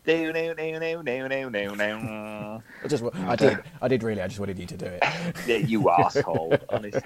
[0.07, 2.63] No, no, no, no, no, no, no, no.
[2.81, 4.21] I just, wa- I did, I did really.
[4.21, 5.03] I just wanted you to do it.
[5.45, 6.57] Yeah, you asshole.
[6.69, 7.01] Honestly.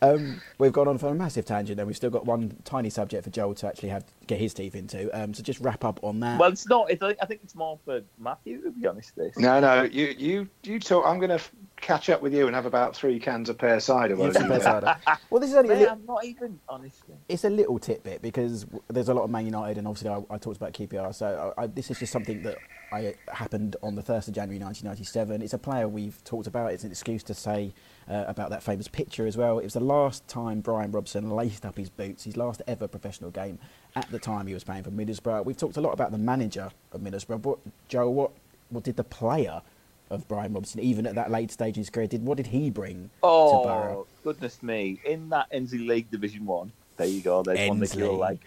[0.00, 3.24] Um, we've gone on for a massive tangent, and we've still got one tiny subject
[3.24, 5.10] for Joel to actually have get his teeth into.
[5.20, 6.38] Um, so just wrap up on that.
[6.38, 6.88] Well, it's not.
[6.90, 9.16] It's, I think it's more for Matthew, to be honest.
[9.16, 9.36] This.
[9.36, 11.04] No, no, you, you, you talk.
[11.04, 11.40] I'm going to
[11.80, 14.16] catch up with you and have about three cans of pear cider.
[14.16, 14.82] while You've you got do best that.
[15.04, 15.20] cider.
[15.30, 17.14] well, this is only a Man, little, I'm not even honestly.
[17.28, 20.38] it's a little tidbit because there's a lot of Man United, and obviously I, I
[20.38, 21.14] talked about QPR.
[21.14, 22.58] So I, I, this is just something that
[22.92, 25.42] I happened on the first of January 1997.
[25.42, 26.72] It's a player we've talked about.
[26.72, 27.72] It's an excuse to say
[28.08, 29.58] uh, about that famous picture as well.
[29.58, 32.24] It was the last time Brian Robson laced up his boots.
[32.24, 33.58] His last ever professional game.
[33.96, 35.44] At the time, he was playing for Middlesbrough.
[35.44, 37.42] We've talked a lot about the manager of Middlesbrough.
[37.42, 37.58] But
[37.88, 38.30] Joe, what
[38.68, 39.62] what did the player
[40.10, 42.70] of Brian Robson, even at that late stage in his career, did what did he
[42.70, 43.98] bring oh, to Borough?
[44.00, 45.00] Oh goodness me!
[45.04, 47.42] In that Endsleigh League Division One, there you go.
[47.42, 47.98] There's one that Endsleigh.
[47.98, 48.40] you'll like.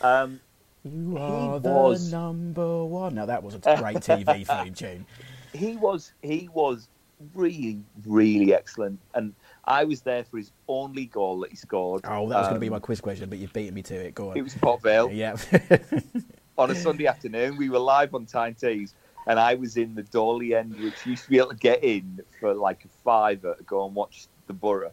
[0.00, 0.40] Um,
[0.84, 3.14] You are the was- number one.
[3.14, 5.06] Now that was a great TV theme tune.
[5.52, 6.88] he was he was
[7.34, 9.34] really really excellent, and
[9.64, 12.02] I was there for his only goal that he scored.
[12.04, 13.94] Oh, that was going to be Um, my quiz question, but you've beaten me to
[13.94, 14.14] it.
[14.14, 14.36] Go on.
[14.36, 15.36] It was Port Vale yeah.
[16.56, 17.56] on a Sunday afternoon.
[17.56, 18.94] We were live on Tyne Tees,
[19.26, 22.20] and I was in the Dolly end, which used to be able to get in
[22.38, 24.92] for like a fiver to go and watch the Borough.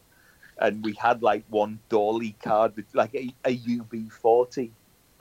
[0.59, 4.71] And we had like one Dolly card, with like a, a UB40,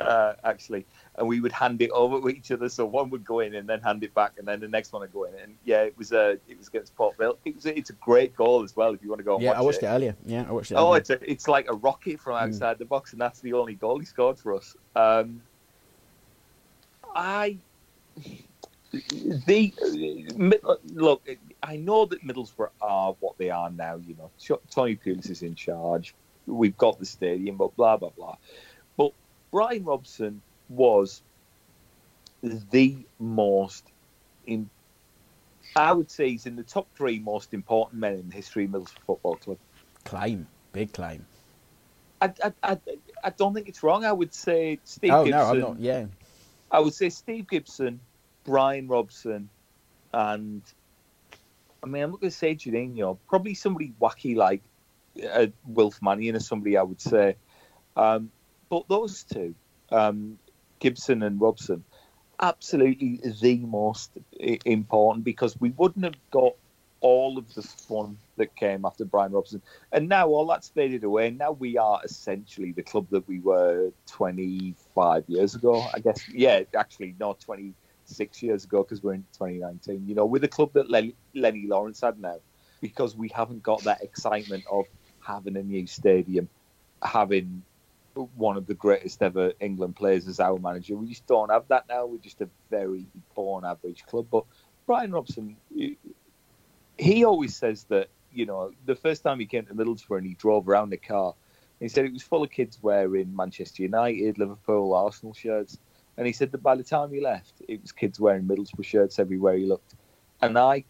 [0.01, 0.87] uh, actually.
[1.17, 2.69] And we would hand it over to each other.
[2.69, 5.01] So one would go in and then hand it back, and then the next one
[5.01, 5.35] would go in.
[5.35, 7.39] And yeah, it was uh, it was against Port Vale.
[7.45, 9.51] It was, it's a great goal as well if you want to go and yeah,
[9.51, 9.87] watch I watched it.
[9.87, 10.17] earlier.
[10.25, 10.75] Yeah, I watched it.
[10.75, 10.99] Oh, earlier.
[10.99, 13.99] it's a, it's like a rocket from outside the box, and that's the only goal
[13.99, 14.75] he scored for us.
[14.95, 15.43] Um,
[17.15, 17.59] I
[19.47, 19.75] the
[20.65, 21.29] uh, look.
[21.63, 23.97] I know that Middlesbrough are what they are now.
[23.97, 24.33] You know,
[24.71, 26.15] Tony Pulis is in charge.
[26.47, 28.37] We've got the stadium, but blah blah blah.
[28.97, 29.13] But
[29.53, 31.23] Brian Robson was
[32.43, 33.93] the most.
[34.47, 34.71] In,
[35.75, 38.71] I would say he's in the top three most important men in the history of
[38.71, 39.59] Middlesbrough Football Club.
[40.05, 41.27] claim, big claim.
[42.21, 42.79] I, I, I,
[43.25, 44.05] I don't think it's wrong.
[44.05, 45.31] I would say Steve oh Gibson.
[45.39, 45.81] no, I'm not.
[45.81, 46.07] Yeah,
[46.71, 48.01] I would say Steve Gibson,
[48.47, 49.49] Brian Robson,
[50.13, 50.63] and
[51.83, 54.63] I mean, I'm not going to say Juninho, probably somebody wacky like
[55.31, 57.37] uh, Wilf Mannion or somebody I would say.
[57.97, 58.31] Um,
[58.69, 59.55] but those two,
[59.91, 60.39] um,
[60.79, 61.85] Gibson and Robson,
[62.41, 64.11] absolutely the most
[64.65, 66.55] important because we wouldn't have got
[67.01, 69.63] all of the fun that came after Brian Robson.
[69.93, 71.31] And now all that's faded away.
[71.31, 76.29] Now we are essentially the club that we were 25 years ago, I guess.
[76.29, 77.75] Yeah, actually, not 20,
[78.07, 80.07] six years ago because we're in 2019.
[80.07, 82.41] You know, with the club that Lennie, Lawrence had now,
[82.81, 84.85] because we haven't got that excitement of
[85.21, 86.49] having a new stadium,
[87.03, 87.63] having
[88.37, 90.97] one of the greatest ever England players as our manager.
[90.97, 92.07] We just don't have that now.
[92.07, 94.29] We're just a very born average club.
[94.31, 94.45] But
[94.87, 95.57] Brian Robson,
[96.97, 100.35] he always says that, you know, the first time he came to Middlesbrough and he
[100.35, 101.35] drove around the car,
[101.81, 105.79] he said it was full of kids wearing Manchester United, Liverpool, Arsenal shirts.
[106.17, 109.19] And he said that by the time he left, it was kids wearing Middlesbrough shirts
[109.19, 109.95] everywhere he looked.
[110.41, 110.85] And I,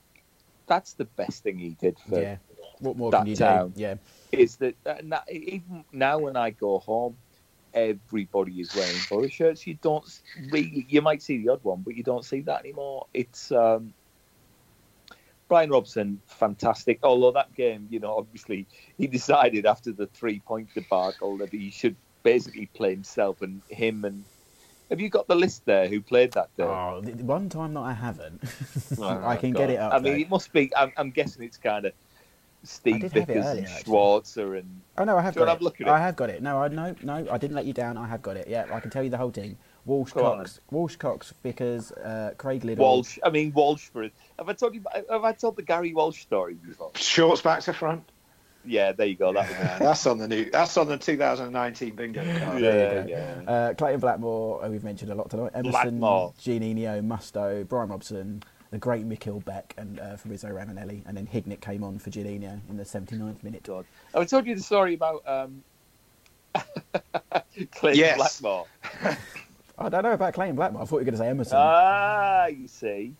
[0.66, 2.37] that's the best thing he did for yeah.
[2.79, 3.70] What more that can you town.
[3.70, 3.81] do?
[3.81, 3.95] Yeah,
[4.33, 7.16] is that uh, even now when I go home,
[7.72, 9.66] everybody is wearing Borough shirts.
[9.66, 10.05] You don't
[10.51, 13.07] really, you might see the odd one, but you don't see that anymore.
[13.14, 13.95] It's um,
[15.49, 16.99] Brian Robson, fantastic.
[17.03, 18.66] Although that game, you know, obviously
[18.99, 24.05] he decided after the three point debacle that he should basically play himself and him
[24.05, 24.24] and.
[24.91, 25.89] Have you got the list there?
[25.89, 26.62] Who played that day?
[26.64, 28.43] Oh, the the one time that I haven't,
[28.99, 29.59] Oh, I can God.
[29.61, 29.93] get it up.
[29.93, 30.18] I mean, though.
[30.20, 30.74] it must be.
[30.76, 31.93] I'm, I'm guessing it's kind of
[32.62, 33.93] Steve did have it Vickers earlier, and actually.
[33.93, 35.61] Schwarzer and Oh no, I have Do you got wanna have it.
[35.61, 36.43] a look at I have got it.
[36.43, 37.97] No, I no no, I didn't let you down.
[37.97, 38.49] I have got it.
[38.49, 39.57] Yeah, I can tell you the whole team.
[39.84, 42.84] Walsh Go on, Cox, Walsh Cox, Vickers, uh, Craig Liddle.
[42.84, 43.18] Walsh.
[43.24, 44.12] I mean Walsh for it.
[44.39, 44.82] Have I told you?
[45.11, 46.91] Have I told the Gary Walsh story before?
[46.97, 48.03] Shorts back to front.
[48.67, 49.33] Yeah, there you go.
[49.33, 50.51] That was Yeah, that's on the new.
[50.51, 52.62] That's on the 2019 bingo card.
[52.62, 53.51] There Yeah, yeah.
[53.51, 55.53] Uh, Clayton Blackmore, uh, we've mentioned a lot tonight.
[55.55, 56.33] Emerson, Blackmore.
[56.41, 61.61] Juninho, Mustoe, Brian Robson, the great Mikkel Beck, and uh, Fabrizio Ravanelli, and then Hignett
[61.61, 63.62] came on for Juninho in the 79th minute.
[63.62, 63.85] God.
[64.12, 65.62] Have I told you the story about um,
[67.73, 68.17] Clayton Yes.
[68.41, 68.67] Blackmore?
[69.79, 70.83] I don't know about Clayton Blackmore.
[70.83, 71.59] I thought you were going to say Emerson.
[71.61, 73.12] Ah, you see.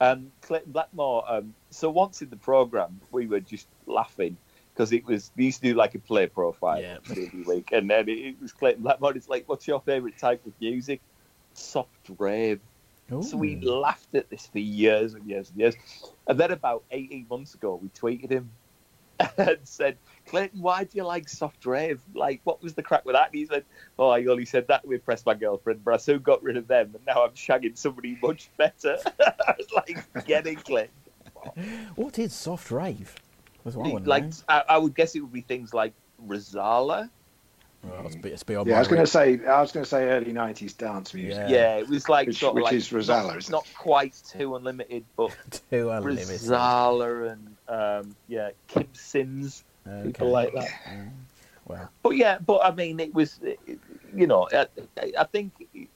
[0.00, 1.24] Um, Clayton Blackmore.
[1.28, 4.36] Um, so once in the program, we were just laughing
[4.80, 6.96] because it was we used to do like a play profile Yeah.
[7.10, 9.14] every week, and then it, it was Clayton Blackmore.
[9.14, 11.02] It's like, what's your favourite type of music?
[11.52, 12.60] Soft rave.
[13.22, 15.74] So we laughed at this for years and years and years.
[16.28, 18.52] And then about 18 months ago, we tweeted him
[19.36, 22.00] and said, Clayton, why do you like soft rave?
[22.14, 23.30] Like, what was the crack with that?
[23.32, 23.64] And he said,
[23.98, 26.68] Oh, I only said that to impress my girlfriend, but I soon got rid of
[26.68, 28.96] them, and now I'm shagging somebody much better.
[29.20, 30.94] I was like, Get it, Clayton.
[31.96, 33.14] What is soft rave?
[33.64, 34.30] That's what I Like, know.
[34.48, 35.92] I, I would guess it would be things like
[36.26, 37.08] Rozalla.
[37.82, 39.88] Well, it's, be- it's beyond Yeah, I was going to say, I was going to
[39.88, 41.46] say early '90s dance music.
[41.48, 41.48] Yeah.
[41.48, 44.20] Yeah, it was like Which- sort of which like is Rozalla, not, isn't not quite
[44.36, 45.34] 2 Unlimited, but
[45.70, 46.26] 2 Unlimited.
[46.28, 47.56] Rozalla and
[48.06, 50.08] um, yeah, Kym Sims, Okay.
[50.08, 50.68] people like that.
[51.66, 53.40] Well, But yeah, but I mean, it was,
[54.14, 54.66] you know, I,
[55.18, 55.52] I think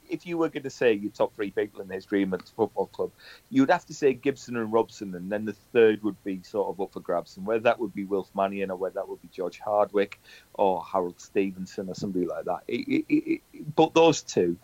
[0.09, 2.53] if you were going to say your top three people in the history of Manchester
[2.55, 3.11] Football Club,
[3.49, 6.79] you'd have to say Gibson and Robson, and then the third would be sort of
[6.81, 9.29] up for grabs, and whether that would be Wilf Mannion or whether that would be
[9.31, 10.19] George Hardwick
[10.53, 12.59] or Harold Stevenson or somebody like that.
[12.67, 14.57] It, it, it, it- but those two,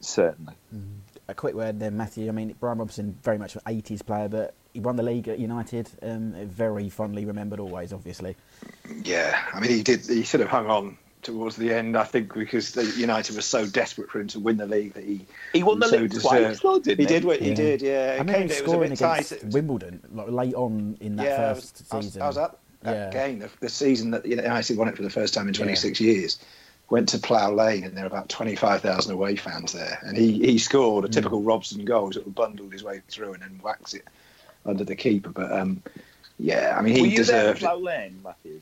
[0.00, 0.54] certainly.
[1.28, 2.28] a quick word then, Matthew.
[2.28, 5.38] I mean, Brian Robson, very much an 80s player, but he won the league at
[5.38, 5.88] United.
[6.02, 8.36] Um, very fondly remembered always, obviously.
[9.04, 10.06] Yeah, I mean, he did.
[10.06, 13.66] He sort of hung on towards the end, I think, because the United was so
[13.66, 16.60] desperate for him to win the league that he He won the so league deserved.
[16.60, 17.08] twice, though, didn't he he?
[17.08, 17.24] did.
[17.24, 17.54] What he Yeah.
[17.54, 17.90] did, yeah.
[17.90, 19.14] I It remember came, him it was a scoring bit tight.
[19.16, 22.06] against It was- Wimbledon like, late on in that yeah, I was- first I was,
[22.06, 22.22] season.
[22.22, 23.26] I was at that Yeah.
[23.26, 26.38] game, the, the season that United won it for the first time in 26 years.
[26.88, 30.00] Went to Plough Lane, and there were about 25,000 away fans there.
[30.02, 31.12] And he, he scored a Mm.
[31.12, 34.04] typical Robson goal, sort of bundled his way through and then whacks it
[34.66, 35.28] under the keeper.
[35.30, 35.82] But um,
[36.40, 37.60] yeah, I mean, he Were you there at deserved.
[37.60, 38.60] Plough Lane, Matthew?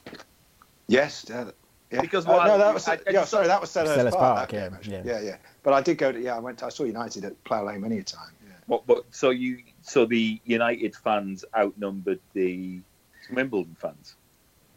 [0.88, 1.44] Yes, yeah,
[1.90, 2.00] yeah.
[2.00, 3.24] Because Uh, what- no, that was I- I yeah.
[3.24, 4.50] Sorry, that was Selhurst, Selhurst Park.
[4.50, 5.02] Park, yeah, game, yeah.
[5.04, 5.36] yeah, yeah.
[5.62, 6.36] But I did go to yeah.
[6.36, 6.62] I went.
[6.62, 8.30] I saw United at Plough Lane many a time.
[8.46, 8.52] Yeah.
[8.66, 12.80] What, but so you, so the United fans outnumbered the
[13.32, 14.14] Wimbledon fans.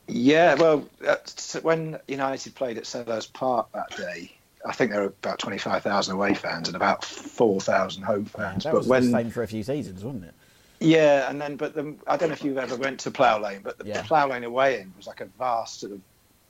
[0.07, 4.31] Yeah, well, that's- when United played at Selhurst Park that day,
[4.65, 8.63] I think there were about twenty-five thousand away fans and about four thousand home fans.
[8.63, 10.33] that but was when the same for a few seasons, wasn't it?
[10.79, 13.61] yeah, and then but the, I don't know if you've ever went to Plough Lane,
[13.63, 14.01] but the, Yeah.
[14.01, 16.01] the Plough Lane away end was like a vast sort of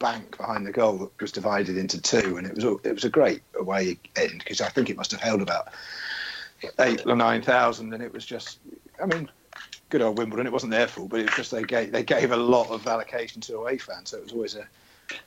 [0.02, 3.06] bank behind the goal that was divided into two, and it was all- it was
[3.06, 5.70] a great away end because I think it must have held about
[6.80, 8.60] eight or nine thousand, and it was just,
[9.02, 9.30] I mean,
[9.90, 10.48] good old Wimbledon.
[10.48, 12.86] It wasn't their fault, but it was just they gave they gave a lot of
[12.88, 14.68] allocation to away fans, so it was always a.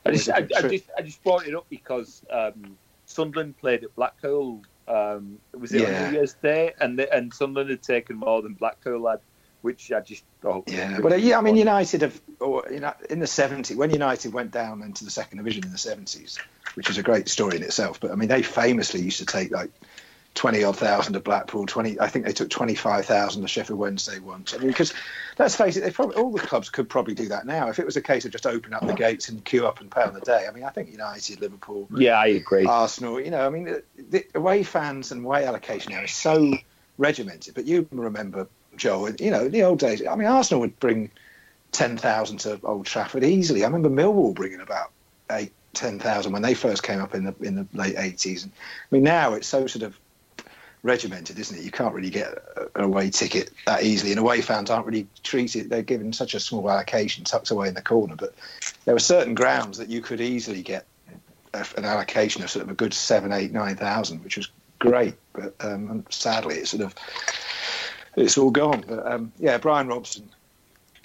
[0.06, 3.84] I just, a I, I just, I just brought it up because um, Sunderland played
[3.84, 4.62] at Blackpool.
[4.88, 6.04] Um, was it Yeah.
[6.04, 6.72] on New Year's Day?
[6.80, 9.20] And the, and Sunderland had taken more than Blackpool had,
[9.64, 10.66] which I just thought.
[10.66, 11.56] was Yeah, but uh, yeah, I mean.
[11.56, 15.38] United have, or you know, in the '70s when United went down into the second
[15.38, 16.38] division in the '70s,
[16.74, 17.98] which is a great story in itself.
[17.98, 19.70] But I mean, they famously used to take like
[20.34, 21.64] twenty odd thousand to Blackpool.
[21.64, 24.52] Twenty, I think they took twenty five thousand to Sheffield Wednesday once.
[24.52, 24.92] I mean, because
[25.38, 27.70] let's face it, they probably all the clubs could probably do that now.
[27.70, 29.90] If it was a case of just open up the gates and queue up and
[29.90, 32.66] pay on the day, I mean, I think United, Liverpool, Yeah, I agree.
[32.66, 33.18] Arsenal.
[33.18, 36.52] You know, I mean, the, the away fans and away allocation now is so
[36.98, 37.54] regimented.
[37.54, 40.06] But you remember, Joe, you know, in the old days.
[40.06, 41.10] I mean, Arsenal would bring
[41.72, 43.64] ten thousand to Old Trafford easily.
[43.64, 44.90] I remember Millwall bringing about
[45.30, 48.44] eight, ten thousand when they first came up in the in the late eighties.
[48.44, 49.98] And I mean, now it's so sort of
[50.82, 51.64] regimented, isn't it?
[51.64, 52.38] You can't really get
[52.74, 55.70] an away ticket that easily, and away fans aren't really treated.
[55.70, 58.16] They're given such a small allocation tucked away in the corner.
[58.16, 58.34] But
[58.84, 60.86] there were certain grounds that you could easily get
[61.54, 65.14] an allocation of sort of a good seven, eight, nine thousand, which was great.
[65.32, 66.94] But um, sadly, it's sort of
[68.16, 68.84] it's all gone.
[68.86, 70.28] But um, yeah, Brian Robson.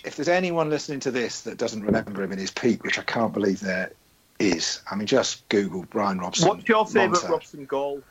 [0.06, 3.04] If there's anyone listening to this that doesn't remember him in his peak, which I
[3.04, 3.92] can't believe there
[4.40, 6.48] is, I mean, just Google Brian Robson.
[6.48, 7.30] What's your favourite.
[7.30, 8.02] Robson goal?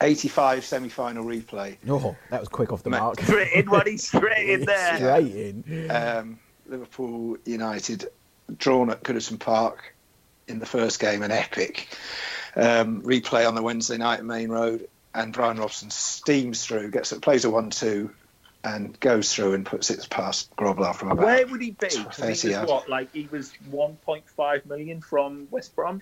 [0.00, 1.76] 85 semi-final replay.
[1.88, 3.20] Oh, that was quick off the Mate, mark.
[3.22, 4.96] Straight in, Waddy, straight in there.
[4.96, 5.90] Straight in.
[5.90, 8.08] um, Liverpool United
[8.56, 9.94] drawn at Goodison Park
[10.48, 11.88] in the first game, an epic
[12.56, 17.12] um, replay on the Wednesday night at Maine Road, and Brian Robson steams through, gets
[17.12, 18.10] plays a one-two,
[18.64, 21.24] and goes through and puts it past Grobbelaar from about.
[21.24, 21.86] Where would he be?
[21.90, 22.70] He 30 was yards.
[22.70, 26.00] what, like he was 1.5 million from West Brom,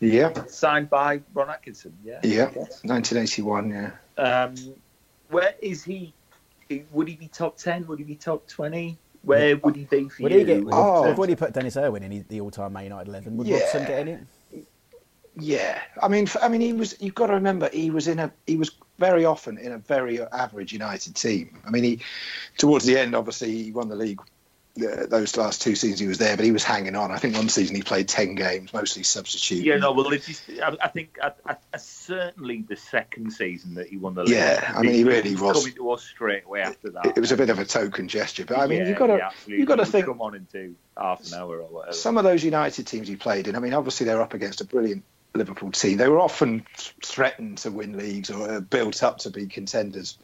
[0.00, 1.92] Yeah, signed by Ron Atkinson.
[2.04, 2.20] Yeah.
[2.22, 3.70] yeah, 1981.
[3.70, 4.54] Yeah, Um,
[5.30, 6.12] where is he?
[6.92, 7.86] Would he be top 10?
[7.86, 8.96] Would he be top 20?
[9.22, 10.38] Where would he be for Would you?
[10.38, 10.64] he get?
[10.70, 11.12] Oh.
[11.14, 13.36] Would he put Denis Irwin in the all-time Man United eleven?
[13.36, 13.58] Would Yeah.
[13.58, 14.20] Robson get in it?
[15.38, 15.80] Yeah.
[16.02, 16.96] I mean, I mean, he was.
[17.00, 18.32] You've got to remember, he was in a.
[18.46, 21.58] He was very often in a very average United team.
[21.66, 22.00] I mean, he
[22.58, 24.20] towards the end, obviously, he won the league.
[24.78, 27.10] Uh, those last two seasons he was there, but he was hanging on.
[27.10, 29.64] I think one season he played ten games, mostly substitute.
[29.64, 33.88] Yeah, no, well, it's I, I think I, I, I certainly the second season that
[33.88, 34.34] he won the league.
[34.34, 37.06] Yeah, I mean, he really was- coming to us straight away after that.
[37.06, 39.06] It, it was a bit of a token gesture, but I mean, Yeah, you've got
[39.06, 41.94] to yeah, you've got to think come on into half an hour or whatever.
[41.94, 43.56] some of those United teams he played in.
[43.56, 45.04] I mean, obviously they're up against a brilliant
[45.36, 45.98] Liverpool team.
[45.98, 46.66] They were often
[47.02, 50.18] threatened to win leagues or uh, built up to be contenders,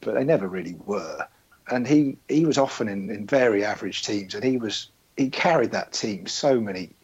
[0.00, 1.26] but they never really were.
[1.70, 5.72] And he he was often in, in very average teams, and he was he carried
[5.72, 6.94] that team so many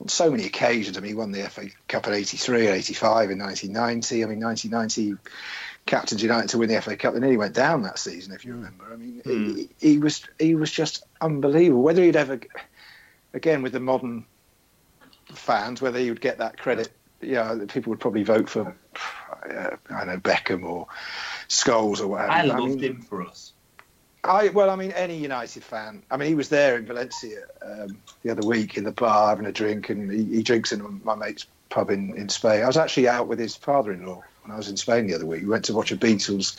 [0.00, 0.96] on so many occasions.
[0.96, 4.24] I mean, he won the FA Cup in '83 and '85 in 1990.
[4.24, 5.20] I mean, 1990
[5.86, 7.14] captained United to win the FA Cup.
[7.14, 8.84] They nearly went down that season, if you remember.
[8.92, 9.56] I mean, Mm.
[9.56, 11.82] he, he was he was just unbelievable.
[11.82, 12.40] Whether he'd ever,
[13.34, 14.24] again, with the modern
[15.38, 16.90] fans, whether he would get that credit,
[17.20, 18.76] yeah, people would probably vote for,
[19.48, 20.86] uh, I don't know, Beckham or
[21.48, 22.32] Scholes or whatever.
[22.32, 23.52] I loved mean, him for us.
[24.24, 26.02] I well, I mean, any United fan.
[26.10, 29.46] I mean, he was there in Valencia um, the other week in the bar having
[29.46, 32.62] a drink, and he, he drinks in my mate's pub in, in Spain.
[32.62, 35.42] I was actually out with his father-in-law when I was in Spain the other week.
[35.42, 36.56] We went to watch a Beatles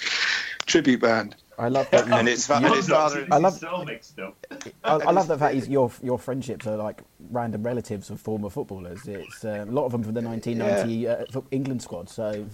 [0.65, 2.07] tribute band, I love that.
[2.07, 3.27] You, and it's and you- his father.
[3.31, 4.35] I love- so mixed up.
[4.83, 7.01] I, I love the fact he's, your your friendships are like
[7.31, 9.07] random relatives of former footballers.
[9.07, 12.09] It's uh, a lot of them from the 1990 uh, England squad.
[12.09, 12.45] So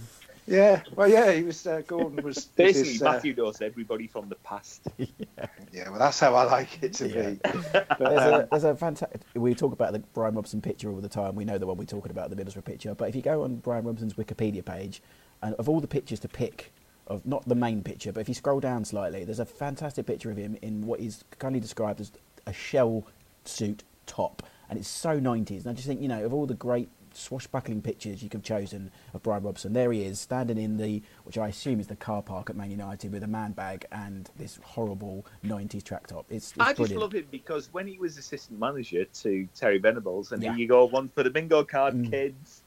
[0.46, 1.66] Yeah, well, yeah, he was.
[1.66, 2.24] Uh, Gordon was.
[2.36, 4.88] was Basically, his, uh, Matthew knows everybody from the past.
[4.98, 7.30] yeah, well, that's how I like it to Yeah.
[7.30, 7.40] be.
[7.72, 9.20] But, there's um, a there's a fantastic.
[9.34, 11.34] We talk about the Brian Robson picture all the time.
[11.34, 12.94] We know the one we're talking about, the Middlesbrough picture.
[12.94, 15.02] But if you go on Brian Robson's Wikipedia page,
[15.42, 16.72] and of all the pictures to pick,
[17.06, 20.30] of not the main picture, but if you scroll down slightly, there's a fantastic picture
[20.30, 22.12] of him in what is kindly described as
[22.46, 23.06] a shell
[23.44, 25.60] suit top, and it's so 90s.
[25.60, 28.44] And I just think, you know, of all the great swashbuckling pictures you could have
[28.44, 31.94] chosen of Brian Robson, there he is standing in the, which I assume is the
[31.94, 36.26] car park at Man United with a man bag and this horrible 90s track top.
[36.28, 37.00] It's, it's I just brilliant.
[37.02, 40.56] love him because when he was assistant manager to Terry Venables, and Yeah.
[40.56, 42.10] you go, one for the bingo card, Mm.
[42.10, 42.62] kids.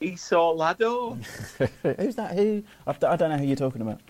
[0.00, 1.18] He saw Lado.
[1.82, 2.34] Who's that?
[2.34, 2.62] Who?
[2.86, 4.00] I don't know who you're talking about.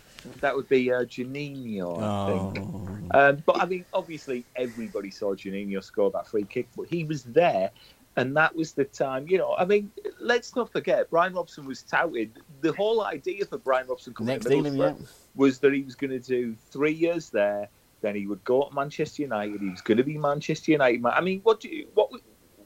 [0.40, 2.66] That would be uh, Juninho, I think.
[2.66, 3.18] Oh.
[3.18, 7.22] Um, but I mean, obviously, everybody saw Juninho score that free kick, but he was
[7.22, 7.70] there,
[8.16, 9.28] and that was the time.
[9.28, 12.42] You know, I mean, let's not forget, Brian Robson was touted.
[12.62, 14.94] The whole idea for Brian Robson coming to deal, yeah.
[15.36, 17.68] Was that he was going to do three years there,
[18.00, 19.60] then he would go to Manchester United.
[19.60, 21.06] He was going to be Manchester United.
[21.06, 22.10] I mean, what do you, what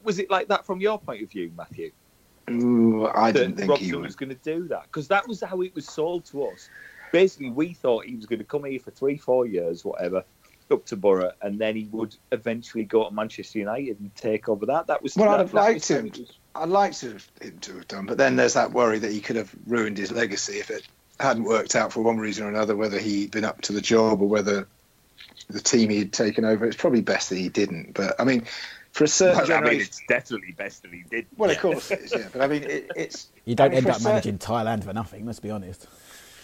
[0.03, 1.91] was it like that from your point of view, Matthew?
[2.49, 4.15] Ooh, I didn't think Robson he was was.
[4.15, 6.69] going to do that because that was how it was sold to us.
[7.11, 10.23] Basically, we thought he was going to come here for three, four years, whatever,
[10.71, 14.65] up to Borough, and then he would eventually go to Manchester United and take over
[14.67, 14.87] that.
[14.87, 16.11] That was Well, I'd have liked him.
[16.55, 19.35] I'd like to him to have done, but then there's that worry that he could
[19.35, 20.87] have ruined his legacy if it
[21.19, 24.21] hadn't worked out for one reason or another, whether he'd been up to the job
[24.21, 24.67] or whether
[25.49, 26.65] the team he had taken over.
[26.65, 27.93] It's probably best that he didn't.
[27.93, 28.45] But I mean,
[28.91, 31.25] for a certain Well, I mean, generation, it's definitely best that he did.
[31.37, 32.27] well, of course it is, yeah.
[32.31, 34.93] But I mean, it, it's You don't I mean, end up cer- managing Thailand for
[34.93, 35.25] nothing.
[35.25, 35.87] Let's be honest.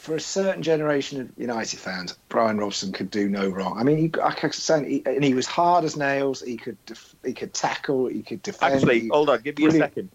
[0.02, 3.78] for a certain generation of United fans, Brian Robson could do no wrong.
[3.78, 6.42] I mean, he, I can say, he, and he was hard as nails.
[6.42, 8.08] He could def, he could tackle.
[8.08, 8.76] He could defend.
[8.76, 10.10] Actually, he- hold on, give me a second.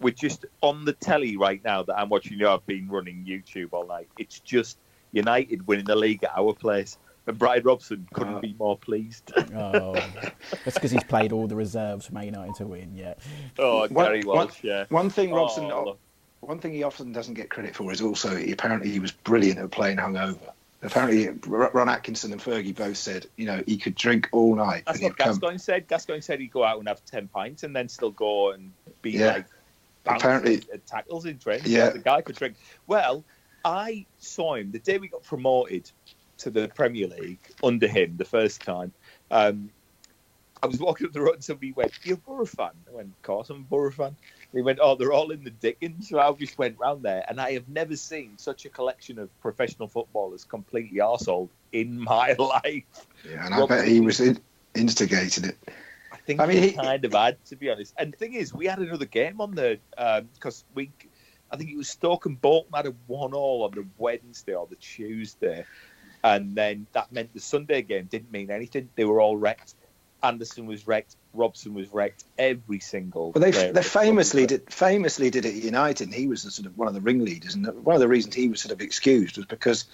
[0.00, 2.34] We're just on the telly right now that I'm watching.
[2.34, 4.08] You know, I've been running YouTube all night.
[4.18, 4.78] It's just
[5.12, 6.98] United winning the league at our place,
[7.28, 8.40] and Brian Robson couldn't Oh.
[8.40, 9.32] be more pleased.
[9.54, 9.92] Oh,
[10.64, 12.92] that's because he's played all the reserves for Man United to win.
[12.96, 13.14] Yeah.
[13.58, 14.86] oh, One- Gary one- Walsh, yeah.
[14.88, 15.70] one thing oh, Robson.
[15.70, 15.98] Oh, look.
[16.40, 19.58] one thing he often doesn't get credit for is also he, apparently he was brilliant
[19.58, 20.38] at playing hungover.
[20.80, 24.84] Apparently, Ron Atkinson and Fergie both said, you know, he could drink all night.
[24.86, 25.88] That's what he'd come- Gascoigne said.
[25.88, 28.72] Gascoigne said he'd go out and have 10 pints and then still go and
[29.02, 29.32] be Yeah.
[29.32, 29.46] like
[30.06, 31.64] Apparently- at- at tackles in training.
[31.66, 31.90] Yeah.
[31.90, 32.54] The guy could drink.
[32.86, 33.24] Well,
[33.64, 35.90] I saw him the day we got promoted
[36.38, 38.92] to the Premier League under him the first time.
[39.30, 39.70] Um,
[40.62, 42.70] I was walking up the road and somebody went, You're a Borough fan?
[42.88, 44.16] I went, Of course I'm a Borough fan.
[44.52, 46.08] He went, Oh, they're all in the Dickens.
[46.08, 49.40] So I just went round there and I have never seen such a collection of
[49.40, 53.06] professional footballers completely arseholed in my life.
[53.28, 54.38] Yeah, and I bet he was in,
[54.74, 55.58] instigated it.
[56.12, 57.94] I think I mean, he, kind of had, to be honest.
[57.98, 59.78] And the thing is, we had another game on the
[60.34, 60.90] because we,
[61.50, 64.66] I think it was Stoke and Bolton had a one all on the Wednesday or
[64.66, 65.64] the Tuesday,
[66.24, 68.88] and then that meant the Sunday game didn't mean anything.
[68.96, 69.74] They were all wrecked.
[70.22, 71.16] Anderson was wrecked.
[71.32, 72.24] Robson was wrecked.
[72.38, 73.32] Every single.
[73.32, 76.66] Well, they they famously did famously did it at United, and he was the sort
[76.66, 77.54] of one of the ringleaders.
[77.54, 79.84] And one of the reasons he was sort of excused was because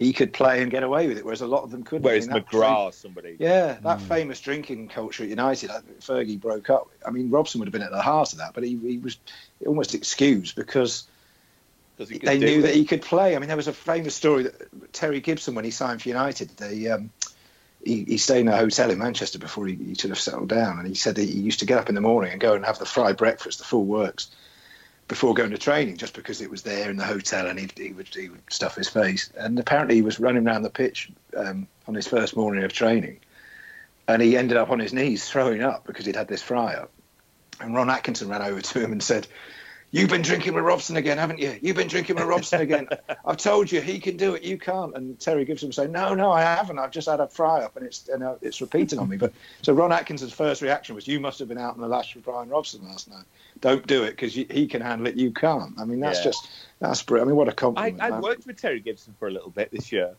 [0.00, 2.02] he could play and get away with it, whereas a lot of them couldn't.
[2.02, 3.36] Whereas I mean, McGrath or somebody.
[3.38, 4.06] Yeah, that hmm.
[4.06, 5.70] famous drinking culture at United,
[6.00, 6.88] Fergie broke up.
[7.06, 9.18] I mean, Robson would have been at the heart of that, but he, he was
[9.64, 11.10] almost excused because 'cause he could
[12.04, 12.62] they knew it.
[12.62, 13.36] that he could play.
[13.36, 16.50] I mean, there was a famous story that Terry Gibson, when he signed for United,
[16.56, 17.10] they, um,
[17.84, 20.78] he, he stayed in a hotel in Manchester before he, he sort of settled down,
[20.78, 22.64] and he said that he used to get up in the morning and go and
[22.64, 24.30] have the fried breakfast, the full works,
[25.08, 27.92] before going to training, just because it was there in the hotel, and he, he
[27.92, 29.30] would he would stuff his face.
[29.36, 33.18] And apparently, he was running around the pitch um, on his first morning of training,
[34.08, 36.90] and he ended up on his knees throwing up because he'd had this fry up.
[37.60, 39.26] And Ron Atkinson ran over to him and said,
[39.92, 41.58] You've been drinking with Robson again, haven't you?
[41.60, 42.88] You've been drinking with Robson again.
[43.24, 44.94] I've told you he can do it, you can't.
[44.94, 46.78] And Terry Gibson would say, No, no, I haven't.
[46.78, 49.16] I've just had a fry up and it's and uh, it's repeating on me.
[49.16, 52.14] But so Ron Atkinson's first reaction was, You must have been out in the lash
[52.14, 53.24] with Brian Robson last night.
[53.60, 55.78] Don't do it because he can handle it, you can't.
[55.78, 56.24] I mean, that's Yeah.
[56.24, 56.48] just
[56.78, 57.26] that's brilliant.
[57.26, 58.00] I mean, what a compliment.
[58.00, 58.22] I man.
[58.22, 60.14] worked with Terry Gibson for a little bit this year.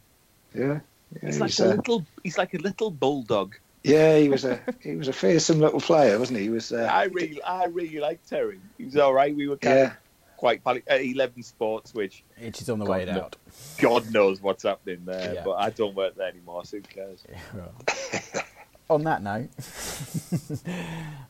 [0.53, 0.79] Yeah.
[1.21, 2.05] Yeah, He's like a uh, little.
[2.23, 3.55] He's like a little bulldog.
[3.83, 6.45] Yeah, he was a he was a fearsome little player, wasn't he?
[6.45, 6.71] He was.
[6.71, 8.59] Uh, I really, I really like Terry.
[8.77, 9.35] He was all right.
[9.35, 9.93] We were kind yeah, of
[10.37, 13.21] quite pally- at Eleven Sports, which It's on the God, way no.
[13.21, 13.37] out.
[13.79, 15.35] God knows what's happening there.
[15.35, 15.43] Yeah.
[15.43, 17.23] But I don't work there anymore, so who cares?
[17.53, 18.45] Right.
[18.89, 19.47] On that note,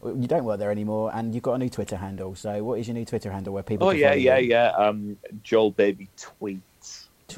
[0.19, 2.33] you don't work there anymore, and you've got a new Twitter handle.
[2.33, 3.87] So, what is your new Twitter handle where people?
[3.87, 4.49] Oh can yeah, follow yeah, you?
[4.49, 4.67] yeah.
[4.71, 6.61] Um, Joel Baby tweets.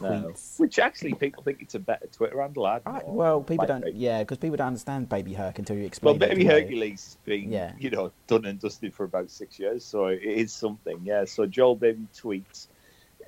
[0.01, 0.59] Now, Tweets.
[0.59, 2.65] which actually people think it's a better Twitter handle.
[2.65, 3.83] I Right, well, people don't.
[3.85, 3.91] be.
[3.91, 6.15] Yeah, because people don't understand Baby Herc until you explain.
[6.15, 6.49] it Baby to.
[6.51, 7.73] Hercules has been, Yeah.
[7.77, 10.99] you know, done and dusted for about six years, so it is something.
[11.03, 11.25] Yeah.
[11.25, 12.67] So Joel Baby tweets.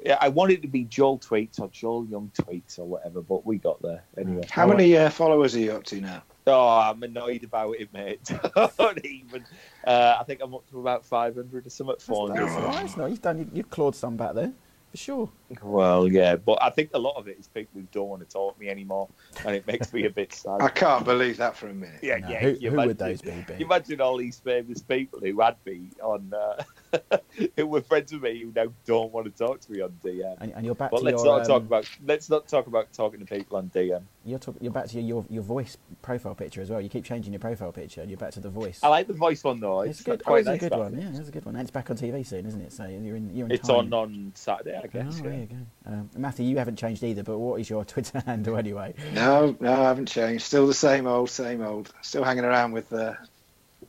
[0.03, 3.45] Yeah, I wanted it to be Joel tweets or Joel Young tweets or whatever, but
[3.45, 4.43] we got there anyway.
[4.51, 6.21] how many uh, followers are you up to now?
[6.47, 8.19] Oh, I'm annoyed about it, mate.
[8.77, 9.43] Don't even.
[9.83, 11.95] Uh, I think I'm up to about 500 or something.
[11.97, 12.45] 400.
[12.45, 12.97] That's nice.
[12.97, 13.39] No, you've done.
[13.39, 14.53] You, you've clawed some back there
[14.95, 15.29] for sure.
[15.61, 18.27] Well, yeah, but I think a lot of it is people who don't want to
[18.27, 19.09] talk to me anymore,
[19.45, 20.61] and it makes me a bit sad.
[20.61, 21.99] I can't believe that for a minute.
[22.01, 22.39] yeah, No, yeah.
[22.39, 23.29] who you who would imagine- those be?
[23.47, 23.59] Ben?
[23.59, 26.63] You imagine all these famous people who had me on, uh,
[27.57, 30.35] who were friends with me, who now don't want to talk to me on DM.
[30.39, 31.37] And, and you're back But to let's your.
[31.39, 34.03] not talk um, about let's not talk about talking to people on DM.
[34.23, 36.81] You're, talk, you're back to your, your your voice profile picture as well.
[36.81, 38.79] You keep changing your profile picture, and you're back to the voice.
[38.83, 39.81] I like the voice one though.
[39.81, 40.21] it's It's, good.
[40.25, 40.79] Oh, quite it's a good that.
[40.79, 40.99] one.
[40.99, 41.55] Yeah, it's a good one.
[41.55, 42.73] And it's back on TV soon, isn't it?
[42.73, 43.35] So you're in.
[43.35, 43.77] You're in It's time.
[43.77, 45.19] on on Saturday, I guess.
[45.21, 45.29] Oh, yeah.
[45.29, 45.91] there you go.
[45.91, 48.93] Um, Matthew, you haven't changed either, but what is your Twitter handle anyway?
[49.13, 50.43] No, no, I haven't changed.
[50.45, 51.91] Still the same old, same old.
[52.01, 53.13] Still hanging around with uh,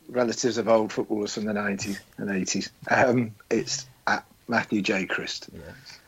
[0.08, 2.70] relatives of old footballers from the 90s and 80s.
[2.90, 5.06] Um, it's at Matthew J.
[5.06, 5.48] Christ.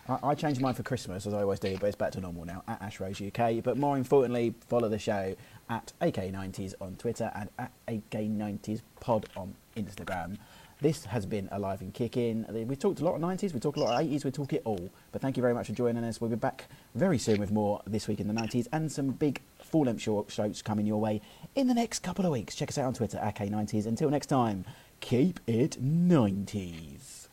[0.09, 2.45] I, I changed mine for Christmas, as I always do, but it's back to normal
[2.45, 3.63] now, at Ash Rose UK.
[3.63, 5.35] But more importantly, follow the show
[5.69, 10.39] at AK90s on Twitter and at AK90s pod on Instagram.
[10.81, 12.47] This has been Alive and Kicking.
[12.69, 14.63] We talked a lot of 90s, we talk a lot of 80s, we talk it
[14.65, 14.91] all.
[15.11, 16.21] But thank you very much for joining us.
[16.21, 19.41] We'll be back very soon with more This Week in the 90s and some big
[19.69, 21.21] full length short strokes coming your way
[21.55, 22.55] in the next couple of weeks.
[22.55, 23.87] Check us out on Twitter, AK90s.
[23.87, 24.65] Until next time,
[25.01, 27.29] keep it 90s.